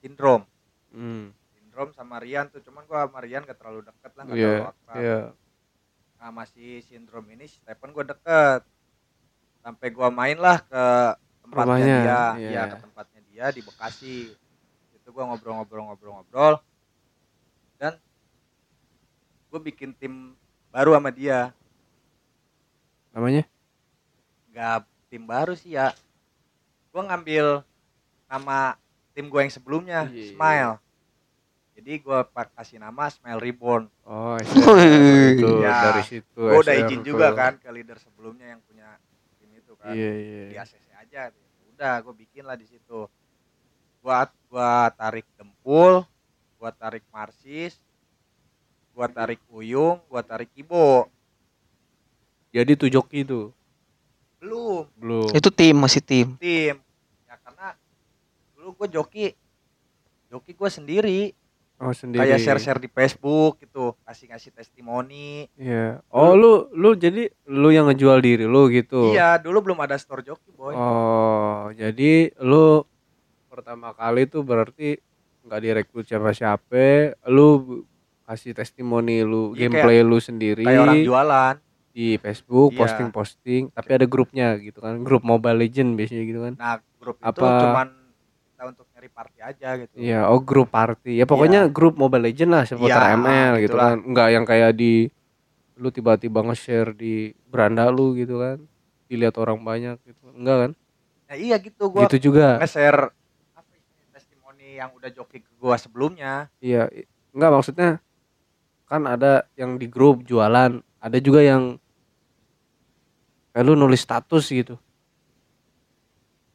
Sindrom. 0.02 0.42
Hmm. 0.90 1.30
Sindrom 1.74 1.90
sama 1.90 2.22
Rian 2.22 2.46
tuh, 2.54 2.62
cuman 2.62 2.86
gua 2.86 3.02
sama 3.10 3.18
Rian 3.18 3.42
gak 3.42 3.58
terlalu 3.58 3.82
deket 3.82 4.14
lah, 4.14 4.22
gak 4.30 4.36
Iya, 4.38 4.46
terlalu 4.46 4.70
akrab. 4.70 4.94
iya. 5.02 5.18
Nah, 6.22 6.30
masih 6.30 6.70
Sindrom 6.86 7.26
ini 7.34 7.50
Stephen 7.50 7.90
gua 7.90 8.06
deket. 8.06 8.62
Sampai 9.58 9.90
gua 9.90 10.06
main 10.06 10.38
lah 10.38 10.62
ke 10.62 10.84
tempatnya 11.42 11.66
Rumahnya, 11.66 11.98
dia, 11.98 12.22
iya. 12.38 12.50
iya 12.54 12.62
ke 12.70 12.76
tempatnya 12.78 13.20
dia 13.26 13.46
di 13.50 13.60
Bekasi. 13.66 14.30
Itu 14.94 15.08
gua 15.10 15.26
ngobrol-ngobrol-ngobrol-ngobrol 15.34 16.62
dan 17.74 17.98
gue 19.50 19.60
bikin 19.66 19.90
tim 19.98 20.38
baru 20.70 20.94
sama 20.94 21.10
dia. 21.10 21.50
Namanya? 23.10 23.50
Nggak 24.54 24.86
tim 25.10 25.26
baru 25.26 25.58
sih 25.58 25.74
ya. 25.74 25.90
Gua 26.94 27.02
ngambil 27.10 27.66
nama 28.30 28.78
tim 29.10 29.26
gue 29.26 29.40
yang 29.42 29.50
sebelumnya, 29.50 30.06
Iya. 30.14 30.38
Smile. 30.38 30.83
Jadi 31.74 31.92
gua 32.06 32.22
pak 32.22 32.54
kasih 32.54 32.78
nama 32.78 33.10
Smile 33.10 33.42
Reborn. 33.42 33.90
Oh, 34.06 34.38
itu 34.38 35.50
Ya, 35.66 35.90
dari 35.90 36.02
situ. 36.06 36.38
Gue 36.38 36.62
udah 36.62 36.74
izin 36.74 37.02
juga 37.02 37.34
kan 37.34 37.58
ke 37.58 37.66
leader 37.74 37.98
sebelumnya 37.98 38.54
yang 38.54 38.62
punya 38.62 38.94
tim 39.42 39.50
itu 39.50 39.74
kan. 39.74 39.90
Iya, 39.90 40.12
iya. 40.14 40.42
di 40.50 40.56
ACC 40.56 40.86
aja 40.94 41.22
udah 41.74 41.94
gue 42.06 42.14
bikin 42.14 42.46
lah 42.46 42.54
di 42.54 42.70
situ 42.70 43.10
gua 43.98 44.30
gua 44.46 44.94
tarik 44.94 45.26
dempul 45.34 46.06
gua 46.54 46.70
tarik 46.70 47.02
marsis 47.10 47.80
gua 48.94 49.10
tarik 49.10 49.42
uyung 49.50 49.98
gua 50.06 50.22
tarik 50.22 50.52
ibo 50.54 51.10
Jadi 52.54 52.78
tuh 52.78 52.86
joki 52.86 53.26
itu 53.26 53.50
belum 54.38 54.86
belum. 55.00 55.28
Itu 55.34 55.50
tim 55.50 55.74
masih 55.74 55.98
tim. 55.98 56.38
tim 56.38 56.78
ya 57.26 57.34
karena 57.42 57.74
dulu 58.54 58.78
gue 58.78 58.88
joki 58.94 59.26
joki 60.30 60.54
gue 60.54 60.70
sendiri 60.70 61.20
Oh, 61.84 61.92
sendiri. 61.92 62.24
kayak 62.24 62.38
share 62.38 62.56
share 62.56 62.78
di 62.78 62.88
Facebook 62.88 63.60
gitu 63.60 63.92
kasih 64.00 64.26
kasih 64.26 64.50
testimoni 64.50 65.52
Iya. 65.54 66.00
Oh, 66.08 66.32
lu 66.32 66.52
lu 66.72 66.94
jadi 66.94 67.28
lu 67.46 67.68
yang 67.68 67.84
ngejual 67.86 68.18
diri 68.18 68.44
lu 68.44 68.66
gitu. 68.68 69.12
iya 69.12 69.36
dulu 69.36 69.60
belum 69.62 69.78
ada 69.78 69.94
store 69.94 70.22
joki 70.22 70.48
boy 70.50 70.72
Oh, 70.72 71.68
jadi 71.70 72.32
lu 72.38 72.88
pertama 73.46 73.92
kali 73.92 74.24
tuh 74.24 74.40
berarti 74.40 74.96
nggak 75.44 75.60
direkrut 75.60 76.04
siapa-siapa, 76.04 77.20
lu 77.26 77.84
kasih 78.24 78.50
testimoni 78.50 79.20
lu, 79.20 79.52
Iya, 79.52 79.68
gameplay 79.68 80.00
lu 80.00 80.16
sendiri 80.16 80.64
kayak 80.64 80.80
orang 80.82 81.04
jualan 81.04 81.54
di 81.92 82.16
Facebook, 82.16 82.72
Iya. 82.72 82.80
posting-posting, 82.80 83.62
tapi 83.70 83.90
ada 83.92 84.02
grupnya 84.04 84.56
gitu 84.56 84.80
kan, 84.80 84.98
grup 84.98 85.20
Mobile 85.22 85.60
Legend 85.60 85.94
biasanya 85.94 86.24
gitu 86.24 86.40
kan. 86.42 86.54
nah 86.56 86.74
grup 86.96 87.14
itu 87.14 87.28
Apa- 87.36 87.60
cuman 87.60 87.88
nyari 89.04 89.12
party 89.12 89.38
aja 89.44 89.68
gitu 89.76 89.94
Iya, 90.00 90.32
oh 90.32 90.40
grup 90.40 90.72
party. 90.72 91.20
Ya 91.20 91.28
pokoknya 91.28 91.68
grup 91.68 92.00
Mobile 92.00 92.32
Legend 92.32 92.50
lah 92.56 92.64
seputar 92.64 93.04
Iya, 93.04 93.16
ML 93.20 93.52
gitu 93.60 93.76
gitulah. 93.76 93.92
kan. 93.92 93.98
Enggak 94.00 94.28
yang 94.32 94.44
kayak 94.48 94.70
di 94.72 94.92
lu 95.76 95.88
tiba-tiba 95.92 96.40
nge-share 96.40 96.96
di 96.96 97.14
beranda 97.44 97.92
lu 97.92 98.16
gitu 98.16 98.40
kan. 98.40 98.64
Dilihat 99.04 99.36
orang 99.36 99.60
banyak 99.60 100.00
gitu. 100.02 100.24
Enggak 100.32 100.58
kan? 100.58 100.72
nah 101.24 101.40
iya 101.40 101.56
gitu 101.56 101.88
gua 101.88 102.04
Gitu 102.04 102.28
juga. 102.28 102.60
nge-share 102.60 103.08
testimoni 104.12 104.76
yang 104.76 104.92
udah 104.92 105.08
joki 105.08 105.40
ke 105.40 105.52
gua 105.56 105.76
sebelumnya. 105.76 106.48
Iya, 106.60 106.88
enggak 107.32 107.50
maksudnya 107.52 107.90
kan 108.84 109.04
ada 109.04 109.48
yang 109.56 109.76
di 109.76 109.88
grup 109.88 110.20
jualan, 110.22 110.80
ada 110.80 111.18
juga 111.20 111.40
yang 111.40 111.76
kayak 113.52 113.64
lu 113.64 113.76
nulis 113.76 114.00
status 114.00 114.48
gitu 114.48 114.76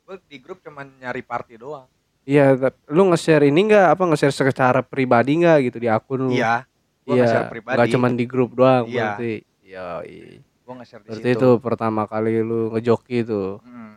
gue 0.04 0.18
di 0.26 0.42
grup 0.42 0.58
cuman 0.60 0.90
nyari 0.98 1.22
party 1.22 1.54
doang 1.56 1.86
iya 2.24 2.56
lu 2.88 3.10
nge-share 3.10 3.46
ini 3.46 3.68
enggak 3.68 3.94
apa 3.94 4.04
nge-share 4.06 4.34
secara 4.34 4.80
pribadi 4.80 5.38
enggak 5.38 5.58
gitu 5.66 5.78
di 5.78 5.88
akun 5.88 6.28
lu? 6.28 6.34
Iya 6.34 6.66
iya 7.06 7.24
nge-share 7.24 7.48
pribadi. 7.50 7.76
nggak 7.76 7.88
cuman 7.90 8.12
di 8.14 8.26
grup 8.26 8.52
doang 8.54 8.86
Iya. 8.86 8.96
berarti. 9.16 9.34
Iya 9.62 9.88
iya. 10.04 10.26
gue 10.40 10.74
nge-share 10.76 11.02
di 11.02 11.08
berarti 11.08 11.30
situ. 11.30 11.38
itu 11.38 11.50
pertama 11.58 12.02
kali 12.06 12.34
lu 12.40 12.70
ngejoki 12.70 13.24
tuh 13.24 13.58
Mm. 13.62 13.94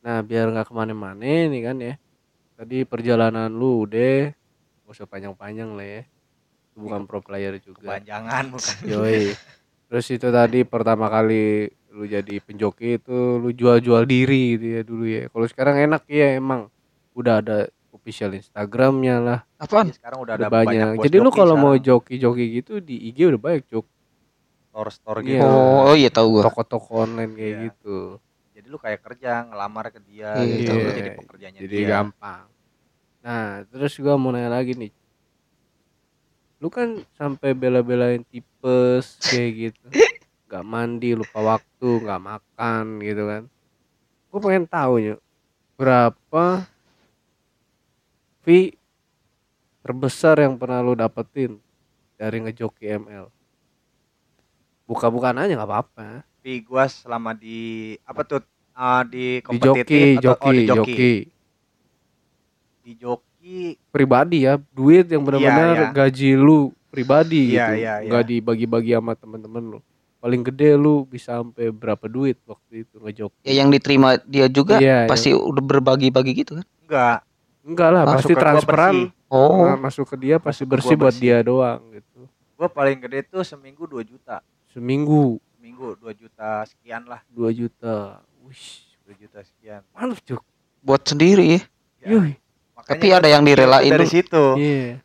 nah 0.00 0.18
biar 0.20 0.48
nggak 0.48 0.66
ke 0.66 0.74
mana-mana 0.74 1.20
nih 1.22 1.62
kan 1.62 1.76
ya. 1.76 1.94
Tadi 2.54 2.84
perjalanan 2.84 3.48
lu 3.48 3.84
udah 3.84 4.32
gak 4.84 4.92
usah 4.92 5.06
panjang-panjang 5.06 5.72
lah 5.72 5.86
ya. 5.86 6.02
Lu 6.72 6.84
bukan 6.84 7.04
pro 7.04 7.20
player 7.20 7.56
juga. 7.56 7.96
Kepanjangan 7.96 8.44
bukan. 8.48 8.76
Yoi. 8.92 9.32
Terus 9.88 10.06
itu 10.08 10.28
tadi 10.28 10.62
pertama 10.62 11.08
kali 11.08 11.66
lu 11.90 12.04
jadi 12.04 12.36
penjoki 12.38 12.96
itu 12.96 13.16
lu 13.36 13.50
jual-jual 13.50 14.04
diri 14.04 14.54
gitu 14.54 14.66
ya 14.70 14.82
dulu 14.82 15.04
ya. 15.04 15.24
Kalau 15.26 15.46
sekarang 15.46 15.76
enak 15.80 16.04
ya 16.06 16.36
emang 16.36 16.68
udah 17.12 17.34
ada 17.38 17.58
official 17.90 18.32
Instagramnya 18.32 19.16
lah, 19.18 19.38
Apaan? 19.56 19.90
Iya, 19.90 19.98
sekarang 19.98 20.18
udah 20.20 20.34
udah 20.36 20.46
ada 20.46 20.48
banyak. 20.48 20.86
banyak, 20.94 21.04
jadi 21.04 21.16
lu 21.18 21.30
kalau 21.30 21.54
mau 21.54 21.74
joki-joki 21.74 22.44
gitu 22.56 22.78
di 22.78 22.96
IG 23.06 23.26
udah 23.26 23.40
banyak 23.40 23.64
jok 23.66 23.86
store 24.66 24.90
store 24.90 25.20
Iya. 25.20 25.42
gitu 25.42 25.48
Oh, 25.82 25.94
iya 25.94 26.08
tahu 26.08 26.26
gua. 26.32 26.42
toko-toko 26.46 27.02
online 27.02 27.34
kayak 27.34 27.50
Iya. 27.50 27.60
gitu. 27.66 27.98
jadi 28.50 28.66
lu 28.66 28.78
kayak 28.78 29.00
kerja 29.00 29.30
ngelamar 29.42 29.88
ke 29.88 30.00
dia 30.00 30.30
Iya, 30.36 30.54
gitu 30.54 30.70
lu 30.70 30.80
iya. 30.80 30.94
jadi 30.94 31.10
pekerjaannya 31.16 31.60
Jadi 31.60 31.74
dia 31.74 31.88
gampang. 31.88 32.44
Nah, 33.20 33.46
terus 33.66 33.92
gua 33.96 34.14
mau 34.14 34.30
nanya 34.30 34.48
lagi 34.50 34.72
nih. 34.72 34.92
Lu 36.58 36.68
kan 36.68 36.88
sampai 37.10 37.50
bela-belain 37.52 38.20
tipes 38.22 39.16
kayak 39.22 39.50
gitu. 39.72 39.86
Gak 40.46 40.60
mandi, 40.62 41.14
lupa 41.14 41.38
waktu, 41.38 41.90
gak 42.02 42.18
makan 42.20 42.98
gitu 42.98 43.22
kan. 43.24 43.42
Gue 44.26 44.40
pengen 44.40 44.66
tahu 44.66 44.94
Nyuk, 45.00 45.20
berapa 45.74 46.66
fee 48.40 48.74
terbesar 49.80 50.36
yang 50.38 50.54
pernah 50.54 50.78
lu 50.78 50.92
dapetin 50.92 51.56
dari 52.14 52.36
ngejoki 52.38 52.84
ML? 52.98 53.26
Buka-bukaan 54.84 55.38
aja 55.38 55.54
nggak 55.54 55.66
apa-apa. 55.66 56.08
tapi 56.40 56.64
gua 56.64 56.84
selama 56.84 57.30
di 57.32 57.60
apa 58.02 58.24
tuh 58.24 58.40
ah, 58.72 59.04
Di 59.04 59.38
di 59.38 59.52
joki, 59.52 59.84
kompetitif 59.84 60.04
atau 60.18 60.32
oh, 60.32 60.32
joki, 60.32 60.48
di 60.50 60.64
joki 60.64 60.72
joki. 60.72 61.14
di 62.80 62.92
joki 62.96 63.58
pribadi 63.86 64.38
ya 64.42 64.56
duit 64.70 65.04
yang 65.04 65.20
benar-benar 65.20 65.68
Iya, 65.68 65.82
iya. 65.82 65.88
gaji 65.92 66.30
lu 66.32 66.58
pribadi 66.88 67.52
Iya, 67.52 67.66
gitu 67.68 67.72
iya, 67.78 67.94
iya. 67.98 68.08
nggak 68.08 68.24
dibagi-bagi 68.26 68.90
sama 68.90 69.12
temen-temen 69.14 69.64
lu 69.68 69.78
paling 70.16 70.42
gede 70.42 70.74
lu 70.74 71.04
bisa 71.04 71.38
sampai 71.38 71.68
berapa 71.70 72.04
duit 72.04 72.40
waktu 72.42 72.84
itu 72.84 72.96
ngejok 72.96 73.30
Ya 73.42 73.52
yang 73.54 73.68
diterima 73.68 74.16
dia 74.18 74.48
juga 74.48 74.76
Iya, 74.76 75.04
pasti 75.06 75.30
udah 75.30 75.60
berbagi-bagi 75.62 76.32
gitu 76.34 76.56
kan. 76.56 76.66
enggak 76.82 77.18
enggak 77.70 77.88
lah 77.88 78.02
Ah, 78.02 78.06
pasti 78.12 78.26
masuk 78.26 78.34
gua 78.34 78.42
transferan. 78.42 78.94
bersih. 78.96 79.28
Oh. 79.28 79.62
Nah, 79.62 79.78
masuk 79.78 80.04
ke 80.04 80.16
dia 80.18 80.36
pasti 80.36 80.62
bersih 80.64 80.92
gua 80.92 81.00
buat 81.00 81.14
bersih. 81.14 81.22
dia 81.24 81.36
doang 81.40 81.80
gitu. 81.90 82.20
Gua 82.52 82.68
paling 82.68 82.98
gede 82.98 83.20
tuh 83.24 83.40
seminggu 83.40 83.86
2 83.86 84.02
juta. 84.02 84.42
Seminggu. 84.68 85.38
Seminggu 85.54 85.94
2 85.96 86.10
juta 86.12 86.62
sekian 86.64 87.02
lah. 87.04 87.22
2 87.28 87.48
juta. 87.50 88.18
Wih, 88.42 88.64
2 89.06 89.14
juta 89.16 89.38
sekian. 89.40 89.80
Mantap 89.90 90.18
cuk. 90.20 90.42
Buat 90.80 91.02
sendiri? 91.04 91.56
Ya. 91.56 91.60
Ya, 92.00 92.08
Yuh, 92.10 92.32
makanya 92.74 92.90
Tapi 92.90 93.06
ada 93.10 93.28
yang 93.28 93.42
direlain 93.42 93.86
dari 93.86 94.02
dulu. 94.02 94.10
situ. 94.10 94.44
Iya. 94.56 94.98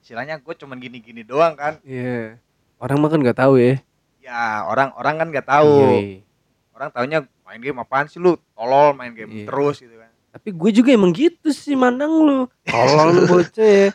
Istilahnya 0.00 0.34
gue 0.36 0.54
cuman 0.56 0.76
gini-gini 0.76 1.22
doang 1.22 1.54
kan. 1.54 1.78
Iya. 1.82 2.40
Orang 2.76 2.98
mah 2.98 3.08
kan 3.08 3.20
nggak 3.20 3.38
tahu 3.38 3.54
ya. 3.56 3.78
Ya 4.20 4.40
orang 4.64 4.90
orang 4.94 5.14
kan 5.16 5.26
nggak 5.28 5.46
tahu. 5.48 5.74
Iya. 5.96 6.26
orang 6.72 6.88
taunya 6.90 7.18
main 7.42 7.60
game 7.60 7.76
apaan 7.76 8.08
sih 8.08 8.16
lu? 8.16 8.40
Tolol 8.50 8.90
main 8.92 9.12
game 9.12 9.28
Iya. 9.30 9.46
terus 9.46 9.76
gitu 9.78 9.99
Tapi 10.30 10.48
gue 10.50 10.70
juga 10.72 10.90
emang 10.94 11.10
gitu 11.10 11.50
sih 11.50 11.74
mandang 11.74 12.10
lu. 12.10 12.38
Kalau 12.64 13.10
lu 13.10 13.26
bocah 13.26 13.66
ya 13.66 13.88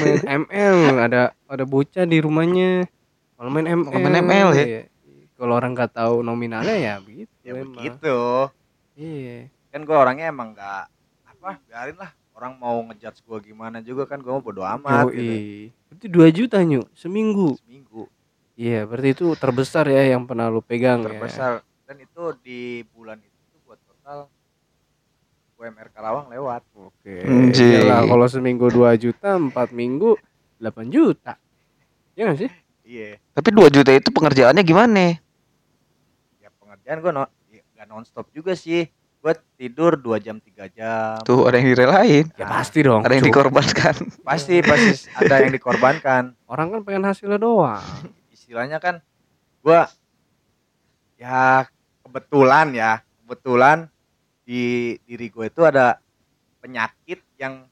main 0.00 0.22
ML 0.46 0.78
ada 1.02 1.22
ada 1.44 1.64
bocah 1.64 2.04
di 2.04 2.18
rumahnya. 2.18 2.86
Kalau 3.34 3.50
main 3.50 3.66
ML. 3.66 3.90
Main 3.92 4.16
ML 4.22 4.48
ya? 4.54 4.64
iya. 4.64 4.82
Kalau 5.34 5.58
orang 5.58 5.74
nggak 5.74 5.92
tahu 5.92 6.22
nominalnya 6.22 6.72
ya 6.72 6.94
begitu. 6.98 7.32
ya 7.42 7.52
emang. 7.52 7.74
begitu 7.76 8.16
Iya. 8.94 9.50
kan 9.68 9.82
gue 9.82 9.96
orangnya 9.98 10.30
emang 10.30 10.54
nggak 10.54 10.86
apa 11.26 11.58
biarin 11.66 11.98
lah 11.98 12.14
orang 12.32 12.54
mau 12.56 12.78
ngejudge 12.86 13.20
gue 13.20 13.38
gimana 13.44 13.82
juga 13.82 14.06
kan 14.06 14.22
gue 14.22 14.30
mau 14.30 14.38
bodo 14.38 14.62
amat 14.62 15.10
gitu 15.10 15.18
Yoi. 15.18 15.74
Itu 15.90 16.06
2 16.08 16.30
juta 16.30 16.62
nyu 16.62 16.86
seminggu. 16.94 17.58
seminggu 17.58 18.06
Iya, 18.54 18.86
berarti 18.86 19.18
itu 19.18 19.26
terbesar 19.34 19.90
ya 19.90 20.14
yang 20.14 20.30
pernah 20.30 20.46
lu 20.46 20.62
pegang 20.62 21.02
ya. 21.02 21.10
terbesar 21.10 21.52
dan 21.84 21.96
itu 21.98 22.22
di 22.38 22.60
bulan 22.94 23.18
itu 23.18 23.34
buat 23.66 23.82
total 23.82 24.30
UMR 25.64 25.88
Karawang 25.88 26.28
lewat 26.28 26.60
Oke. 26.76 27.24
Anjing. 27.24 27.80
Iyalah, 27.80 28.04
kalau 28.04 28.26
seminggu 28.28 28.68
2 28.68 29.00
juta, 29.00 29.40
4 29.40 29.48
minggu 29.72 30.12
8 30.60 30.92
juta. 30.92 31.40
Iya 32.12 32.30
gak 32.30 32.38
sih? 32.38 32.50
iya 32.84 33.16
Tapi 33.32 33.48
2 33.48 33.72
juta 33.72 33.90
itu 33.90 34.12
pengerjaannya 34.12 34.60
gimana? 34.60 35.16
ya 36.36 36.52
pengerjaan 36.54 37.00
gue 37.00 37.10
no, 37.10 37.24
ya, 37.48 37.64
nggak 37.72 37.86
nonstop 37.88 38.28
juga 38.28 38.52
sih 38.52 38.84
gue 39.18 39.32
tidur 39.56 39.96
2 39.96 40.20
jam 40.20 40.36
3 40.36 40.68
jam 40.68 41.16
Tuh 41.24 41.48
ada 41.48 41.56
yang 41.56 41.72
direlain. 41.72 42.28
Ya 42.36 42.44
Nah, 42.44 42.60
pasti 42.60 42.84
dong. 42.84 43.00
Ada 43.00 43.16
yang 43.16 43.24
Cuk. 43.24 43.32
dikorbankan. 43.32 43.94
pasti 44.20 44.60
pasti 44.60 44.92
ada 45.16 45.34
yang 45.40 45.48
dikorbankan 45.50 46.36
Orang 46.44 46.76
kan 46.76 46.80
pengen 46.84 47.08
hasilnya 47.08 47.40
doang. 47.40 47.80
istilahnya 48.36 48.76
kan 48.76 49.00
gua 49.64 49.88
ya 51.16 51.64
kebetulan 52.04 52.76
ya 52.76 52.92
kebetulan 53.24 53.88
di 54.44 54.94
diri 55.04 55.26
gue 55.28 55.48
itu 55.48 55.60
ada 55.64 55.96
penyakit 56.60 57.20
yang 57.40 57.64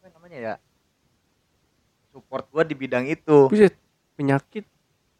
apa 0.00 0.06
namanya 0.16 0.38
ya 0.40 0.54
support 2.08 2.48
gua 2.48 2.64
di 2.64 2.74
bidang 2.74 3.04
itu 3.06 3.52
Buset, 3.52 3.76
penyakit 4.16 4.64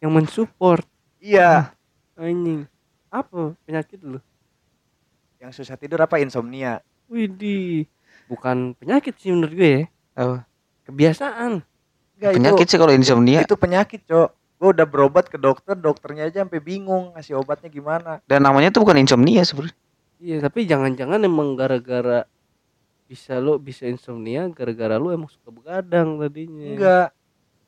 yang 0.01 0.11
mensupport 0.11 0.83
iya 1.21 1.71
anjing. 2.19 2.67
Apa 3.09 3.55
penyakit 3.65 3.99
lu? 4.03 4.19
yang 5.39 5.55
susah 5.55 5.79
tidur 5.79 6.03
apa 6.03 6.19
insomnia 6.19 6.83
Widih, 7.09 7.89
bukan 8.29 8.77
penyakit 8.77 9.17
sih 9.17 9.33
menurut 9.33 9.49
gue 9.49 9.65
ya. 9.65 9.83
Apa? 10.13 10.45
Kebiasaan. 10.85 11.65
Enggak, 12.19 12.31
Penyakit 12.37 12.65
sih 12.69 12.77
kalau 12.77 12.93
itu, 12.93 13.01
insomnia. 13.01 13.39
itu 13.41 13.55
penyakit 13.57 14.05
cok 14.05 14.29
gue 14.59 14.69
udah 14.75 14.85
berobat 14.85 15.25
ke 15.31 15.39
dokter 15.39 15.73
dokternya 15.73 16.29
aja 16.29 16.43
sampai 16.45 16.59
bingung 16.61 17.15
ngasih 17.15 17.39
obatnya 17.39 17.71
gimana 17.71 18.19
Dan 18.27 18.43
namanya 18.43 18.69
tuh 18.75 18.83
bukan 18.85 18.99
insomnia 19.01 19.41
sebenarnya. 19.41 19.73
Iya, 20.19 20.43
tapi 20.43 20.67
jangan-jangan 20.67 21.23
emang 21.23 21.55
gara-gara 21.55 22.27
bisa 23.09 23.41
lo 23.41 23.57
bisa 23.57 23.89
insomnia 23.89 24.45
gara-gara 24.53 25.01
lu 25.01 25.09
emang 25.09 25.25
suka 25.25 25.49
begadang 25.49 26.21
tadinya. 26.21 26.69
enggak 26.69 27.07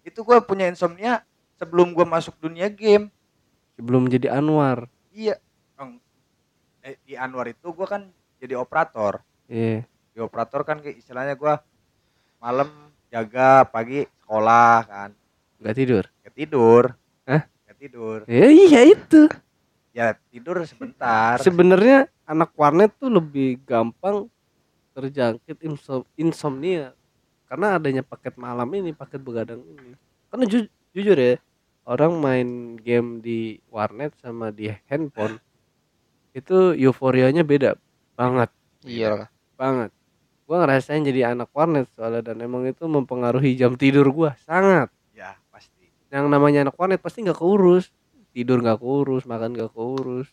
itu 0.05 0.21
gua 0.21 0.37
punya 0.37 0.69
insomnia 0.69 1.25
sebelum 1.57 1.97
gua 1.97 2.05
masuk 2.05 2.37
dunia 2.37 2.69
game 2.69 3.09
Sebelum 3.81 4.05
jadi 4.05 4.29
Anwar. 4.37 4.85
Iya. 5.09 5.41
Eh, 6.85 6.97
di 7.01 7.17
Anwar 7.17 7.49
itu 7.49 7.73
gua 7.73 7.89
kan 7.89 8.13
jadi 8.37 8.53
operator. 8.53 9.25
Iya. 9.49 9.89
Di 10.13 10.19
operator 10.21 10.61
kan 10.61 10.77
kayak 10.85 11.01
istilahnya 11.01 11.33
gua 11.33 11.57
malam 12.37 12.69
jaga, 13.09 13.65
pagi 13.65 14.05
sekolah 14.21 14.85
kan. 14.85 15.09
Nggak 15.57 15.75
tidur. 15.77 16.03
Gak 16.21 16.35
tidur. 16.37 16.83
Hah? 17.25 17.41
Gak 17.65 17.77
tidur. 17.81 18.17
Ya 18.29 18.47
iya 18.53 18.81
itu. 18.85 19.25
Ya 19.91 20.15
tidur 20.31 20.63
sebentar. 20.63 21.35
Sebenarnya 21.43 22.07
anak 22.23 22.55
warnet 22.55 22.95
tuh 22.95 23.11
lebih 23.11 23.59
gampang 23.67 24.31
terjangkit 24.95 25.59
insom- 25.67 26.07
insomnia 26.15 26.95
karena 27.47 27.75
adanya 27.75 28.03
paket 28.03 28.39
malam 28.39 28.67
ini, 28.71 28.95
paket 28.95 29.19
begadang 29.19 29.59
ini. 29.59 29.95
Karena 30.31 30.47
ju- 30.47 30.71
jujur 30.95 31.17
ya, 31.19 31.35
orang 31.83 32.15
main 32.23 32.49
game 32.79 33.19
di 33.19 33.59
warnet 33.67 34.15
sama 34.23 34.55
di 34.55 34.71
handphone 34.87 35.35
itu 36.31 36.71
euforianya 36.79 37.43
beda 37.43 37.75
banget, 38.15 38.47
Iya 38.87 39.07
lah. 39.11 39.27
banget. 39.59 39.91
Gua 40.47 40.63
ngerasain 40.63 41.03
jadi 41.03 41.35
anak 41.35 41.51
warnet 41.51 41.91
soalnya 41.91 42.31
dan 42.31 42.39
emang 42.39 42.63
itu 42.63 42.87
mempengaruhi 42.87 43.59
jam 43.59 43.75
tidur 43.75 44.07
gua 44.15 44.39
sangat. 44.47 44.87
ya, 45.11 45.35
pasti. 45.51 45.91
Yang 46.07 46.25
namanya 46.31 46.71
anak 46.71 46.75
warnet 46.79 47.03
pasti 47.03 47.27
nggak 47.27 47.35
keurus, 47.35 47.91
tidur 48.31 48.59
nggak 48.59 48.79
keurus, 48.79 49.23
makan 49.23 49.53
nggak 49.53 49.71
keurus. 49.71 50.27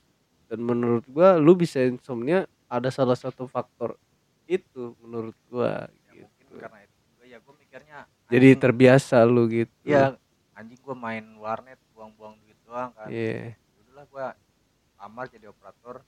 Dan 0.49 0.65
menurut 0.65 1.05
gua 1.07 1.37
lu 1.37 1.53
bisa 1.53 1.85
insomnia 1.85 2.49
ada 2.67 2.89
salah 2.89 3.17
satu 3.17 3.45
faktor 3.45 3.99
itu 4.49 4.97
menurut 5.05 5.37
gua 5.47 5.87
Ya, 6.09 6.25
gitu. 6.25 6.57
karena 6.57 6.79
itu 6.83 6.97
juga 7.05 7.25
ya 7.29 7.39
gua 7.39 7.55
mikirnya 7.61 7.99
Jadi 8.29 8.49
anjing, 8.49 8.61
terbiasa 8.61 9.17
lu 9.23 9.45
gitu. 9.47 9.73
Iya, 9.85 10.17
anjing 10.57 10.81
gua 10.81 10.97
main 10.97 11.25
warnet 11.37 11.77
buang-buang 11.93 12.41
duit 12.41 12.57
doang 12.65 12.91
kan. 12.97 13.09
Iya. 13.13 13.55
Udahlah 13.85 14.05
gua 14.09 14.27
lamar 14.97 15.27
jadi 15.29 15.47
operator. 15.53 16.01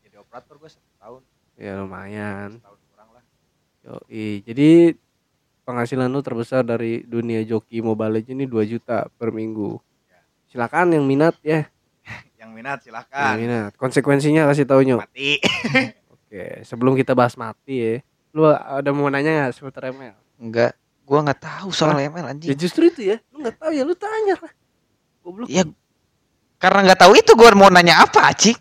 Jadi 0.00 0.14
operator 0.16 0.54
gua 0.56 0.70
satu 0.70 0.90
tahun, 0.98 1.22
Ya 1.58 1.72
lumayan. 1.76 2.48
setahun 2.54 2.80
kurang 2.86 3.08
lah. 3.12 3.24
Yoi. 3.82 4.46
Jadi 4.46 4.70
penghasilan 5.62 6.06
lu 6.06 6.22
terbesar 6.22 6.62
dari 6.62 7.02
dunia 7.02 7.42
joki 7.42 7.78
Mobile 7.78 8.18
Legends 8.18 8.34
ini 8.34 8.46
2 8.46 8.62
juta 8.66 9.06
per 9.14 9.30
minggu. 9.30 9.78
Ya. 10.52 10.60
Silakan 10.60 10.92
yang 10.92 11.04
minat 11.08 11.34
ya. 11.40 11.64
yang 12.36 12.52
minat 12.52 12.84
Yang 12.84 12.92
silahkan 12.92 13.34
minat. 13.40 13.72
Konsekuensinya 13.80 14.44
kasih 14.52 14.68
taunya. 14.68 15.00
mati 15.00 15.40
Oke, 16.12 16.60
sebelum 16.62 16.92
kita 16.92 17.16
bahas 17.16 17.32
mati 17.34 17.80
ya. 17.80 17.94
Lu 18.32 18.44
ada 18.48 18.92
mau 18.92 19.08
nanya 19.08 19.48
nggak 19.48 19.52
seputar 19.56 19.88
ML? 19.88 20.12
Enggak, 20.36 20.76
gua 21.04 21.24
nggak 21.24 21.40
tahu 21.40 21.68
soal 21.72 21.96
ML 21.96 22.20
Ya 22.20 22.28
anjing. 22.28 22.56
justru 22.56 22.88
itu 22.88 23.00
ya. 23.00 23.16
Lu 23.32 23.40
nggak 23.40 23.56
tahu 23.56 23.72
ya 23.72 23.82
lu 23.84 23.96
tanya 23.96 24.36
lah. 24.36 24.52
Goblok. 25.24 25.48
Ya 25.48 25.64
karena 26.60 26.78
nggak 26.92 27.00
tahu 27.00 27.12
itu 27.16 27.32
gua 27.32 27.50
mau 27.56 27.72
nanya 27.72 28.04
apa, 28.04 28.28
Cik. 28.36 28.56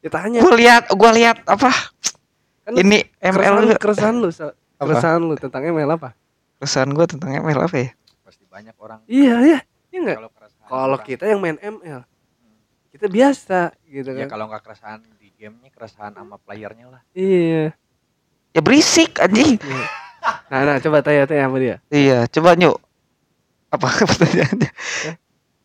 Ya 0.00 0.08
tanya. 0.08 0.40
Gua 0.40 0.56
lihat 0.56 0.88
gua 0.92 1.10
lihat 1.12 1.44
apa? 1.44 1.68
Kan 2.62 2.72
Ini 2.78 3.04
ML 3.20 3.52
keresahan 3.52 3.60
lu 3.60 3.68
lu, 3.68 3.76
keresahan 3.76 4.16
lu, 4.16 4.28
Sa. 4.32 4.46
keresahan 4.80 5.20
lu 5.20 5.34
tentang 5.36 5.62
ML 5.66 5.90
apa? 5.92 6.16
keresahan 6.56 6.88
gua 6.94 7.04
tentang 7.04 7.34
ML 7.36 7.58
apa 7.58 7.76
ya? 7.76 7.90
pasti 8.22 8.46
banyak 8.46 8.74
orang 8.78 9.02
Iya, 9.10 9.34
iya. 9.42 9.58
Iya 9.90 9.98
enggak? 9.98 10.18
Kalau 10.74 10.98
kita 10.98 11.24
yang 11.26 11.38
main 11.38 11.56
ML, 11.56 12.00
kita 12.88 13.06
biasa 13.06 13.72
gitu 13.84 14.08
ya 14.10 14.24
kan. 14.24 14.28
kalau 14.30 14.44
nggak 14.46 14.62
keresahan 14.62 15.00
di 15.16 15.28
gamenya 15.34 15.70
keresahan 15.70 16.12
sama 16.12 16.36
playernya 16.38 16.86
lah 16.88 17.02
Iya. 17.12 17.76
Ya 18.50 18.60
berisik 18.60 19.16
anjing. 19.16 19.56
Iya. 19.58 19.86
Nah, 20.48 20.60
nah 20.62 20.76
coba 20.78 21.00
tanya-tanya 21.00 21.44
sama 21.44 21.56
dia. 21.56 21.76
Iya, 21.88 22.28
coba 22.28 22.52
nyuk. 22.52 22.76
Apa 23.68 23.86
pertanyaannya? 24.10 24.70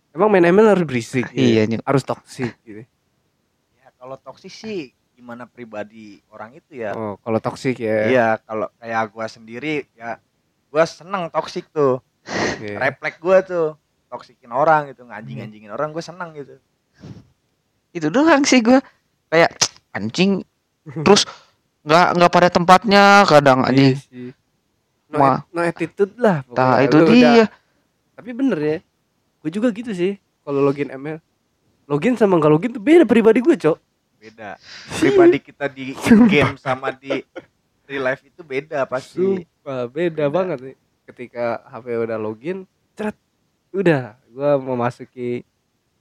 Emang 0.10 0.28
main 0.28 0.46
ML 0.46 0.68
harus 0.70 0.84
berisik? 0.84 1.28
gitu? 1.30 1.38
Iya, 1.38 1.68
Nyuk. 1.68 1.84
Harus 1.84 2.02
toksik 2.02 2.56
gitu. 2.64 2.82
ya 3.76 3.88
kalau 3.94 4.16
toksik 4.18 4.50
sih 4.50 4.80
gimana 5.14 5.44
pribadi 5.44 6.22
orang 6.28 6.54
itu 6.54 6.78
ya 6.78 6.94
Oh, 6.94 7.18
kalau 7.18 7.38
toksik 7.38 7.78
ya. 7.78 8.08
iya 8.08 8.28
kalau 8.40 8.70
kayak 8.78 9.10
gua 9.10 9.26
sendiri 9.26 9.90
ya 9.92 10.22
gua 10.68 10.86
seneng 10.86 11.28
toksik 11.28 11.68
tuh 11.68 12.00
Iya. 12.58 12.78
refleks 12.80 13.18
gua 13.18 13.42
tuh 13.42 13.74
toksikin 14.08 14.50
orang 14.50 14.88
gitu 14.88 15.04
nganjing-anjingin 15.04 15.70
orang 15.70 15.90
gua 15.90 16.02
seneng 16.02 16.32
gitu 16.34 16.56
Itu 17.90 18.08
doang 18.08 18.44
sih 18.44 18.60
gua. 18.60 18.80
Kayak 19.28 19.58
anjing 19.92 20.44
terus 21.02 21.26
nggak 21.82 22.08
nggak 22.14 22.32
pada 22.32 22.50
tempatnya 22.50 23.04
kadang 23.24 23.60
Iya 23.62 23.68
anjing. 23.68 23.94
sih. 24.02 24.30
No, 25.08 25.18
Ma- 25.18 25.44
no 25.50 25.60
attitude 25.62 26.14
lah. 26.16 26.44
Pokoknya. 26.44 26.84
itu 26.84 26.96
Lu 26.96 27.04
udah- 27.06 27.16
dia. 27.16 27.46
Tapi 28.14 28.30
bener 28.32 28.60
ya. 28.60 28.78
Gue 29.40 29.50
juga 29.50 29.70
gitu 29.70 29.92
sih. 29.92 30.20
Kalau 30.42 30.60
login 30.60 30.90
ML. 30.90 31.20
Login 31.86 32.16
sama 32.16 32.36
nggak 32.36 32.50
login 32.50 32.72
tuh 32.72 32.82
beda 32.82 33.04
pribadi 33.04 33.40
gue, 33.40 33.56
Cok. 33.56 33.78
beda 34.18 34.58
pribadi 34.98 35.38
kita 35.40 35.66
di 35.68 35.94
game 36.28 36.58
sama 36.58 36.90
di 36.90 37.22
real 37.86 38.04
life 38.04 38.20
itu 38.22 38.42
beda 38.42 38.84
pasti 38.84 39.22
Sumpah, 39.22 39.86
beda, 39.86 40.26
Beda. 40.26 40.26
banget 40.28 40.58
nih. 40.62 40.76
Ketika 41.06 41.64
HP 41.64 41.86
udah 41.98 42.18
login, 42.18 42.58
ceret, 42.92 43.16
udah, 43.78 44.02
gua 44.28 44.58
memasuki 44.58 45.46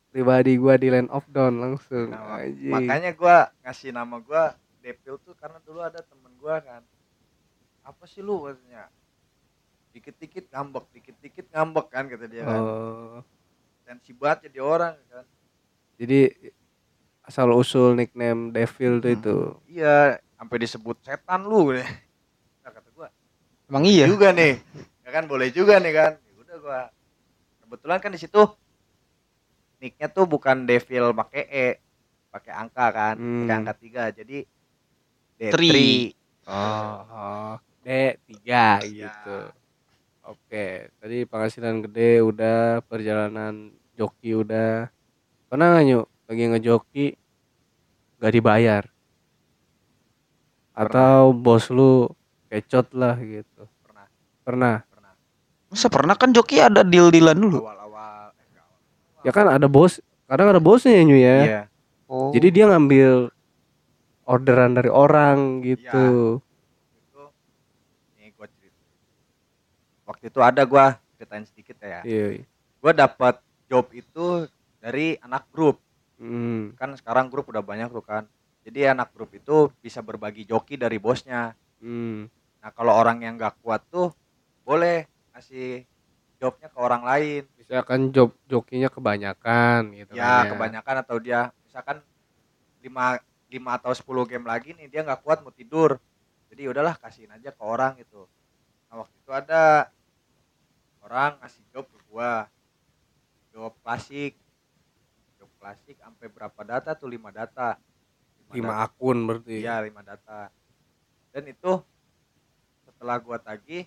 pribadi 0.09 0.57
gua 0.57 0.75
di 0.75 0.89
Land 0.89 1.11
of 1.11 1.29
Dawn 1.29 1.61
langsung. 1.61 2.09
Nah, 2.09 2.41
Anjing. 2.41 2.73
makanya 2.73 3.11
gua 3.13 3.37
ngasih 3.61 3.91
nama 3.91 4.17
gua 4.19 4.43
Devil 4.81 5.19
tuh 5.19 5.35
karena 5.35 5.59
dulu 5.61 5.81
ada 5.81 6.01
temen 6.01 6.33
gua 6.37 6.59
kan 6.59 6.83
apa 7.83 8.03
sih 8.05 8.19
lu 8.19 8.43
katanya 8.43 8.91
dikit-dikit 9.91 10.51
ngambek 10.51 10.85
dikit-dikit 10.93 11.47
ngambek 11.51 11.87
kan 11.89 12.05
kata 12.07 12.27
dia 12.27 12.43
kan 12.43 12.61
Oh, 12.61 13.19
sensi 13.83 14.11
banget 14.11 14.51
jadi 14.51 14.59
orang 14.61 14.95
kan 15.07 15.25
jadi 15.97 16.35
asal 17.23 17.49
usul 17.51 17.95
nickname 17.95 18.51
Devil 18.51 18.99
tuh 18.99 19.11
Hmm. 19.11 19.19
itu. 19.19 19.37
iya 19.71 19.97
sampai 20.35 20.57
disebut 20.61 20.99
setan 21.01 21.47
lu 21.47 21.73
nah, 22.63 22.71
kata 22.71 22.89
gua 22.91 23.09
Emang 23.67 23.83
iya. 23.85 24.07
juga 24.07 24.31
nih 24.31 24.59
ya 25.03 25.11
kan 25.11 25.25
boleh 25.27 25.49
juga 25.51 25.79
nih 25.79 25.93
kan 25.93 26.13
ya 26.19 26.33
udah 26.37 26.57
gua 26.59 26.81
kebetulan 27.67 27.99
kan 27.99 28.15
di 28.15 28.21
situ 28.23 28.39
nicknya 29.83 30.07
tuh 30.09 30.25
bukan 30.25 30.65
devil 30.65 31.11
pakai 31.13 31.43
e 31.51 31.67
pakai 32.31 32.53
angka 32.55 32.87
kan 32.95 33.15
Hmm. 33.19 33.45
pakai 33.45 33.55
angka 33.59 33.75
tiga 33.83 34.03
jadi 34.15 34.39
D3 35.37 35.53
Tri. 35.53 35.91
Oh, 36.47 36.97
oh. 37.11 37.55
D 37.83 38.15
tiga 38.25 38.81
Iya. 38.81 39.11
gitu. 39.11 39.37
Oke, 40.27 40.91
tadi 40.99 41.23
penghasilan 41.23 41.87
gede 41.87 42.19
udah, 42.25 42.83
perjalanan 42.87 43.71
joki 43.95 44.35
udah. 44.35 44.91
Pernah 45.47 45.67
nggak 45.71 45.85
Nyu, 45.87 46.01
lagi 46.27 46.45
ngejoki 46.51 47.07
gak 48.19 48.33
dibayar? 48.35 48.83
Atau 50.75 51.31
bos 51.37 51.71
lu 51.71 52.11
kecot 52.51 52.91
lah 52.95 53.15
gitu. 53.23 53.71
pernah 53.87 54.07
Pernah. 54.43 54.86
Pernah 55.67 55.73
Masa 55.73 55.87
pernah 55.89 56.15
kan 56.15 56.31
joki 56.31 56.57
ada 56.59 56.81
deal-dealan 56.81 57.35
dulu. 57.35 57.59
awal-awal. 57.61 58.31
Ya 59.21 59.31
kan 59.31 59.47
ada 59.49 59.67
bos, 59.67 59.99
kadang 60.25 60.49
ada 60.49 60.63
bosnya 60.63 60.95
ya 60.95 61.03
Nyu 61.03 61.19
ya. 61.19 61.37
iya 61.43 61.63
Oh. 62.07 62.31
Jadi 62.31 62.55
dia 62.55 62.71
ngambil 62.71 63.35
orderan 64.23 64.73
dari 64.73 64.87
orang 64.87 65.59
gitu. 65.61 66.39
nih 68.15 68.31
gua 68.33 68.47
cerita 68.47 68.79
waktu 70.05 70.25
itu 70.27 70.39
ada 70.41 70.63
gua 70.63 70.87
ceritain 71.15 71.43
sedikit 71.43 71.75
ya 71.79 72.03
Iya. 72.03 72.47
gua 72.79 72.93
dapat 72.93 73.35
job 73.67 73.91
itu 73.91 74.47
dari 74.79 75.19
anak 75.19 75.51
grup 75.51 75.83
Hmm. 76.15 76.73
kan 76.75 76.95
sekarang 76.95 77.27
grup 77.27 77.45
udah 77.47 77.61
banyak 77.61 77.91
tuh 77.91 78.01
kan 78.01 78.25
jadi 78.63 78.95
anak 78.95 79.11
grup 79.11 79.31
itu 79.31 79.69
bisa 79.77 79.99
berbagi 79.99 80.43
joki 80.43 80.75
dari 80.75 80.97
bosnya 80.97 81.59
Hmm. 81.77 82.31
nah 82.57 82.71
kalau 82.71 82.95
orang 82.95 83.19
yang 83.21 83.35
nggak 83.35 83.59
kuat 83.61 83.83
tuh 83.87 84.15
boleh 84.63 85.11
ngasih 85.37 85.85
jobnya 86.41 86.73
ke 86.73 86.79
orang 86.81 87.05
lain. 87.05 87.43
Misalkan 87.61 88.09
job 88.09 88.33
jokinya 88.49 88.89
kebanyakan 88.89 89.93
gitu 89.93 90.17
ya 90.17 90.49
kan 90.49 90.57
kebanyakan 90.57 90.97
atau 91.05 91.17
dia 91.21 91.53
misalkan 91.69 92.01
5 92.81 93.21
5 93.53 93.77
atau 93.77 93.93
10 93.93 94.31
game 94.33 94.47
lagi 94.49 94.73
nih 94.73 94.89
dia 94.89 95.05
nggak 95.05 95.21
kuat 95.21 95.45
mau 95.45 95.53
tidur. 95.53 96.01
Jadi 96.49 96.73
udahlah 96.73 96.97
kasihin 96.97 97.37
aja 97.37 97.53
ke 97.53 97.61
orang 97.61 98.01
gitu. 98.01 98.25
Nah 98.89 99.05
waktu 99.05 99.17
itu 99.21 99.33
ada 99.37 99.93
orang 101.05 101.37
ngasih 101.45 101.63
job 101.69 101.85
ke 101.85 101.99
gua. 102.09 102.49
Job 103.53 103.77
klasik. 103.85 104.41
Job 105.37 105.51
klasik 105.61 106.01
sampai 106.01 106.33
berapa 106.33 106.61
data 106.65 106.97
tuh? 106.97 107.13
5 107.13 107.29
data. 107.29 107.77
Lima 108.57 108.73
data. 108.73 108.85
akun 108.89 109.19
berarti. 109.29 109.61
Iya 109.61 109.85
5 109.85 110.01
data. 110.01 110.49
Dan 111.29 111.45
itu 111.51 111.73
setelah 112.89 113.21
gua 113.21 113.37
tagih 113.37 113.85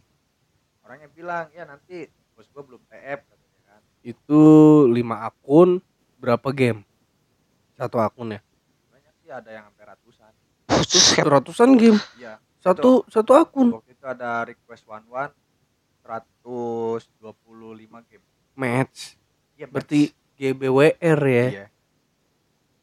orangnya 0.89 1.13
bilang 1.13 1.45
ya 1.53 1.69
nanti 1.69 2.09
bos 2.33 2.49
gua 2.49 2.65
belum 2.65 2.81
TF 2.89 3.21
katanya 3.21 3.61
kan. 3.69 3.81
Itu 4.01 4.41
lima 4.89 5.21
akun 5.21 5.85
berapa 6.17 6.49
game? 6.49 6.81
Satu 7.77 8.01
akun 8.01 8.33
ya? 8.33 8.41
Banyak 8.89 9.13
sih 9.21 9.29
ada 9.29 9.53
yang 9.53 9.69
sampai 9.69 9.85
ratusan. 9.85 10.33
Buset. 10.65 11.25
ratusan 11.29 11.69
game? 11.77 12.01
Iya. 12.17 12.41
Satu 12.57 13.05
satu 13.05 13.37
akun? 13.37 13.77
waktu 13.77 13.93
itu 13.93 14.05
ada 14.09 14.49
request 14.49 14.89
one 14.89 15.05
one 15.13 15.29
125 16.01 18.09
game. 18.09 18.25
Match. 18.57 19.13
Iya 19.61 19.69
berarti 19.69 20.09
GBWR 20.41 21.19
ya? 21.21 21.47
Iya. 21.53 21.65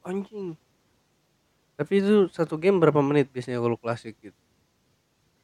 Anjing. 0.07 0.55
Tapi 1.75 1.93
itu 1.99 2.31
satu 2.31 2.55
game 2.55 2.79
berapa 2.79 3.03
menit 3.03 3.35
biasanya 3.35 3.59
kalau 3.59 3.75
klasik 3.75 4.15
gitu? 4.23 4.39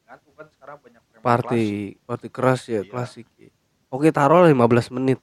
Kan 0.06 0.46
sekarang 0.54 0.78
banyak 0.78 1.02
frame 1.23 1.39
klasik. 1.39 1.47
party 1.47 1.66
party 2.05 2.29
keras 2.29 2.61
ya 2.66 2.81
Iya. 2.81 2.91
klasik 2.91 3.27
ya. 3.37 3.49
oke 3.89 4.09
taruh 4.11 4.45
15 4.45 4.59
menit 4.91 5.18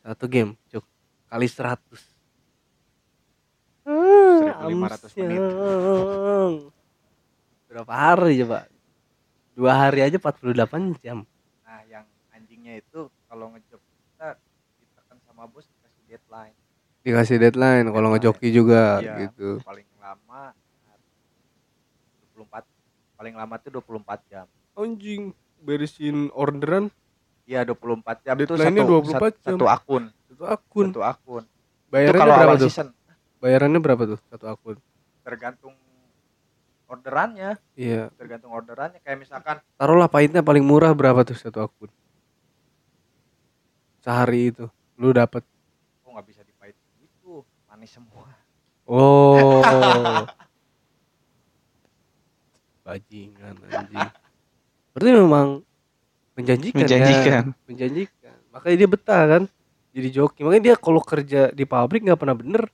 satu 0.00 0.24
game 0.26 0.54
cuk 0.68 0.84
kali 1.26 1.44
100 1.44 1.82
Ah, 3.84 4.64
1500 4.64 5.12
menit. 5.16 5.40
amsyong. 5.40 6.54
berapa 7.68 7.92
hari 7.92 8.40
coba 8.40 8.64
dua 9.52 9.72
hari 9.74 10.00
aja 10.00 10.16
48 10.16 10.96
jam 10.98 11.28
nah 11.62 11.84
yang 11.84 12.04
anjingnya 12.30 12.78
itu 12.78 13.00
kalau 13.26 13.52
ngejob 13.52 13.76
kita 13.76 14.40
kita 14.78 15.00
kan 15.04 15.16
sama 15.20 15.44
bos 15.44 15.68
dikasih 15.68 16.02
deadline 16.06 16.56
dikasih 17.00 17.36
deadline 17.38 17.86
kalau 17.86 18.08
Deadline. 18.08 18.12
ngejoki 18.14 18.48
juga 18.50 18.82
Iya. 18.98 19.28
gitu 19.28 19.60
paling 19.60 19.84
lama 19.98 20.56
24 22.34 22.64
paling 23.14 23.34
lama 23.34 23.54
tuh 23.58 23.70
24 23.74 24.20
jam 24.26 24.46
anjing 24.78 25.34
beresin 25.62 26.30
orderan. 26.32 26.90
Iya 27.48 27.64
24 27.64 28.28
jam 28.28 28.36
itu 28.36 28.54
satu, 28.60 28.68
24 28.68 29.08
satu, 29.08 29.24
jam. 29.40 29.56
satu 29.56 29.66
akun. 29.66 30.04
Satu 30.28 30.44
akun. 30.44 30.86
Satu 30.92 31.02
akun. 31.02 31.44
Itu 31.44 31.90
bayarannya 31.90 32.20
kalau 32.20 32.34
berapa 32.36 32.56
tuh? 32.60 32.68
season. 32.68 32.88
Bayarannya 33.40 33.80
berapa 33.80 34.02
tuh 34.04 34.18
satu 34.28 34.46
akun? 34.52 34.76
Tergantung 35.24 35.74
orderannya. 36.86 37.56
Iya. 37.72 38.12
Tergantung 38.20 38.52
orderannya. 38.52 39.00
Kayak 39.00 39.18
misalkan 39.24 39.56
taruhlah 39.80 40.12
pahitnya 40.12 40.44
paling 40.44 40.62
murah 40.62 40.92
berapa 40.92 41.24
tuh 41.24 41.36
satu 41.40 41.64
akun? 41.64 41.88
Sehari 44.04 44.52
itu. 44.52 44.68
Lu 45.00 45.16
dapat 45.16 45.40
oh 46.04 46.12
nggak 46.12 46.26
bisa 46.28 46.44
dipahit 46.44 46.76
itu 47.00 47.40
manis 47.64 47.96
semua. 47.96 48.28
Oh. 48.84 49.64
Bajingan 52.84 53.56
anjing 53.68 54.08
berarti 54.98 55.12
memang 55.14 55.48
menjanjikan 56.34 56.78
Menjanjikan. 56.80 57.30
kan? 57.32 57.46
menjanjikan. 57.64 58.36
Makanya 58.50 58.76
dia 58.76 58.88
betah 58.88 59.22
kan? 59.24 59.42
Jadi 59.88 60.08
joki. 60.12 60.40
Makanya 60.42 60.64
dia 60.64 60.76
kalau 60.76 61.00
kerja 61.00 61.40
di 61.48 61.64
pabrik 61.64 62.02
nggak 62.02 62.16
pernah 62.16 62.34
bener. 62.34 62.66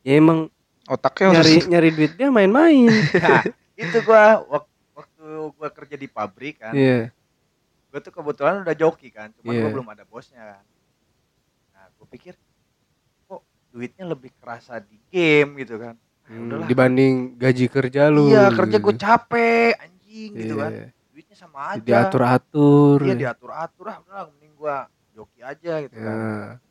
Ya 0.00 0.14
emang 0.14 0.52
Otaknya 0.84 1.32
nyari 1.32 1.52
harus 1.54 1.66
nyari 1.66 1.88
duitnya 1.90 2.28
main-main. 2.28 2.90
Nah, 3.22 3.42
itu 3.78 3.98
gua 4.02 4.22
wak- 4.44 4.68
waktu 4.92 5.24
gua 5.52 5.68
kerja 5.70 5.94
di 5.94 6.06
pabrik 6.06 6.58
kan. 6.58 6.72
Iya. 6.72 7.08
Gue 7.86 8.00
tuh 8.00 8.10
kebetulan 8.10 8.60
udah 8.60 8.72
joki 8.72 9.08
kan 9.08 9.32
cuman 9.32 9.48
Iya. 9.48 9.60
gua 9.60 9.70
belum 9.70 9.88
ada 9.88 10.04
bosnya 10.04 10.42
kan. 10.42 10.64
Nah 11.70 11.84
gue 11.90 12.06
pikir 12.08 12.34
kok 13.24 13.40
duitnya 13.68 14.04
lebih 14.06 14.30
kerasa 14.34 14.78
di 14.78 14.96
game? 15.06 15.56
gitu 15.58 15.76
kan. 15.76 15.94
Hmm, 16.22 16.46
udahlah. 16.46 16.66
dibanding 16.66 17.14
gaji 17.36 17.66
kerja 17.66 18.06
lu. 18.06 18.28
Iya 18.28 18.48
kerja 18.50 18.76
gue 18.78 18.94
capek 18.96 19.72
anjing 19.76 20.30
gitu 20.36 20.54
kan 20.56 20.70
Iya. 20.72 20.86
duitnya 20.86 21.01
sama 21.42 21.60
aja. 21.74 21.82
Diatur 21.82 22.22
atur 22.22 22.98
iya 23.02 23.14
diatur 23.18 23.50
atur 23.50 23.86
ah 23.90 23.98
udah 24.00 24.30
mending 24.30 24.52
gua 24.54 24.86
joki 25.10 25.42
aja 25.42 25.72
gitu 25.82 25.92
kan. 25.92 26.14
Ya, 26.14 26.62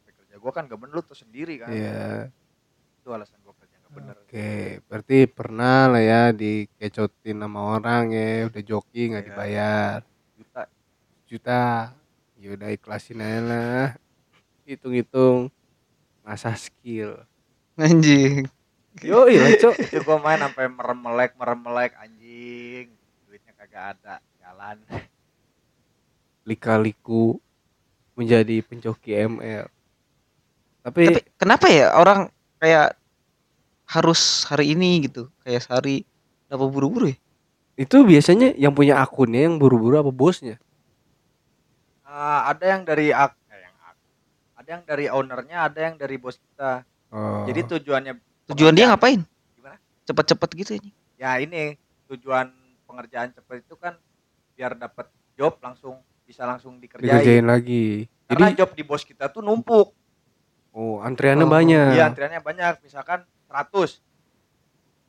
Sampai 0.00 0.12
kerja 0.16 0.36
gua 0.40 0.50
kan 0.50 0.62
gak 0.64 0.80
bener 0.80 0.94
lu 0.96 1.02
tuh 1.02 1.14
sendiri 1.14 1.60
kan. 1.60 1.68
Iya. 1.68 2.32
itu 2.96 3.08
alasan 3.12 3.36
gua 3.44 3.52
kerja 3.54 3.76
gak 3.78 3.92
bener. 3.92 4.14
Oke 4.24 4.52
berarti 4.88 5.18
pernah 5.28 5.80
lah 5.86 6.00
ya 6.00 6.22
dikecotin 6.32 7.36
sama 7.36 7.60
orang 7.76 8.10
ya 8.10 8.48
udah 8.48 8.62
joki 8.62 9.02
nggak 9.12 9.22
Iya. 9.22 9.28
dibayar. 9.28 9.98
Juta. 10.34 10.62
Juta. 11.28 11.62
Ya 12.34 12.48
udah 12.52 12.68
ikhlasin 12.70 13.20
aja 13.20 13.40
lah. 13.40 13.86
Hitung-hitung 14.64 15.52
masa 16.20 16.56
skill. 16.56 17.20
Anjing. 17.76 18.48
yo 19.02 19.26
iya 19.26 19.50
cok. 19.58 19.74
Itu 19.90 20.00
gua 20.02 20.16
main 20.18 20.38
sampai 20.38 20.70
merem 20.70 20.96
melek 20.96 21.34
merem 21.34 21.60
melek 21.60 21.92
anjing 21.98 22.93
kagak 23.74 23.98
ada 23.98 24.14
jalan 24.38 24.76
lika-liku 26.46 27.42
menjadi 28.14 28.62
penjoki 28.62 29.18
ML 29.18 29.66
tapi, 30.86 31.10
Tapi 31.10 31.20
kenapa 31.34 31.66
ya 31.66 31.90
orang 31.98 32.30
kayak 32.62 32.94
harus 33.84 34.46
hari 34.46 34.76
ini 34.78 35.10
gitu, 35.10 35.26
kayak 35.42 35.64
sehari 35.66 36.06
dapat 36.46 36.70
buru-buru 36.70 37.10
ya? 37.10 37.18
itu 37.74 38.06
biasanya 38.06 38.54
yang 38.54 38.70
punya 38.70 39.02
akunnya 39.02 39.50
yang 39.50 39.58
buru-buru 39.58 39.98
apa 39.98 40.14
bosnya 40.14 40.62
Ah, 42.06 42.54
ada 42.54 42.78
yang 42.78 42.86
dari 42.86 43.10
ak 43.10 43.34
eh, 43.50 43.58
yang 43.58 43.74
ak- 43.82 44.02
ada 44.54 44.68
yang 44.70 44.82
dari 44.86 45.06
ownernya 45.10 45.66
ada 45.66 45.80
yang 45.82 45.98
dari 45.98 46.14
bos 46.14 46.38
kita 46.38 46.86
oh. 47.10 47.42
jadi 47.50 47.66
tujuannya 47.66 48.14
Tujuan 48.54 48.76
dia 48.76 48.86
ngapain? 48.86 49.18
Gimana? 49.58 49.82
Cepet-cepet 50.06 50.50
gitu 50.62 50.72
ini. 50.78 50.94
ya 51.18 51.42
ini 51.42 51.74
tujuan 52.06 52.52
pengerjaan 52.94 53.34
cepat 53.34 53.66
itu 53.66 53.74
kan 53.74 53.98
biar 54.54 54.78
dapat 54.78 55.10
job 55.34 55.58
langsung 55.58 55.98
bisa 56.22 56.46
langsung 56.46 56.78
dikerjain. 56.78 57.10
Dikerjain 57.10 57.42
lagi. 57.42 58.06
Karena 58.30 58.54
jadi 58.54 58.62
job 58.62 58.70
di 58.72 58.82
bos 58.86 59.02
kita 59.02 59.26
tuh 59.28 59.42
numpuk. 59.42 59.90
Oh 60.70 61.02
antriannya 61.02 61.42
Oh, 61.42 61.50
banyak. 61.50 61.98
iya 61.98 62.06
antriannya 62.06 62.38
banyak. 62.38 62.86
Misalkan 62.86 63.26
100 63.50 63.98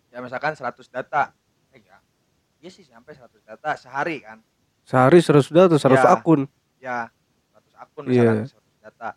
ya 0.10 0.18
misalkan 0.20 0.58
100 0.58 0.90
data. 0.90 1.30
Eh 1.70 1.86
ya. 1.86 2.02
Iya 2.58 2.70
sih 2.74 2.82
sampai 2.84 3.14
100 3.14 3.46
data 3.46 3.78
sehari 3.78 4.26
kan. 4.26 4.42
Sehari 4.82 5.22
100 5.22 5.54
data 5.54 5.78
100 5.78 6.02
Iya. 6.02 6.10
akun? 6.10 6.42
Ya 6.82 6.98
100 7.54 7.74
akun 7.78 8.04
Iya. 8.10 8.22
misalkan 8.26 8.46
100 8.50 8.78
data. 8.82 9.10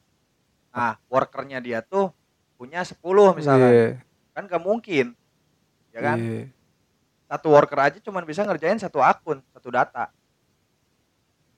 Nah 0.71 0.93
workernya 1.09 1.59
dia 1.59 1.81
tuh 1.81 2.12
punya 2.61 2.85
10 2.85 3.33
misalkan. 3.33 3.71
Iya, 3.73 3.89
kan 4.37 4.45
gak 4.45 4.61
mungkin. 4.62 5.16
Ya 5.91 6.01
kan? 6.05 6.16
Iya. 6.21 6.43
Satu 7.29 7.53
worker 7.53 7.76
aja 7.79 7.99
cuman 8.01 8.24
bisa 8.24 8.43
ngerjain 8.43 8.81
satu 8.81 8.99
akun 8.99 9.45
satu 9.53 9.68
data. 9.68 10.09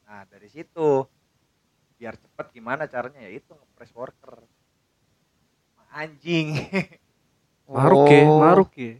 Nah 0.05 0.27
dari 0.27 0.51
situ 0.51 1.07
biar 1.95 2.19
cepet 2.19 2.47
gimana 2.51 2.91
caranya? 2.91 3.23
Ya 3.23 3.31
itu 3.31 3.55
nge-press 3.55 3.95
worker. 3.95 4.43
Anjing. 5.91 6.59
Maruk 7.71 8.11
ya 8.11 8.27
Oh. 8.27 8.43
maruk 8.43 8.73
ya. 8.75 8.99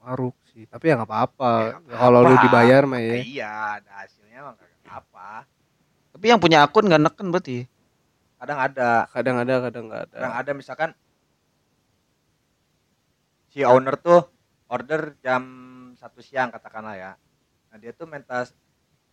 Maruk 0.00 0.36
sih 0.48 0.64
tapi 0.64 0.88
ya 0.88 0.96
nggak 0.96 1.10
apa-apa. 1.12 1.52
Ya, 1.68 1.76
nggak 1.84 1.98
kalau 2.00 2.20
lu 2.24 2.34
dibayar 2.40 2.82
mah 2.88 3.00
ya. 3.00 3.14
Iya 3.20 3.50
ada 3.76 3.90
hasilnya 4.00 4.38
mah 4.40 4.54
gak 4.56 4.72
apa 4.88 5.44
Tapi 6.16 6.24
yang 6.26 6.40
punya 6.40 6.64
akun 6.64 6.88
nggak 6.88 7.04
neken 7.04 7.28
berarti. 7.28 7.68
kadang 8.40 8.56
ada. 8.56 9.04
Kadang 9.12 9.36
ada 9.36 9.54
kadang 9.68 9.84
nggak 9.86 10.02
ada. 10.08 10.16
Kadang 10.16 10.34
ada 10.40 10.50
misalkan 10.56 10.90
si 13.52 13.60
owner 13.60 14.00
tuh 14.00 14.24
order 14.70 15.12
jam 15.20 15.42
satu 16.00 16.24
siang 16.24 16.48
katakanlah 16.48 16.96
ya 16.96 17.10
nah 17.68 17.76
dia 17.76 17.92
tuh 17.92 18.08
minta 18.08 18.48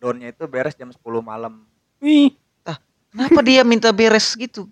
downnya 0.00 0.32
itu 0.32 0.48
beres 0.48 0.72
jam 0.74 0.88
10 0.88 0.98
malam 1.20 1.68
Ih, 2.00 2.32
Kenapa 3.08 3.40
dia 3.40 3.64
minta 3.64 3.88
beres 3.90 4.36
gitu? 4.36 4.68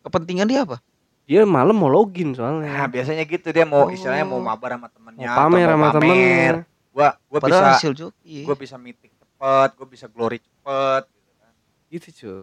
Kepentingan 0.00 0.46
dia 0.46 0.62
apa? 0.64 0.78
dia 1.24 1.46
malam 1.46 1.78
mau 1.78 1.86
login 1.86 2.34
Nah, 2.34 2.36
soalnya 2.36 2.90
biasanya 2.90 3.22
gitu 3.22 3.54
dia 3.54 3.62
mau 3.62 3.86
Oh. 3.86 3.94
istilahnya 3.94 4.26
mau 4.26 4.42
mabar 4.42 4.74
sama 4.74 4.82
mau 4.82 4.90
temennya 4.90 5.28
pamer 5.30 5.66
sama 5.70 5.78
mau 5.78 5.90
pamer. 5.94 6.02
temennya 6.02 6.52
Gua 6.90 7.08
gua 7.30 7.38
Padahal 7.38 7.62
bisa 7.62 7.74
hasil 7.78 7.92
joki. 7.94 8.36
gua 8.42 8.56
bisa 8.58 8.74
meeting 8.74 9.12
cepet, 9.14 9.68
gua 9.78 9.86
bisa 9.86 10.06
glory 10.10 10.42
cepet 10.42 11.02
gitu 11.06 11.30
kan. 11.38 11.52
gitu 11.86 12.08
cuy 12.10 12.38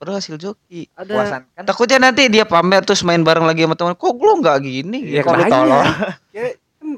Padahal 0.00 0.16
hasil 0.18 0.36
joki. 0.40 0.88
ada 0.96 1.12
Puasan 1.12 1.42
kan 1.52 1.62
Takutnya 1.68 1.98
nanti 2.00 2.22
dia 2.32 2.48
pamer 2.48 2.82
terus 2.82 3.04
main 3.04 3.20
bareng 3.20 3.44
lagi 3.44 3.68
sama 3.68 3.76
teman. 3.76 3.94
Kok 3.94 4.14
lu 4.16 4.34
nggak 4.40 4.58
gini? 4.64 4.98
ya 5.12 5.20
kok 5.20 5.36
lu 5.36 5.44
ya 6.32 6.40
kan 6.42 6.52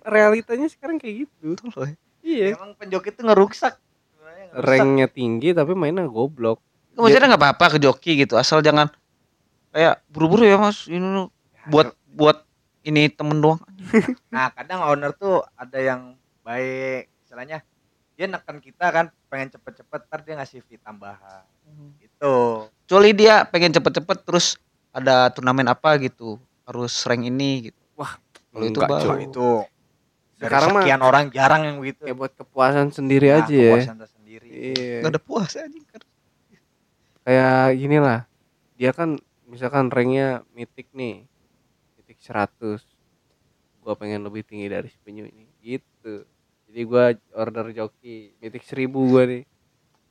realitanya 0.04 0.68
sekarang 0.68 1.00
kayak 1.00 1.26
gitu 1.26 1.56
Tolol 1.58 1.90
ya. 1.90 1.96
iya 2.24 2.44
emang 2.54 2.76
penjoki 2.76 3.10
itu 3.10 3.24
ngeruksak. 3.24 3.74
Ngerusak. 4.20 4.62
ranknya 4.62 5.06
tinggi 5.10 5.50
tapi 5.50 5.74
mainnya 5.74 6.06
goblok 6.06 6.62
Maksudnya 6.94 7.34
nggak 7.34 7.42
apa-apa 7.42 7.66
ke 7.74 7.78
joki 7.82 8.12
gitu, 8.22 8.38
asal 8.38 8.62
jangan 8.62 8.86
kayak 9.74 9.98
buru-buru 10.06 10.46
ya 10.46 10.54
mas. 10.54 10.86
Ini 10.86 11.02
lu 11.02 11.26
buat 11.66 11.90
buat 12.14 12.46
ini 12.86 13.10
temen 13.10 13.42
doang. 13.42 13.58
Nah, 14.34 14.50
kadang 14.50 14.82
owner 14.82 15.14
tuh 15.14 15.42
ada 15.54 15.78
yang 15.78 16.18
baik, 16.42 17.10
istilahnya 17.22 17.62
dia 18.14 18.26
neken 18.30 18.58
kita 18.62 18.86
kan 18.90 19.06
pengen 19.30 19.54
cepet-cepet, 19.54 20.00
ntar 20.10 20.20
dia 20.22 20.34
ngasih 20.38 20.62
fee 20.66 20.78
tambahan. 20.78 21.46
Gitu. 21.98 22.34
Kecuali 22.86 23.10
dia 23.14 23.46
pengen 23.46 23.74
cepet-cepet 23.74 24.18
terus 24.26 24.58
ada 24.94 25.30
turnamen 25.34 25.66
apa 25.66 25.98
gitu, 25.98 26.38
harus 26.66 26.94
rank 27.06 27.26
ini 27.26 27.70
gitu. 27.70 27.82
Kalau 28.54 28.64
itu 28.70 28.78
baru. 28.78 29.02
Kalau 29.02 29.18
itu 29.18 29.46
dari 30.34 30.44
Sekarang 30.44 30.70
mah- 30.70 30.82
sekian 30.82 31.00
orang 31.00 31.24
jarang 31.28 31.62
yang 31.62 31.76
begitu. 31.78 32.00
kayak 32.02 32.16
buat 32.16 32.32
kepuasan 32.32 32.88
sendiri 32.90 33.26
Nah, 33.28 33.38
aja 33.40 33.52
ya. 33.52 33.70
kepuasan 33.72 33.96
tersendiri. 33.98 34.48
iya. 34.50 34.98
Gak 35.00 35.10
ada 35.10 35.20
puas 35.20 35.52
anjing. 35.54 35.84
kayak 37.22 37.48
gini 37.74 37.98
lah 37.98 38.28
dia 38.74 38.90
kan 38.90 39.16
misalkan 39.44 39.88
ranknya 39.88 40.26
mitik 40.50 40.90
nih. 40.90 41.24
Mitik 41.96 42.18
100 42.18 42.82
gua 43.78 43.94
pengen 43.94 44.20
lebih 44.20 44.42
tinggi 44.42 44.66
dari 44.66 44.86
si 44.86 44.98
penyu 44.98 45.24
ini. 45.24 45.46
Gitu. 45.58 46.26
Jadi 46.66 46.80
gua 46.82 47.12
order 47.32 47.70
joki 47.70 48.34
mitik 48.38 48.60
1000 48.62 48.90
gua 49.06 49.24
nih 49.24 49.44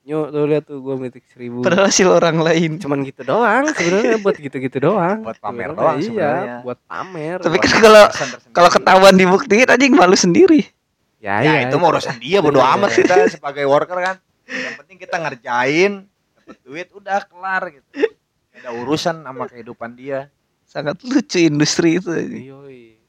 Nyo 0.03 0.27
tuh 0.27 0.43
lihat 0.43 0.63
tuh 0.63 0.79
gua 0.79 0.95
mitik 0.95 1.23
1000 1.25 1.63
Padahal 1.63 1.87
hasil 1.87 2.05
orang 2.05 2.37
lain. 2.37 2.75
cuman 2.75 3.01
gitu 3.01 3.23
doang 3.23 3.71
sebenarnya 3.71 4.19
buat 4.19 4.35
gitu-gitu 4.35 4.77
doang 4.77 5.23
Buat 5.23 5.39
pamer 5.39 5.71
Sebenarnya 5.71 5.79
doang 5.79 5.97
iya 5.97 6.03
sebenarnya. 6.03 6.55
buat 6.61 6.79
pamer 6.83 7.37
Tapi 7.39 7.57
kan 7.57 7.71
kalau 7.79 8.03
kalau 8.51 8.69
ketahuan 8.69 9.15
dibuktiin 9.15 9.63
anjing 9.65 9.93
malu 9.93 10.13
sendiri. 10.13 10.67
ya, 11.17 11.39
ya, 11.39 11.63
itu 11.63 11.75
mah 11.75 11.87
urusan 11.89 12.19
dia 12.19 12.39
bodo 12.39 12.59
Iya. 12.59 12.75
amat 12.75 12.91
kita 12.93 13.13
sebagai 13.31 13.63
worker 13.63 13.95
kan. 13.95 14.15
Yang 14.43 14.75
penting 14.77 14.97
kita 14.99 15.15
ngerjain, 15.17 15.91
dapat 16.35 16.57
duit 16.61 16.87
udah 16.91 17.23
kelar 17.23 17.63
gitu. 17.71 17.87
Ada 18.53 18.69
urusan 18.75 19.23
sama 19.23 19.47
kehidupan 19.47 19.95
dia. 19.95 20.27
Sangat 20.63 20.99
lucu 20.99 21.39
industri 21.39 21.95
itu. 21.95 22.11
Yoi. 22.11 22.99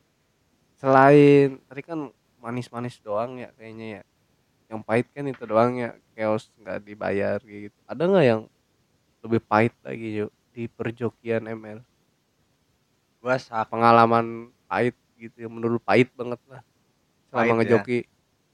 Selain 0.76 1.58
tadi 1.60 1.82
kan 1.82 2.06
manis-manis 2.38 3.00
doang 3.00 3.34
ya 3.36 3.50
kayaknya 3.52 3.86
ya. 3.90 4.02
Yang 4.74 4.82
pahit 4.90 5.06
kan 5.14 5.24
itu 5.30 5.42
doang 5.46 5.78
ya, 5.78 5.94
chaos 6.18 6.50
nggak 6.58 6.82
dibayar 6.82 7.38
gitu. 7.38 7.78
Ada 7.86 8.02
nggak 8.10 8.26
yang 8.26 8.42
lebih 9.22 9.40
pahit 9.46 9.70
lagi 9.86 10.26
yuk 10.26 10.34
di 10.50 10.66
perjokian 10.66 11.46
ML? 11.46 11.78
Gua 13.22 13.38
sak 13.38 13.70
Pengalaman 13.70 14.50
pahit 14.66 14.98
gitu 15.14 15.46
yang 15.46 15.54
menurut 15.54 15.78
pahit 15.78 16.10
banget 16.18 16.42
lah. 16.50 16.58
Selama 17.30 17.38
Pahit 17.38 17.54
ya? 17.54 17.58
ngejoki. 17.62 17.98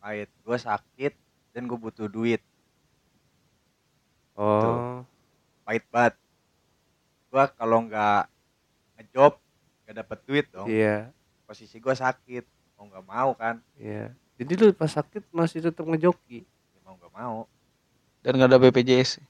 pahit, 0.01 0.29
gua 0.45 0.57
sakit 0.61 1.12
dan 1.57 1.64
gue 1.64 1.77
butuh 1.81 2.09
duit. 2.09 2.45
Oh, 4.37 5.01
Pahit 5.64 5.85
banget. 5.89 6.14
Gua 7.33 7.49
kalau 7.49 7.89
nggak 7.89 8.29
ngejob 9.01 9.41
nggak 9.89 9.97
dapet 10.05 10.18
duit 10.29 10.47
dong. 10.53 10.68
iya, 10.68 11.09
Posisi 11.49 11.81
gua 11.81 11.97
sakit, 11.97 12.45
mau 12.77 12.85
nggak 12.93 13.05
mau 13.09 13.31
kan? 13.33 13.57
iya. 13.81 14.12
Jadi 14.41 14.53
lu 14.57 14.72
pas 14.72 14.88
sakit 14.88 15.28
masih 15.30 15.61
tetap 15.61 15.84
ngejoki. 15.84 16.43
Ya, 16.43 16.80
mau 16.82 16.97
nggak 16.97 17.12
mau 17.12 17.38
Dan 18.20 18.32
gak 18.34 18.49
ada 18.49 18.59
BPJS. 18.59 19.20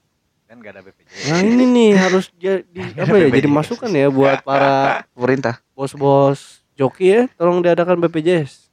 kan 0.44 0.56
nggak 0.56 0.72
ada 0.72 0.82
BPJS. 0.82 1.26
Nah 1.26 1.38
ini 1.40 1.64
nih 1.64 1.90
harus 1.94 2.26
jadi 2.32 2.82
apa 3.02 3.14
ya? 3.16 3.26
Jadi 3.28 3.48
masukan 3.48 3.86
ya 3.88 4.06
buat 4.08 4.38
para 4.40 5.02
Pemerintah. 5.12 5.62
bos-bos 5.72 6.62
joki 6.72 7.06
ya 7.08 7.22
tolong 7.32 7.60
diadakan 7.60 8.00
BPJS 8.00 8.66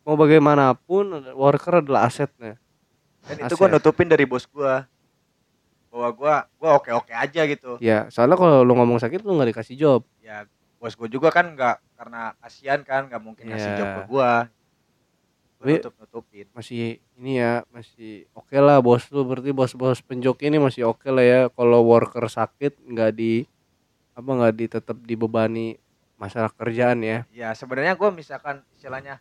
mau 0.00 0.14
bagaimanapun 0.14 1.04
worker 1.32 1.80
adalah 1.80 2.04
asetnya 2.04 2.54
Dan 3.22 3.36
itu 3.42 3.54
gua 3.54 3.66
Aset. 3.66 3.74
nutupin 3.76 4.04
dari 4.04 4.24
bos 4.24 4.44
gua 4.46 4.84
bahwa 5.88 6.08
gua 6.12 6.34
gua 6.54 6.70
oke 6.76 6.90
oke 6.94 7.10
aja 7.10 7.42
gitu. 7.44 7.76
ya 7.78 8.06
soalnya 8.08 8.36
kalau 8.36 8.60
lu 8.60 8.72
ngomong 8.74 8.96
sakit 8.96 9.20
lu 9.20 9.32
nggak 9.32 9.52
dikasih 9.52 9.74
job 9.74 10.00
Ya 10.18 10.44
bos 10.76 10.92
gue 10.92 11.08
juga 11.08 11.28
kan 11.28 11.50
nggak 11.50 11.76
karena 11.94 12.36
kasihan 12.38 12.80
kan 12.80 13.04
nggak 13.06 13.18
mungkin 13.18 13.48
ngasih 13.48 13.64
Iya. 13.66 13.76
job 13.76 13.88
ke 13.88 14.00
Tapi- 14.02 14.12
nutup 15.58 15.94
nutupin 15.98 16.46
masih 16.54 17.02
ini 17.18 17.42
ya 17.42 17.66
masih 17.74 18.30
oke 18.30 18.54
lah 18.54 18.78
bos 18.78 19.10
lu. 19.10 19.26
Berarti 19.26 19.50
bos-bos 19.50 19.98
penjoki 20.00 20.46
ini 20.46 20.62
masih 20.62 20.86
oke 20.86 21.10
lah 21.10 21.24
ya. 21.26 21.40
Kalau 21.50 21.82
worker 21.82 22.30
sakit 22.30 22.78
nggak 22.78 23.10
di 23.12 23.42
apa 24.14 24.30
nggak 24.30 24.54
di 24.54 24.64
tetap 24.70 24.96
dibebani 25.02 25.74
masalah 26.14 26.50
kerjaan 26.50 27.02
ya. 27.02 27.26
Ya 27.30 27.54
sebenarnya 27.54 27.94
gue 27.94 28.10
misalkan 28.10 28.62
istilahnya 28.74 29.18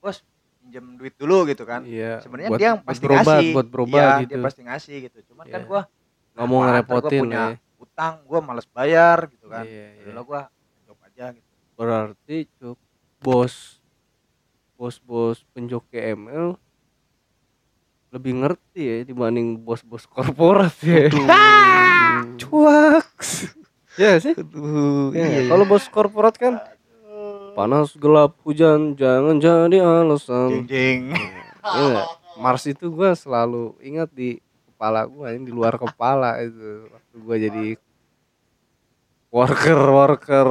bos 0.00 0.20
pinjam 0.60 0.96
duit 0.96 1.16
dulu 1.16 1.48
gitu 1.48 1.64
kan. 1.64 1.84
Iya 1.84 2.20
sebenarnya 2.20 2.50
dia 2.56 2.68
yang 2.76 2.80
pasti 2.84 3.04
berobat 3.04 3.24
ngasih. 3.24 3.52
buat 3.52 3.68
berobat 3.68 4.00
Iya, 4.00 4.12
gitu. 4.24 4.30
dia 4.30 4.38
pasti 4.44 4.60
ngasih 4.62 4.96
gitu. 5.10 5.18
Cuman 5.32 5.46
kan 5.48 5.60
Iya. 5.64 5.68
gue 5.68 5.80
nggak 6.32 6.46
mau 6.48 6.58
ngerepotin 6.64 7.20
punya 7.24 7.36
lah 7.36 7.50
ya. 7.52 7.56
utang 7.76 8.14
gue 8.24 8.38
males 8.40 8.66
bayar 8.68 9.18
gitu 9.28 9.46
kan. 9.50 9.64
Iya, 9.64 9.86
iya. 10.00 10.22
Gue 10.22 10.40
job 10.86 10.98
aja 11.02 11.26
gitu. 11.34 11.48
Berarti 11.74 12.36
cuk 12.56 12.78
bos 13.20 13.81
bos 14.82 14.98
bos 14.98 15.38
penjoki 15.54 15.94
ML 15.94 16.58
lebih 18.10 18.34
ngerti 18.42 18.82
ya 18.82 18.96
dibanding 19.06 19.62
bos-bos 19.62 20.10
korporat 20.10 20.74
ya. 20.82 21.06
Cuak 22.42 23.06
ya 23.94 24.18
sih? 24.18 24.34
Aduh, 24.34 25.14
Ya, 25.14 25.22
iya. 25.22 25.40
kalau 25.46 25.62
bos 25.70 25.86
korporat 25.86 26.34
kan 26.34 26.58
panas 27.54 27.94
gelap 27.94 28.34
hujan 28.42 28.98
jangan 28.98 29.38
jadi 29.38 29.86
alasan. 29.86 30.66
Jeng 30.66 31.14
jeng. 31.14 31.30
Iya, 31.62 32.02
Mars 32.42 32.66
itu 32.66 32.90
gua 32.90 33.14
selalu 33.14 33.78
ingat 33.86 34.10
di 34.10 34.42
kepala 34.66 35.06
gua 35.06 35.30
ini 35.30 35.46
di 35.46 35.54
luar 35.54 35.78
kepala 35.78 36.42
itu. 36.42 36.90
Waktu 36.90 37.14
gua 37.22 37.36
jadi 37.38 37.66
worker 39.30 39.78
worker 39.78 40.48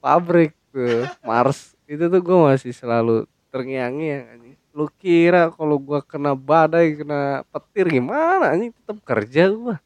pabrik 0.00 0.56
tuh 0.72 1.04
Mars 1.22 1.76
itu 1.90 2.04
tuh 2.06 2.20
gua 2.22 2.54
masih 2.54 2.70
selalu 2.70 3.26
terngiang-ngiang 3.50 4.24
anjing. 4.30 4.54
lu 4.70 4.86
kira 5.02 5.50
kalau 5.50 5.82
gua 5.82 5.98
kena 5.98 6.38
badai 6.38 6.94
kena 6.94 7.42
petir 7.50 7.90
gimana 7.90 8.54
anjing? 8.54 8.70
Tetap 8.70 9.02
kerja 9.02 9.50
gua. 9.50 9.76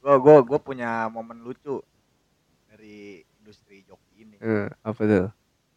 Gue 0.00 0.16
gue 0.16 0.36
gue 0.48 0.58
punya 0.64 1.12
momen 1.12 1.44
lucu 1.44 1.76
dari 2.72 3.20
industri 3.36 3.84
joki 3.84 4.24
ini. 4.24 4.40
Eh, 4.40 4.72
apa 4.80 4.96
tuh? 4.96 5.28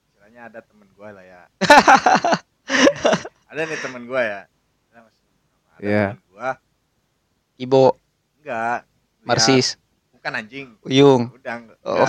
Istilahnya 0.07 0.47
ada 0.47 0.59
temen 0.63 0.87
gue 0.95 1.09
lah 1.11 1.25
ya. 1.27 1.41
Ada 3.51 3.61
nih 3.67 3.79
temen 3.83 4.07
gue 4.07 4.21
ya. 4.23 4.41
Ada 4.95 4.99
ada 5.03 5.11
Iya. 5.83 6.05
temen 6.15 6.23
gue 6.31 6.49
Ibo, 7.67 7.99
enggak. 8.39 8.79
Marsis, 9.27 9.75
bukan 10.15 10.31
anjing. 10.39 10.67
Uyung. 10.87 11.29
udah 11.35 11.53
enggak, 11.59 11.77
Oh. 11.83 12.07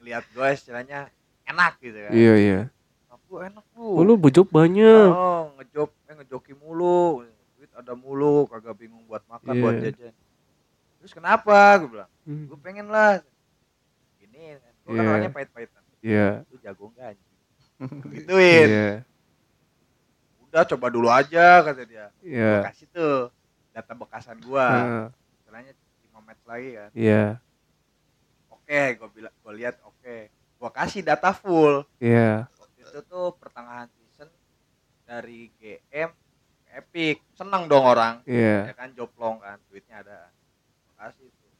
enggak, 0.00 0.24
gue 0.34 0.48
istilahnya 0.56 1.12
enak 1.52 1.72
gitu 1.78 1.98
kan. 2.00 2.10
Iya 2.12 2.34
iya. 2.40 2.60
Aku 3.12 3.32
enak 3.40 3.64
oh, 3.76 4.00
lu 4.00 4.16
bujuk 4.16 4.48
banyak. 4.48 5.08
Oh 5.12 5.52
ngejob 5.60 5.88
eh 6.08 6.14
ngejoki 6.18 6.52
mulu. 6.56 7.22
Duit 7.56 7.70
ada 7.76 7.92
mulu 7.94 8.48
kagak 8.48 8.74
bingung 8.74 9.04
buat 9.06 9.22
makan 9.28 9.52
Iya. 9.54 9.62
buat 9.62 9.74
jajan. 9.78 10.14
Terus 11.02 11.12
kenapa? 11.12 11.58
Gue 11.78 11.88
bilang 11.98 12.10
Hmm, 12.22 12.46
gue 12.46 12.58
pengen 12.62 12.86
lah. 12.86 13.18
Ini 14.22 14.62
gue 14.86 14.90
kan 14.90 14.94
Iya. 14.94 15.10
orangnya 15.10 15.32
pahit-pahitan. 15.34 15.82
Iya. 16.02 16.28
Lu 16.50 16.56
jago 16.58 16.84
enggak 16.90 17.06
anjing? 17.14 17.30
Gituin. 18.14 18.68
Iya. 18.70 18.90
Udah 20.46 20.62
coba 20.68 20.86
dulu 20.92 21.08
aja 21.08 21.64
kata 21.64 21.82
dia. 21.88 22.06
Iya. 22.20 22.60
Gua 22.62 22.68
kasih 22.70 22.86
tuh 22.92 23.16
data 23.72 23.92
bekasan 23.96 24.38
gua. 24.44 24.68
Heeh, 24.68 25.06
istilahnya 25.40 25.72
5 26.12 26.20
match 26.22 26.42
lagi 26.44 26.68
kan. 26.76 26.90
Iya. 26.92 27.24
Oke 28.52 28.82
gua 29.00 29.08
bilang 29.10 29.34
gua 29.42 29.52
lihat 29.56 29.74
oke 29.82 30.16
gua 30.62 30.70
kasih 30.70 31.02
data 31.02 31.34
full. 31.34 31.82
Iya. 31.98 32.46
Waktu 32.54 32.86
itu 32.86 33.00
tuh 33.10 33.34
pertengahan 33.34 33.90
season 33.98 34.30
dari 35.02 35.50
GM 35.58 36.14
Epic. 36.70 37.18
Seneng 37.34 37.66
dong 37.66 37.82
orang. 37.82 38.22
Iya. 38.22 38.70
Ya 38.70 38.74
kan 38.78 38.94
joplong 38.94 39.42
kan 39.42 39.58
duitnya 39.66 40.06
ada. 40.06 40.30
Gua 40.86 40.94
kasih 41.02 41.26
tuh. 41.34 41.52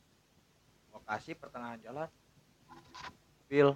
Gua 0.94 1.02
kasih 1.02 1.34
pertengahan 1.34 1.82
jalan 1.82 2.06
Phil 3.50 3.74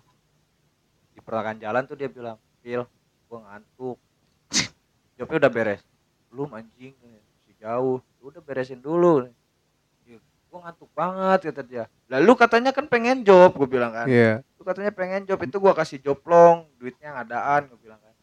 di 1.11 1.19
pertengahan 1.19 1.59
jalan 1.59 1.83
tuh 1.91 1.99
dia 1.99 2.07
bilang 2.07 2.39
Phil 2.63 2.87
gua 3.27 3.39
ngantuk. 3.51 3.99
Jobnya 5.19 5.43
udah 5.43 5.51
beres. 5.51 5.83
Belum 6.31 6.55
anjing. 6.55 6.95
Masih 7.03 7.55
jauh. 7.59 7.99
Udah 8.23 8.39
beresin 8.39 8.79
dulu. 8.79 9.27
"Ya, 9.27 9.35
gua 10.51 10.59
ngantuk 10.67 10.91
banget 10.95 11.39
kata 11.51 11.63
dia. 11.67 11.85
Lalu 12.07 12.33
katanya 12.39 12.71
kan 12.71 12.87
pengen 12.87 13.27
job 13.27 13.55
gue 13.59 13.69
bilang 13.69 13.93
kan. 13.93 14.07
Iya. 14.07 14.41
Lu 14.57 14.63
katanya 14.63 14.93
pengen 14.95 15.27
job 15.27 15.39
itu 15.43 15.57
gua 15.59 15.75
kasih 15.75 15.99
joplong 16.01 16.67
duitnya 16.79 17.13
ngadaan 17.17 17.69
gue 17.71 17.79
bilang 17.83 18.01
kan. 18.01 18.15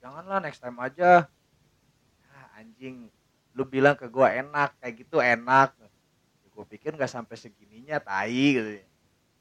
Janganlah 0.00 0.38
next 0.42 0.60
time 0.64 0.78
aja. 0.80 1.28
Ah, 2.32 2.58
anjing 2.58 3.12
lu 3.52 3.62
bilang 3.66 3.98
ke 3.98 4.06
gua 4.08 4.32
enak 4.32 4.74
kayak 4.80 4.94
gitu 5.04 5.20
enak. 5.20 5.74
Gue 6.54 6.64
pikir 6.66 6.90
nggak 6.98 7.10
sampai 7.10 7.38
segininya 7.38 8.02
tai 8.02 8.58
gitu 8.58 8.82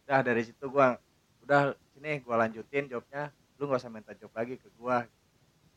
udah 0.07 0.23
dari 0.23 0.39
situ 0.39 0.71
gua 0.71 0.95
udah 1.43 1.75
sini 1.91 2.23
gua 2.23 2.47
lanjutin 2.47 2.88
jobnya 2.88 3.27
lu 3.59 3.67
nggak 3.67 3.83
usah 3.83 3.91
minta 3.91 4.15
job 4.15 4.31
lagi 4.31 4.55
ke 4.55 4.71
gua. 4.79 5.03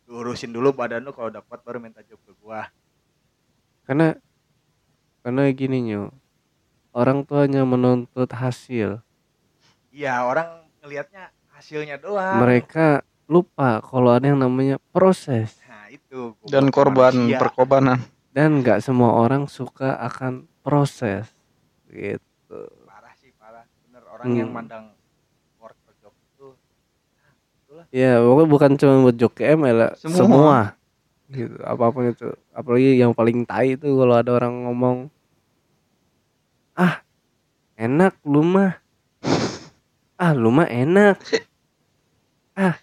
Lu 0.06 0.22
urusin 0.22 0.54
dulu 0.54 0.70
badan 0.70 1.02
lu 1.02 1.10
kalau 1.10 1.34
dapat 1.34 1.58
baru 1.66 1.82
minta 1.82 1.98
job 2.06 2.20
ke 2.22 2.30
gua. 2.38 2.68
Karena 3.82 4.14
karena 5.20 5.50
gini 5.50 5.78
nyo 5.84 6.02
orang 6.90 7.22
tuh 7.22 7.44
hanya 7.44 7.62
menuntut 7.62 8.28
hasil 8.28 9.00
iya 9.90 10.22
orang 10.22 10.48
ngelihatnya 10.80 11.28
hasilnya 11.50 11.96
doang 11.96 12.40
mereka 12.40 13.00
lupa 13.26 13.78
kalau 13.80 14.10
ada 14.10 14.26
yang 14.26 14.38
namanya 14.38 14.80
proses 14.90 15.54
nah 15.64 15.86
itu 15.86 16.34
Dan 16.46 16.68
korban 16.68 17.12
manusia. 17.12 17.38
perkobanan. 17.38 17.98
dan 18.30 18.58
nggak 18.58 18.80
semua 18.80 19.14
orang 19.14 19.46
suka 19.46 19.98
akan 20.00 20.46
proses 20.60 21.26
gitu 21.86 22.58
parah 22.84 23.14
sih 23.14 23.30
parah 23.34 23.66
bener 23.84 24.02
orang 24.06 24.28
yang 24.32 24.48
Hmm. 24.48 24.56
mandang 24.56 24.84
worker 25.56 25.94
job 25.98 26.14
itu 26.16 26.48
ya 27.90 28.18
pokoknya 28.18 28.48
bukan 28.48 28.70
cuma 28.74 28.94
buat 29.00 29.16
joki 29.16 29.42
ML 29.44 29.78
ya, 29.78 29.88
Semua. 29.94 30.18
semua. 30.18 30.58
Gitu 31.30 31.56
apa 31.62 31.84
pun 31.94 32.10
itu. 32.10 32.28
Apalagi 32.52 32.98
yang 32.98 33.14
paling 33.14 33.46
tai 33.46 33.78
itu 33.78 33.86
kalau 33.86 34.14
ada 34.18 34.30
orang 34.34 34.54
ngomong 34.66 34.96
ah 36.74 37.00
enak 37.78 38.18
lu 38.26 38.42
mah. 38.42 38.74
Ah 40.20 40.34
lu 40.34 40.50
mah 40.50 40.68
enak. 40.68 41.16
Ah 42.58 42.76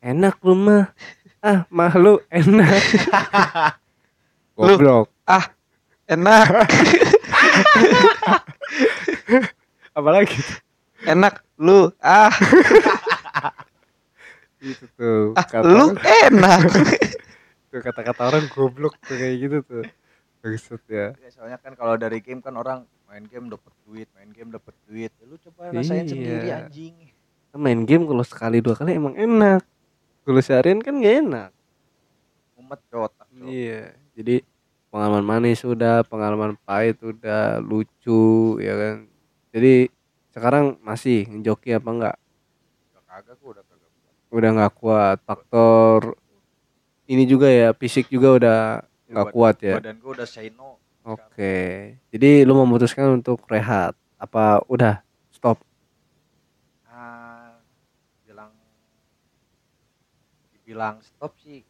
enak 0.00 0.38
lu 0.40 0.54
mah. 0.54 0.94
Ah 1.42 1.66
mah 1.68 1.92
lu 1.98 2.22
enak. 2.30 2.78
Goblok. 4.56 5.10
Enak, 6.12 6.44
apalagi? 9.96 10.36
Enak 11.08 11.40
lu. 11.56 11.88
Ah, 12.04 12.28
itu 14.60 14.84
tuh 14.98 15.32
ah 15.40 15.46
lu 15.64 15.96
enak. 16.26 16.68
Tuh 17.72 17.80
kata-kata 17.80 18.28
orang 18.28 18.44
goblok 18.52 19.00
tuh 19.00 19.16
kayak 19.16 19.36
gitu 19.40 19.58
tuh. 19.64 19.84
Maksud 20.44 20.84
ya. 20.92 21.16
Ya, 21.16 21.28
soalnya 21.32 21.56
kan 21.56 21.72
kalau 21.72 21.96
dari 21.96 22.20
game 22.20 22.44
kan 22.44 22.52
orang 22.52 22.84
main 23.08 23.24
game 23.24 23.48
dapat 23.48 23.72
duit 23.88 24.08
main 24.12 24.28
game 24.28 24.52
dapat 24.52 24.76
duit. 24.84 25.08
Ya, 25.08 25.24
lu 25.24 25.40
coba 25.40 25.72
rasain 25.72 26.04
Iya. 26.04 26.12
sendiri 26.12 26.48
anjing. 26.52 26.94
Main 27.52 27.88
game 27.88 28.04
kalau 28.04 28.24
sekali 28.24 28.60
dua 28.60 28.76
kali 28.76 28.92
emang 28.92 29.16
enak. 29.16 29.64
Kalau 30.22 30.40
seharian 30.40 30.84
kan 30.84 31.00
gak 31.00 31.16
enak. 31.24 31.50
Mumet 32.54 32.80
cotak 32.88 33.26
Cok. 33.26 33.48
iya 33.48 33.90
jadi 34.12 34.44
pengalaman 34.92 35.24
manis 35.24 35.64
sudah 35.64 36.04
pengalaman 36.04 36.52
pahit 36.62 37.00
udah 37.00 37.58
lucu 37.58 38.60
ya 38.60 38.76
kan. 38.76 38.96
Jadi 39.52 39.88
sekarang 40.32 40.76
masih 40.80 41.28
ngejoki 41.28 41.72
apa 41.72 41.88
enggak 41.88 42.16
udah 42.92 43.02
kagak 43.04 43.36
gua 43.40 43.50
udah 43.56 43.64
kagak 43.64 43.90
udah 44.32 44.50
nggak 44.56 44.72
kuat. 44.76 45.16
Faktor 45.24 45.98
ini 47.12 47.28
juga 47.28 47.46
ya 47.46 47.76
fisik 47.76 48.08
juga 48.08 48.28
udah 48.40 48.58
nggak 49.06 49.26
Bad- 49.28 49.34
kuat 49.36 49.56
ya. 49.60 49.76
badan 49.76 50.00
gua 50.00 50.12
udah 50.16 50.28
say 50.28 50.48
no 50.48 50.80
oke 51.04 51.54
jadi 52.08 52.48
lu 52.48 52.56
memutuskan 52.56 53.12
untuk 53.12 53.44
rehat 53.46 53.92
apa 54.16 54.62
udah 54.66 55.02
stop? 55.28 55.58
Ah 56.86 57.58
bilang 58.22 58.54
dibilang 60.52 61.02
stop 61.02 61.34
sih. 61.42 61.66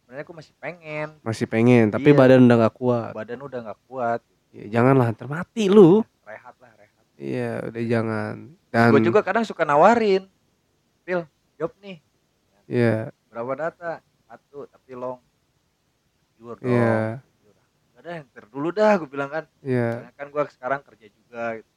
Sebenarnya 0.00 0.24
aku 0.24 0.32
masih 0.32 0.54
pengen. 0.56 1.08
Masih 1.20 1.46
pengen 1.46 1.84
tapi 1.88 2.12
Iya. 2.12 2.18
badan 2.18 2.40
udah 2.44 2.56
nggak 2.64 2.76
kuat. 2.76 3.12
Badan 3.12 3.40
udah 3.40 3.58
nggak 3.68 3.80
kuat. 3.84 4.20
Ya, 4.54 4.64
janganlah 4.70 5.12
ntar 5.12 5.28
mati 5.28 5.68
lu 5.68 6.00
rehat 6.24 6.56
lah 6.56 6.72
rehat. 6.74 7.04
Iya 7.20 7.68
udah 7.68 7.82
jangan. 7.84 8.34
Dan 8.72 8.90
gua 8.90 9.02
juga 9.04 9.20
kadang 9.20 9.44
suka 9.44 9.62
nawarin. 9.62 10.24
Pil 11.04 11.28
job 11.60 11.72
nih. 11.84 12.00
Iya. 12.64 13.12
Berapa 13.28 13.52
data 13.60 13.90
satu 14.34 14.66
tapi 14.66 14.98
long 14.98 15.22
jujur 16.34 16.58
dong 16.58 16.66
iya 16.66 17.22
Jujur. 17.22 17.54
Gak 17.94 18.00
ada 18.02 18.10
yang 18.18 18.26
dulu 18.50 18.68
dah 18.74 18.92
gue 18.98 19.08
bilang 19.08 19.30
kan 19.30 19.44
iya 19.62 20.02
Karena 20.02 20.12
kan 20.18 20.26
gue 20.34 20.42
sekarang 20.50 20.80
kerja 20.82 21.06
juga 21.14 21.42
gitu. 21.62 21.70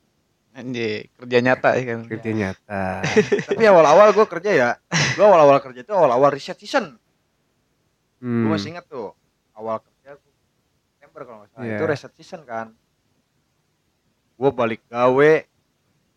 Anjir, 0.57 1.13
kerja 1.21 1.37
nyata 1.37 1.69
ya 1.77 1.83
kan. 1.85 1.99
kerja 2.09 2.31
nyata 2.33 2.83
Tapi 3.53 3.63
awal-awal 3.69 4.09
gue 4.09 4.25
kerja 4.25 4.51
ya, 4.57 4.69
gue 4.89 5.21
awal-awal 5.21 5.61
kerja 5.61 5.85
itu 5.85 5.93
awal-awal 5.93 6.33
reset 6.33 6.57
season. 6.57 6.97
hmm. 8.25 8.41
Gue 8.41 8.49
masih 8.57 8.73
inget 8.73 8.89
tuh, 8.89 9.13
awal 9.53 9.77
kerja 9.85 10.17
gua 10.17 10.33
September 10.97 11.21
kalau 11.29 11.37
nggak 11.45 11.49
salah. 11.53 11.61
Iya. 11.61 11.77
Itu 11.77 11.85
reset 11.85 12.13
season 12.17 12.41
kan. 12.41 12.73
Gue 14.33 14.49
balik 14.49 14.81
gawe, 14.89 15.33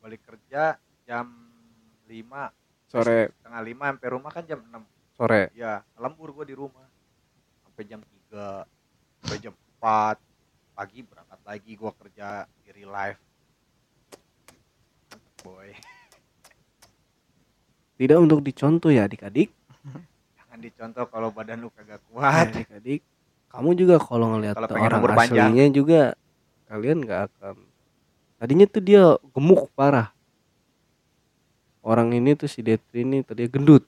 balik 0.01 0.24
kerja 0.24 0.80
jam 1.05 1.26
5 2.09 2.88
sore 2.91 3.30
setengah 3.38 3.62
lima 3.62 3.84
sampai 3.95 4.09
rumah 4.11 4.30
kan 4.34 4.45
jam 4.49 4.59
6 4.66 4.74
sore. 5.21 5.53
Ya 5.53 5.85
lembur 6.01 6.33
gue 6.33 6.49
di 6.49 6.57
rumah. 6.57 6.89
Sampai 7.68 7.85
jam 7.85 8.01
3 8.33 8.64
sampai 9.21 9.37
jam 9.45 9.53
4 9.77 10.16
pagi 10.73 11.05
berangkat 11.05 11.41
lagi 11.45 11.73
gue 11.77 11.93
kerja 11.93 12.29
di 12.64 12.68
real 12.73 12.89
life. 12.89 13.21
Mantep, 15.12 15.33
boy. 15.45 15.68
Tidak 18.01 18.16
untuk 18.16 18.41
dicontoh 18.41 18.89
ya 18.89 19.05
adik-adik. 19.05 19.53
Jangan 20.41 20.59
dicontoh 20.64 21.05
kalau 21.12 21.29
badan 21.29 21.61
lu 21.61 21.68
kagak 21.68 22.01
Ya, 22.01 22.05
kuat 22.09 22.49
adik-adik. 22.49 23.05
Kamu 23.53 23.77
juga 23.77 24.01
kalau 24.01 24.27
ngelihat 24.39 24.57
Kalau 24.57 24.73
orang 24.73 25.01
panjang. 25.12 25.53
aslinya 25.53 25.66
juga 25.68 26.01
kalian 26.71 27.03
nggak 27.03 27.21
akan 27.29 27.57
tadinya 28.41 28.64
tuh 28.64 28.81
dia 28.81 29.05
gemuk 29.37 29.68
parah. 29.77 30.09
Orang 31.85 32.12
ini 32.16 32.33
tuh 32.39 32.49
si 32.49 32.64
Detri 32.64 33.05
ini 33.05 33.21
tadi 33.21 33.45
gendut 33.51 33.85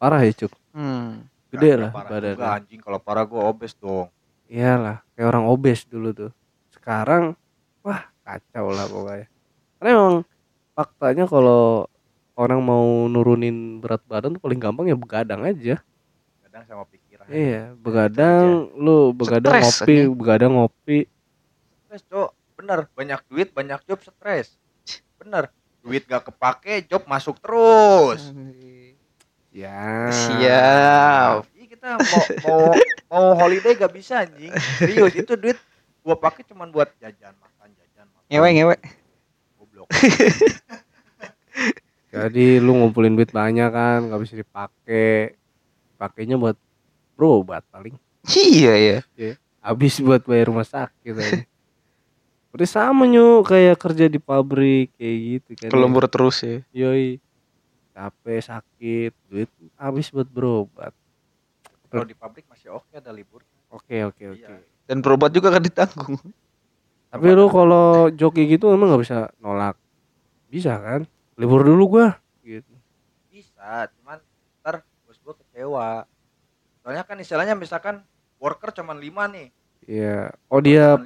parah 0.00 0.24
ya 0.24 0.32
cuk. 0.32 0.52
Hmm. 0.72 1.28
gede 1.50 1.76
lah 1.76 1.90
juga, 1.92 2.56
anjing. 2.56 2.80
Kalau 2.80 2.98
parah 3.02 3.28
gue 3.28 3.36
obes 3.36 3.76
dong. 3.76 4.08
Iyalah 4.48 5.04
kayak 5.12 5.28
orang 5.28 5.44
obes 5.44 5.84
dulu 5.84 6.08
tuh. 6.16 6.32
Sekarang 6.72 7.36
wah 7.84 8.08
kacau 8.24 8.72
lah 8.72 8.88
pokoknya. 8.88 9.26
Karena 9.76 9.90
emang 9.92 10.16
faktanya 10.72 11.24
kalau 11.28 11.84
orang 12.38 12.60
mau 12.64 13.04
nurunin 13.10 13.82
berat 13.84 14.00
badan 14.08 14.38
tuh 14.38 14.42
paling 14.42 14.56
gampang 14.56 14.88
ya 14.88 14.96
begadang 14.96 15.44
aja. 15.44 15.76
Kadang 16.48 16.62
sama 16.64 16.84
pikiran. 16.88 17.26
Iya 17.28 17.76
begadang 17.76 18.72
lu 18.78 19.12
begadang 19.12 19.52
Stres 19.60 19.84
ngopi 19.84 19.96
aja. 20.00 20.14
begadang 20.16 20.52
ngopi. 20.56 20.98
Stres 21.84 22.02
cok. 22.08 22.30
Bener 22.56 22.78
banyak 22.96 23.20
duit 23.28 23.48
banyak 23.52 23.80
job 23.84 24.00
stres. 24.00 24.56
Bener 25.20 25.52
duit 25.80 26.04
gak 26.04 26.28
kepake 26.28 26.86
job 26.86 27.08
masuk 27.08 27.40
terus 27.40 28.32
ya 29.50 30.08
Siap. 30.08 31.50
Iya 31.50 31.66
kita 31.66 31.86
mau 31.96 32.22
mau 32.40 32.60
mau 33.06 33.26
holiday 33.36 33.74
gak 33.74 33.90
bisa 33.90 34.22
anjing 34.22 34.52
serius 34.78 35.14
itu 35.14 35.32
duit 35.34 35.58
gua 36.00 36.14
pakai 36.14 36.42
cuman 36.44 36.68
buat 36.68 36.88
jajan 36.96 37.34
makan 37.34 37.68
jajan 37.72 38.06
makan 38.08 38.28
Ngewe 38.28 38.48
ngewe. 38.52 38.76
goblok 39.56 39.88
jadi 42.10 42.46
lu 42.58 42.74
ngumpulin 42.74 43.14
duit 43.14 43.30
banyak 43.30 43.68
kan 43.68 43.98
nggak 44.04 44.20
bisa 44.20 44.34
dipakai 44.34 45.38
pakainya 45.94 46.34
buat 46.34 46.58
berobat 47.14 47.62
paling 47.68 47.94
Iya 48.26 48.74
ya. 48.76 48.98
habis 49.60 49.96
buat 49.98 50.20
bayar 50.24 50.52
rumah 50.52 50.64
sakit 50.64 51.14
aja. 51.14 51.40
Berarti 52.50 52.66
sama 52.66 53.04
nyu 53.04 53.40
kayak 53.40 53.76
kerja 53.76 54.06
di 54.06 54.18
pabrik 54.18 54.92
kayak 54.96 55.16
gitu 55.24 55.50
kan. 55.56 55.68
Kelembur 55.72 56.04
terus 56.04 56.44
ya. 56.44 56.60
Yoi. 56.74 57.16
Capek, 57.90 58.40
sakit, 58.40 59.12
duit 59.28 59.50
habis 59.76 60.08
buat 60.14 60.28
berobat. 60.28 60.94
kalau 61.90 62.06
di 62.06 62.14
pabrik 62.14 62.46
masih 62.46 62.70
oke 62.70 62.94
ada 62.94 63.10
libur 63.10 63.42
Oke, 63.70 64.02
oke, 64.02 64.34
oke. 64.34 64.50
Iya. 64.50 64.66
Dan 64.90 64.98
berobat 64.98 65.30
juga 65.30 65.54
kan 65.54 65.62
ditanggung. 65.62 66.18
Tapi 67.10 67.26
lu 67.30 67.46
kalau 67.50 68.10
joki 68.10 68.50
gitu 68.50 68.70
emang 68.74 68.90
nggak 68.90 69.02
bisa 69.02 69.18
nolak. 69.38 69.78
Bisa 70.50 70.74
kan? 70.78 71.06
Libur 71.38 71.62
dulu 71.62 71.98
gua 71.98 72.18
gitu. 72.42 72.74
bisa 73.30 73.86
cuman 73.94 74.18
ntar 74.60 74.82
bos 75.06 75.16
gua 75.22 75.38
kecewa 75.38 76.02
soalnya 76.82 77.06
kan 77.06 77.16
istilahnya 77.22 77.54
misalkan 77.54 78.02
worker 78.42 78.74
cuman 78.74 78.98
lima 78.98 79.30
nih 79.30 79.54
Iya. 79.88 80.34
Oh 80.52 80.60
dia. 80.60 80.98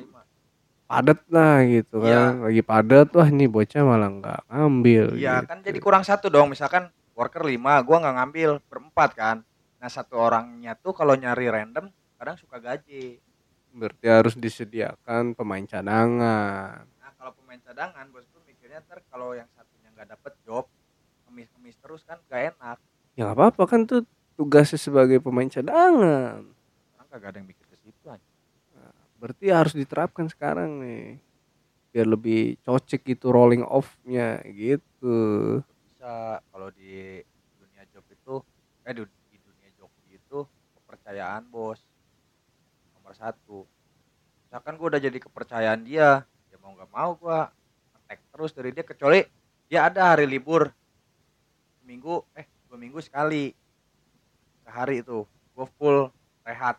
Padat 0.84 1.20
lah 1.32 1.64
gitu 1.64 2.04
kan. 2.04 2.44
Lagi 2.44 2.62
padat 2.62 3.08
wah 3.16 3.28
ini 3.28 3.46
bocah 3.48 3.82
malah 3.82 4.10
nggak 4.10 4.40
ngambil. 4.52 5.04
iya 5.16 5.40
gitu. 5.40 5.48
kan 5.48 5.58
jadi 5.64 5.78
kurang 5.80 6.04
satu 6.04 6.28
dong 6.28 6.52
misalkan 6.52 6.92
worker 7.14 7.46
lima 7.46 7.78
gua 7.80 8.02
nggak 8.02 8.16
ngambil 8.20 8.50
berempat 8.68 9.10
kan 9.14 9.36
nah 9.78 9.90
satu 9.92 10.16
orangnya 10.16 10.72
tuh 10.80 10.96
kalau 10.96 11.12
nyari 11.12 11.44
random 11.52 11.92
kadang 12.16 12.40
suka 12.40 12.56
gaji 12.56 13.20
Berarti 13.74 14.06
harus 14.06 14.38
disediakan 14.38 15.34
pemain 15.34 15.66
cadangan. 15.66 16.86
Nah 16.86 17.10
kalau 17.18 17.34
pemain 17.34 17.58
cadangan 17.58 18.06
bos 18.14 18.22
gue 18.30 18.42
mikirnya 18.46 18.78
ntar 18.86 19.02
kalau 19.10 19.34
yang 19.34 19.50
satunya 19.50 19.90
nggak 19.90 20.14
dapet 20.14 20.32
job 20.46 20.70
ngemis-ngemis 21.26 21.74
terus 21.82 22.06
kan 22.06 22.22
gak 22.30 22.54
enak. 22.54 22.78
Ya 23.18 23.34
apa-apa 23.34 23.66
kan 23.66 23.82
tuh 23.82 24.06
tugasnya 24.38 24.78
sebagai 24.78 25.18
pemain 25.18 25.50
cadangan. 25.50 26.54
Orang 26.94 27.08
kagak 27.10 27.34
ada 27.34 27.38
yang 27.42 27.50
mikir. 27.50 27.63
Berarti 29.24 29.48
harus 29.48 29.72
diterapkan 29.72 30.28
sekarang 30.28 30.84
nih. 30.84 31.16
Biar 31.96 32.04
lebih 32.04 32.60
cocok 32.60 33.00
gitu 33.00 33.32
rolling 33.32 33.64
off-nya 33.64 34.44
gitu. 34.52 35.16
Bisa 35.64 36.44
kalau 36.52 36.68
di 36.76 37.24
dunia 37.56 37.88
job 37.88 38.04
itu 38.12 38.44
eh 38.84 38.92
di, 38.92 39.00
dunia 39.40 39.70
joki 39.80 40.20
itu 40.20 40.44
kepercayaan 40.76 41.48
bos 41.48 41.80
nomor 42.92 43.16
satu. 43.16 43.64
Misalkan 44.44 44.76
gue 44.76 44.86
udah 44.92 45.00
jadi 45.00 45.16
kepercayaan 45.16 45.80
dia, 45.88 46.28
ya 46.52 46.56
mau 46.60 46.76
nggak 46.76 46.92
mau 46.92 47.16
gue 47.16 47.38
ngetek 47.96 48.20
terus 48.28 48.52
dari 48.52 48.76
dia 48.76 48.84
kecuali 48.84 49.24
dia 49.72 49.88
ada 49.88 50.12
hari 50.12 50.28
libur 50.28 50.68
minggu 51.88 52.28
eh 52.36 52.44
dua 52.68 52.76
minggu 52.76 53.00
sekali 53.00 53.48
sehari 54.68 55.00
itu 55.00 55.24
gue 55.24 55.66
full 55.80 56.12
rehat 56.44 56.76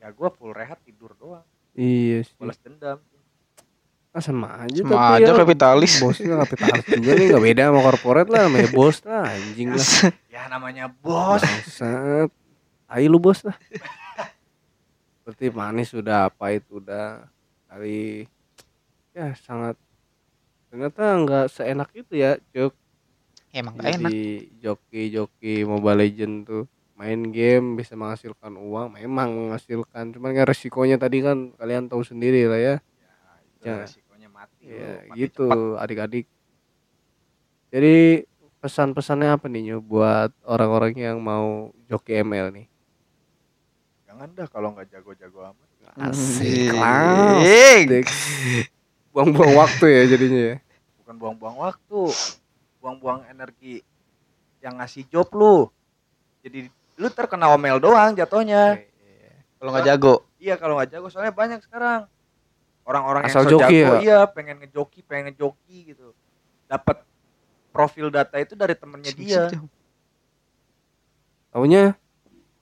ya 0.00 0.08
gue 0.08 0.28
full 0.32 0.50
rehat 0.50 0.80
tidur 0.80 1.12
doang 1.14 1.44
Iya 1.72 2.24
sih. 2.24 2.34
balas 2.34 2.58
dendam 2.58 2.98
Ah, 4.10 4.18
sama 4.18 4.58
aja 4.60 4.82
Sama 4.82 4.90
tapi 4.90 5.22
aja 5.22 5.30
ya, 5.30 5.38
kapitalis. 5.38 5.92
Bosnya 5.96 6.34
kapitalis 6.40 6.82
juga 6.90 7.14
nih 7.14 7.26
nggak 7.30 7.44
beda 7.44 7.62
sama 7.64 7.80
korporat 7.80 8.26
lah 8.26 8.40
namanya 8.42 8.68
bos 8.68 8.98
lah 9.00 9.22
anjing 9.28 9.70
lah. 9.70 9.86
ya 10.34 10.42
namanya 10.46 10.84
bos 10.90 11.38
Bangsat. 11.38 12.26
Ayo 12.88 13.06
lu 13.06 13.18
bos 13.18 13.38
lah. 13.40 13.54
Berarti 15.22 15.46
manis 15.50 15.88
sudah 15.88 16.26
apa 16.26 16.50
itu 16.50 16.82
udah 16.82 17.22
kali 17.70 18.26
ya 19.10 19.30
sangat 19.36 19.78
ternyata 20.66 21.02
nggak 21.16 21.46
seenak 21.48 21.90
itu 21.92 22.12
ya 22.14 22.34
Cuk 22.50 22.74
Emang 23.50 23.74
gak 23.74 23.94
enak. 23.94 24.10
jadi 24.10 24.18
joki-joki 24.60 25.62
Mobile 25.62 25.98
Legend 26.00 26.34
tuh 26.42 26.64
main 27.00 27.32
game 27.32 27.80
bisa 27.80 27.96
menghasilkan 27.96 28.60
uang 28.60 29.00
memang 29.00 29.32
menghasilkan. 29.32 30.12
Cuman 30.12 30.36
kan 30.36 30.44
resikonya 30.44 31.00
tadi 31.00 31.24
kan 31.24 31.56
kalian 31.56 31.88
tahu 31.88 32.04
sendiri 32.04 32.44
lah 32.44 32.60
ya. 32.60 32.74
Itu 33.56 33.64
Ya. 33.64 33.88
resikonya 33.88 34.28
mati 34.28 34.68
ya 34.68 35.00
mati 35.08 35.16
gitu 35.16 35.48
cepat. 35.48 35.80
adik-adik. 35.80 36.26
Jadi 37.72 37.96
pesan-pesannya 38.60 39.32
apa 39.32 39.48
nih 39.48 39.72
Nyu, 39.72 39.78
buat 39.80 40.28
orang-orang 40.44 40.92
yang 40.92 41.16
mau 41.16 41.72
joki 41.88 42.20
ML 42.20 42.52
nih? 42.52 42.66
Jangan 44.04 44.28
dah 44.36 44.46
kalau 44.52 44.68
nggak 44.76 44.92
jago-jago 44.92 45.40
amat. 45.40 45.68
Asik. 45.96 46.76
Asik. 46.76 48.04
buang-buang 49.10 49.56
waktu 49.56 49.84
ya 49.88 50.02
jadinya 50.06 50.42
ya. 50.54 50.56
Bukan 51.02 51.16
buang-buang 51.16 51.56
waktu. 51.56 52.00
Buang-buang 52.78 53.24
energi 53.26 53.80
yang 54.60 54.76
ngasih 54.76 55.08
job 55.08 55.32
lu. 55.32 55.66
Jadi 56.44 56.68
lu 57.00 57.08
terkena 57.08 57.48
omel 57.56 57.80
doang 57.80 58.12
jatuhnya. 58.12 58.84
Kalau 59.56 59.72
nggak 59.72 59.86
jago. 59.88 60.14
iya 60.40 60.56
kalau 60.60 60.76
nggak 60.76 60.92
jago 60.92 61.08
soalnya 61.08 61.32
banyak 61.32 61.60
sekarang. 61.64 62.04
Orang-orang 62.84 63.28
yang 63.28 63.32
Asal 63.32 63.44
so 63.44 63.50
joki 63.56 63.76
jago 63.80 63.92
ya? 63.96 64.00
iya 64.00 64.18
pengen 64.28 64.56
ngejoki 64.60 65.00
pengen 65.04 65.32
ngejoki 65.32 65.96
gitu. 65.96 66.12
Dapat 66.68 67.04
profil 67.72 68.12
data 68.12 68.36
itu 68.36 68.52
dari 68.52 68.76
temennya 68.76 69.12
dia. 69.16 69.42
taunya? 71.52 71.96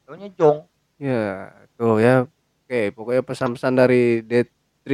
Taunya 0.07 0.29
jong. 0.39 0.67
Ya 1.03 1.51
tuh 1.75 1.99
ya. 1.99 2.27
Oke 2.67 2.95
pokoknya 2.95 3.23
pesan-pesan 3.27 3.75
dari 3.75 4.23
D3 4.23 4.91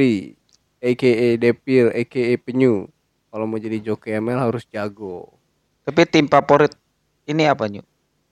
aka 0.81 1.11
Depil 1.37 1.85
aka 1.93 2.21
Penyu. 2.41 2.89
Kalau 3.29 3.45
mau 3.49 3.59
jadi 3.59 3.81
joki 3.81 4.13
ML 4.15 4.45
harus 4.45 4.63
jago. 4.69 5.35
Tapi 5.85 6.05
tim 6.09 6.25
favorit 6.25 6.73
ini 7.25 7.49
apa 7.49 7.65
Nyu? 7.69 7.81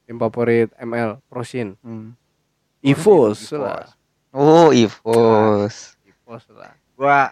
Tim 0.04 0.18
favorit 0.18 0.70
ML 0.76 1.20
Prosin 1.26 1.76
Hmm. 1.80 2.16
Evos. 2.80 3.40
lah 3.50 3.88
Oh, 4.30 4.70
Evos. 4.70 5.96
Evos 6.04 6.44
lah 6.50 6.74
gua 6.94 7.32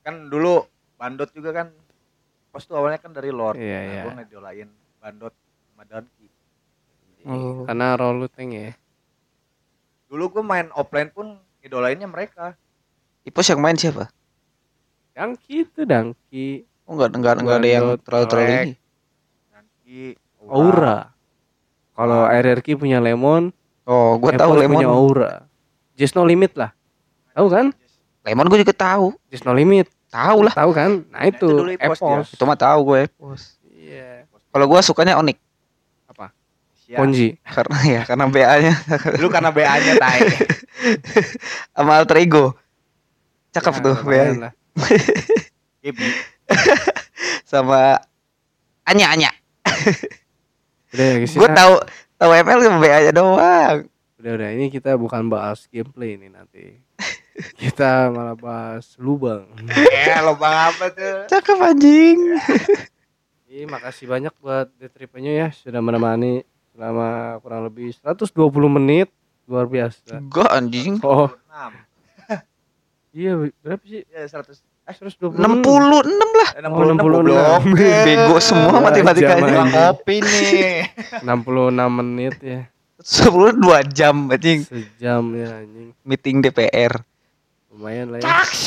kan 0.00 0.26
dulu 0.26 0.64
bandot 0.94 1.28
juga 1.30 1.52
kan 1.52 1.68
pos 2.48 2.64
tuh 2.64 2.74
awalnya 2.74 2.96
kan 2.96 3.10
dari 3.10 3.28
Lord 3.28 3.54
Iya, 3.54 3.76
nah, 3.76 3.82
iya. 3.84 4.02
gua 4.02 4.12
ngedolain 4.16 4.68
bandot 4.98 5.34
sama 5.68 5.82
Donkey 5.84 6.28
Oh. 7.22 7.66
karena 7.66 7.92
role 7.94 8.26
tank 8.26 8.50
ya 8.50 8.70
dulu 10.06 10.30
gua 10.30 10.44
main 10.46 10.66
offline 10.72 11.08
pun 11.08 11.34
ngidolainnya 11.58 12.06
mereka 12.06 12.54
Evos 13.20 13.44
yang 13.44 13.60
main 13.60 13.76
siapa? 13.76 14.08
Dangki 15.12 15.66
itu 15.66 15.82
Dangki 15.82 16.64
Oh 16.86 16.96
enggak 16.96 17.12
enggak 17.12 17.34
enggak 17.36 17.58
ada 17.58 17.68
yang 17.68 17.86
terlalu 18.00 18.24
terlalu 18.24 18.48
ini. 18.48 18.72
Nanti 19.52 19.96
Aura. 20.40 21.12
Kalau 21.98 22.22
RRQ 22.24 22.78
punya 22.78 23.02
Lemon, 23.02 23.50
Oh, 23.82 24.14
gua 24.16 24.30
tahu 24.30 24.54
Lemon. 24.54 24.78
punya 24.78 24.86
Aura. 24.86 25.32
Just 25.96 26.14
No 26.14 26.22
Limit 26.22 26.54
lah. 26.54 26.70
Tahu 27.34 27.48
kan? 27.48 27.66
Lemon 28.22 28.46
gue 28.46 28.60
juga 28.60 28.70
tahu. 28.70 29.16
Just 29.26 29.42
No 29.42 29.50
Limit. 29.50 29.90
Tahu 30.06 30.46
lah. 30.46 30.54
Tahu 30.54 30.70
kan? 30.70 31.02
Nah 31.08 31.24
itu 31.24 31.42
itu, 31.42 31.48
dulu 31.50 31.70
Evos 31.74 31.98
dia. 31.98 32.06
Evos. 32.14 32.28
Itu 32.30 32.42
mah 32.44 32.54
tahu 32.54 32.78
gue. 32.86 33.02
Iya. 33.74 34.28
Kalau 34.48 34.64
gua 34.64 34.80
sukanya 34.80 35.18
Onyx 35.18 35.42
Siap. 36.88 37.04
Ponji. 37.04 37.36
karena 37.44 37.76
ya 37.84 38.02
karena 38.08 38.24
BA-nya 38.32 38.72
Lu 39.20 39.28
karena 39.28 39.52
BA-nya 39.52 40.00
tai. 40.00 40.24
sama 41.76 42.00
alter 42.00 42.16
ego. 42.18 42.56
Cakep 43.52 43.74
Nah, 43.74 43.84
tuh 43.84 43.96
BA. 44.08 44.24
lah. 44.38 44.52
Sama 47.44 48.00
Anya 48.84 49.06
Anya. 49.12 49.30
Udah 50.94 51.04
ya 51.04 51.14
guys. 51.20 51.34
Gue 51.36 51.50
tahu 51.52 51.74
tahu 52.16 52.30
ML 52.32 52.58
sama 52.64 52.78
BA-nya 52.80 53.12
doang. 53.12 53.78
Udah 54.18 54.32
udah 54.34 54.48
ini 54.56 54.66
kita 54.72 54.96
bukan 54.96 55.28
bahas 55.28 55.68
gameplay 55.68 56.16
ini 56.16 56.32
nanti. 56.32 56.80
kita 57.62 58.08
malah 58.10 58.34
bahas 58.34 58.96
lubang. 58.96 59.46
Eh, 60.08 60.20
lobang 60.24 60.72
apa 60.72 60.88
tuh? 60.90 61.28
Cakep 61.28 61.58
anjing. 61.60 62.18
Iya, 63.48 63.64
makasih 63.64 64.12
banyak 64.12 64.36
buat 64.44 64.68
The 64.76 65.08
Penyu 65.08 65.32
ya 65.32 65.48
sudah 65.48 65.80
menemani 65.80 66.44
selama 66.76 67.40
kurang 67.40 67.64
lebih 67.64 67.96
120 67.96 68.28
menit. 68.68 69.08
Luar 69.48 69.64
biasa. 69.64 70.20
Enggak 70.20 70.52
anjing. 70.52 71.00
Oh, 71.00 71.32
6. 71.48 72.36
iya 73.16 73.32
berapa 73.64 73.80
sih? 73.88 74.04
Ya 74.12 74.28
100. 74.28 74.60
Eh, 74.88 74.94
120. 74.94 75.36
66 75.36 76.08
lah. 76.32 76.50
eh, 76.50 76.62
66 76.64 76.96
goblok. 76.96 77.60
Bego 77.76 78.36
semua 78.40 78.72
Dua 78.72 78.80
matematikanya. 78.82 79.36
jam, 79.36 79.44
Tukang 79.44 79.60
anjing. 79.60 79.76
kopi 79.76 80.16
nih. 80.18 80.80
66 81.20 81.88
menit 81.92 82.34
ya. 82.40 82.60
Sebelum 82.98 83.54
2 83.58 83.84
jam 83.88 84.16
anjing 84.26 84.60
Sejam 84.64 85.22
ya 85.32 85.48
anjing. 85.54 85.88
meeting 86.02 86.36
DPR. 86.40 86.92
Lumayan 87.68 88.10
lah 88.10 88.18
ya. 88.18 88.24
Caks. 88.24 88.60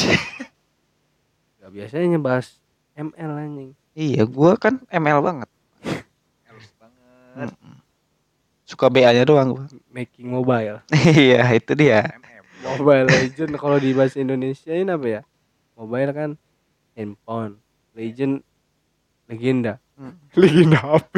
Gak 1.59 1.71
biasanya 1.71 2.15
bahas 2.15 2.53
ML 2.93 3.31
anjing. 3.35 3.69
Iya, 3.91 4.23
gua 4.23 4.55
kan 4.55 4.79
ML 4.87 5.19
banget. 5.19 5.49
Halus 6.45 6.69
banget. 6.77 7.49
Suka 8.63 8.87
BA-nya 8.87 9.25
doang 9.25 9.51
gua. 9.51 9.65
Making 9.89 10.27
mobile. 10.29 10.79
Iya, 11.17 11.49
itu 11.51 11.73
dia. 11.73 12.13
Mobile 12.61 13.09
Legend 13.09 13.57
kalau 13.57 13.75
di 13.75 13.89
bahasa 13.91 14.15
Indonesia 14.15 14.69
ini 14.69 14.87
apa 14.87 15.07
ya? 15.09 15.21
Mobile 15.81 16.13
kan 16.13 16.29
handphone. 16.93 17.57
Legend 17.97 18.45
legenda. 19.25 19.81
Hmm. 19.97 20.13
Legenda 20.37 20.77
apa? 20.77 21.09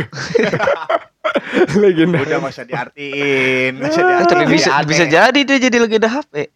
legenda. 1.84 2.24
Udah 2.24 2.38
nggak 2.40 2.54
usah 2.56 2.64
diartiin. 2.64 3.74
Eh, 3.76 3.92
diartiin. 3.92 4.32
tapi 4.32 4.46
bisa 4.48 4.80
bisa 4.88 5.04
jadi 5.04 5.40
dia 5.44 5.58
jadi 5.60 5.78
legenda 5.84 6.08
HP. 6.08 6.48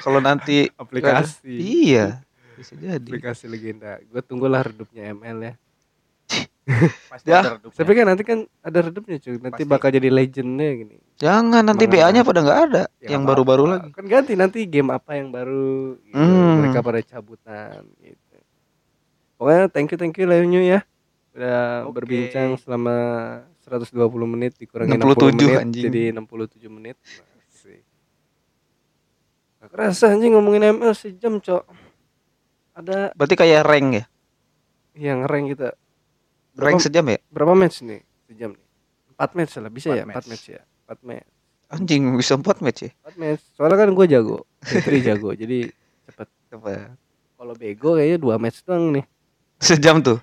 Kalau 0.00 0.24
nanti 0.24 0.72
aplikasi. 0.80 1.52
Iya, 1.52 2.24
bisa 2.56 2.72
jadi. 2.80 3.04
Aplikasi 3.04 3.44
legenda. 3.44 4.00
Gue 4.08 4.24
tunggulah 4.24 4.64
redupnya 4.64 5.12
ML 5.12 5.38
ya. 5.52 5.54
Pasti 7.10 7.26
Ya. 7.28 7.58
Tapi 7.58 7.90
kan 7.92 8.04
nanti 8.06 8.22
kan 8.22 8.38
ada 8.62 8.78
redupnya 8.86 9.16
cuy. 9.18 9.36
Nanti 9.36 9.62
Pasti. 9.66 9.72
bakal 9.72 9.88
jadi 9.90 10.08
legendnya 10.08 10.68
gini. 10.76 10.96
Jangan 11.18 11.62
nanti 11.62 11.84
Mana? 11.84 11.94
BA-nya 11.98 12.22
pada 12.22 12.40
nggak 12.40 12.60
ada, 12.70 12.82
Ya, 12.98 13.16
yang 13.16 13.28
baru-baru 13.28 13.64
lagi. 13.68 13.88
Kan 13.92 14.06
ganti 14.08 14.32
nanti 14.38 14.64
game 14.64 14.88
apa 14.88 15.18
yang 15.18 15.28
baru. 15.28 15.98
Gitu. 16.00 16.16
Hmm. 16.16 16.64
Mereka 16.64 16.80
pada 16.80 17.00
cabutan 17.02 17.82
gitu. 18.00 18.36
Pokoknya 19.36 19.64
thank 19.68 19.88
you 19.92 19.98
thank 19.98 20.16
you 20.16 20.24
Leonyu 20.24 20.62
ya. 20.62 20.80
Udah 21.32 21.86
Oke. 21.86 22.02
berbincang 22.02 22.58
selama 22.58 22.96
120 23.62 23.94
menit 24.26 24.52
dikurangi 24.58 24.98
67 24.98 24.98
60 24.98 25.30
menit 25.38 25.60
anjing. 25.62 25.84
jadi 25.86 26.02
67 26.16 26.66
menit. 26.66 26.96
Asik. 27.46 27.82
Gak 29.60 29.70
kerasa 29.70 30.10
anjing 30.10 30.32
ngomongin 30.34 30.74
ML 30.74 30.92
sejam, 30.92 31.38
Cok. 31.38 31.64
Ada 32.74 33.12
Berarti 33.12 33.34
kayak 33.36 33.62
rank 33.62 33.88
ya? 33.92 34.04
yang 34.96 35.22
rank 35.24 35.54
kita. 35.54 35.68
Rank 35.70 35.78
Berapa, 36.54 36.78
sejam 36.82 37.04
ya? 37.06 37.18
berapa 37.30 37.52
match 37.54 37.80
nih? 37.82 38.00
Sejam 38.26 38.50
nih. 38.54 38.66
4 39.16 39.36
match 39.36 39.52
lah, 39.60 39.70
bisa 39.70 39.88
Empat 39.92 39.98
ya? 39.98 40.04
4 40.04 40.10
match. 40.10 40.28
match 40.28 40.44
ya. 40.48 40.60
4 40.88 41.08
match. 41.08 41.28
Anjing 41.70 42.02
bisa 42.18 42.32
4 42.34 42.64
match 42.64 42.80
ya? 42.82 42.90
4 43.06 43.20
match. 43.20 43.42
Soalnya 43.54 43.76
kan 43.78 43.90
gue 43.94 44.06
jago. 44.10 44.38
Fitri 44.60 44.98
jago. 45.08 45.30
Jadi 45.32 45.70
cepet. 46.08 46.28
Coba. 46.50 46.96
Kalau 47.38 47.54
bego 47.54 47.94
kayaknya 47.94 48.18
2 48.18 48.42
match 48.42 48.58
doang 48.66 48.84
nih. 48.90 49.04
Sejam 49.60 50.02
tuh. 50.02 50.18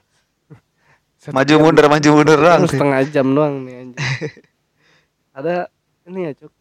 Satu 1.22 1.34
Maju 1.34 1.54
mundur 1.62 1.86
maju 1.88 2.10
mundur 2.12 2.38
doang. 2.42 2.68
Setengah 2.68 3.02
jam 3.08 3.28
doang 3.32 3.64
nih 3.64 3.76
anjing. 3.86 4.02
Ada 5.38 5.70
ini 6.10 6.26
ya, 6.26 6.32
Cok. 6.34 6.54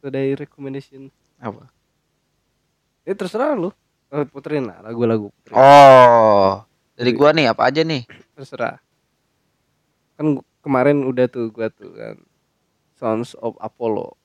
Today 0.00 0.32
recommendation. 0.34 1.12
Apa? 1.36 1.68
Eh 3.04 3.12
terserah 3.12 3.52
lu. 3.52 3.68
Oh, 4.08 4.22
puterin 4.30 4.70
lah 4.70 4.80
lagu-lagu. 4.80 5.28
Oh. 5.52 6.62
Dari 6.96 7.12
gua 7.12 7.34
nih 7.34 7.50
apa 7.52 7.68
aja 7.68 7.84
nih? 7.84 8.06
Terserah. 8.32 8.78
Kan 10.16 10.40
kemarin 10.64 11.04
udah 11.04 11.28
tuh 11.28 11.52
gua 11.52 11.68
tuh 11.70 11.92
kan. 11.92 12.16
Sounds 12.96 13.36
of 13.38 13.54
Apollo. 13.60 14.16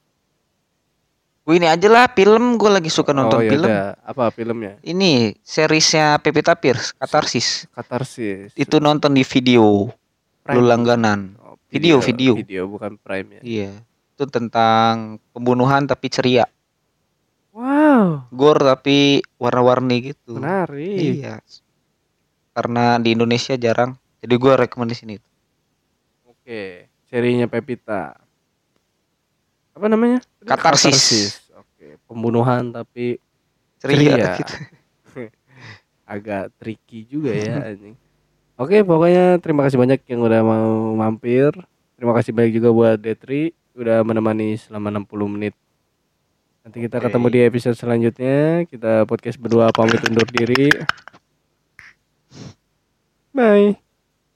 Gue 1.41 1.57
ini 1.57 1.65
aja 1.65 1.89
lah 1.89 2.05
film 2.13 2.53
gue 2.53 2.69
lagi 2.69 2.87
suka 2.93 3.17
nonton 3.17 3.41
oh, 3.41 3.43
film. 3.43 3.65
yaudah. 3.65 3.97
Apa 4.05 4.29
filmnya? 4.29 4.77
Ini 4.85 5.33
seriesnya 5.41 6.21
Pevita 6.21 6.53
Pierce, 6.53 6.93
Katarsis. 6.93 7.65
Katarsis. 7.73 8.53
Itu 8.53 8.77
nonton 8.77 9.17
di 9.17 9.25
video, 9.25 9.89
Prime. 10.45 10.53
lu 10.53 10.61
langganan. 10.69 11.33
Oh, 11.41 11.57
Video, 11.73 11.97
video. 11.97 12.37
Video 12.37 12.69
bukan 12.69 12.93
Prime 13.01 13.41
ya. 13.41 13.41
Iya. 13.41 13.71
Itu 14.13 14.29
tentang 14.29 15.17
pembunuhan 15.33 15.89
tapi 15.89 16.13
ceria. 16.13 16.45
Wow, 17.51 18.31
Gore 18.31 18.61
tapi 18.77 19.25
warna-warni 19.41 20.13
gitu. 20.13 20.37
menarik. 20.37 21.19
Iya. 21.19 21.41
Karena 22.53 23.01
di 23.01 23.17
Indonesia 23.17 23.57
jarang. 23.57 23.97
Jadi 24.21 24.35
gue 24.37 24.53
rekomendasi 24.55 25.03
ini. 25.09 25.17
Oke, 26.41 26.89
serinya 27.05 27.45
Pepita. 27.45 28.17
Apa 29.77 29.85
namanya? 29.85 30.19
Katarsis. 30.41 31.37
Oke, 31.53 32.01
pembunuhan 32.09 32.73
tapi 32.73 33.21
Ceria. 33.77 34.41
Gitu. 34.41 34.55
agak 36.11 36.51
tricky 36.59 37.07
juga 37.07 37.31
ya 37.31 37.71
anjing. 37.71 37.95
Oke, 38.59 38.83
pokoknya 38.83 39.39
terima 39.39 39.63
kasih 39.65 39.79
banyak 39.79 40.03
yang 40.11 40.21
udah 40.21 40.41
mau 40.43 40.93
mampir. 40.93 41.55
Terima 41.95 42.11
kasih 42.13 42.35
banyak 42.35 42.51
juga 42.51 42.69
buat 42.69 42.97
Detri 42.99 43.55
udah 43.73 44.03
menemani 44.03 44.59
selama 44.59 44.91
60 45.01 45.33
menit. 45.33 45.55
Nanti 46.61 46.77
kita 46.85 47.01
Oke. 47.01 47.09
ketemu 47.09 47.27
di 47.31 47.39
episode 47.41 47.77
selanjutnya. 47.79 48.67
Kita 48.69 49.07
podcast 49.09 49.39
berdua 49.41 49.73
pamit 49.73 50.03
undur 50.05 50.27
diri. 50.29 50.69
Bye. 53.33 53.90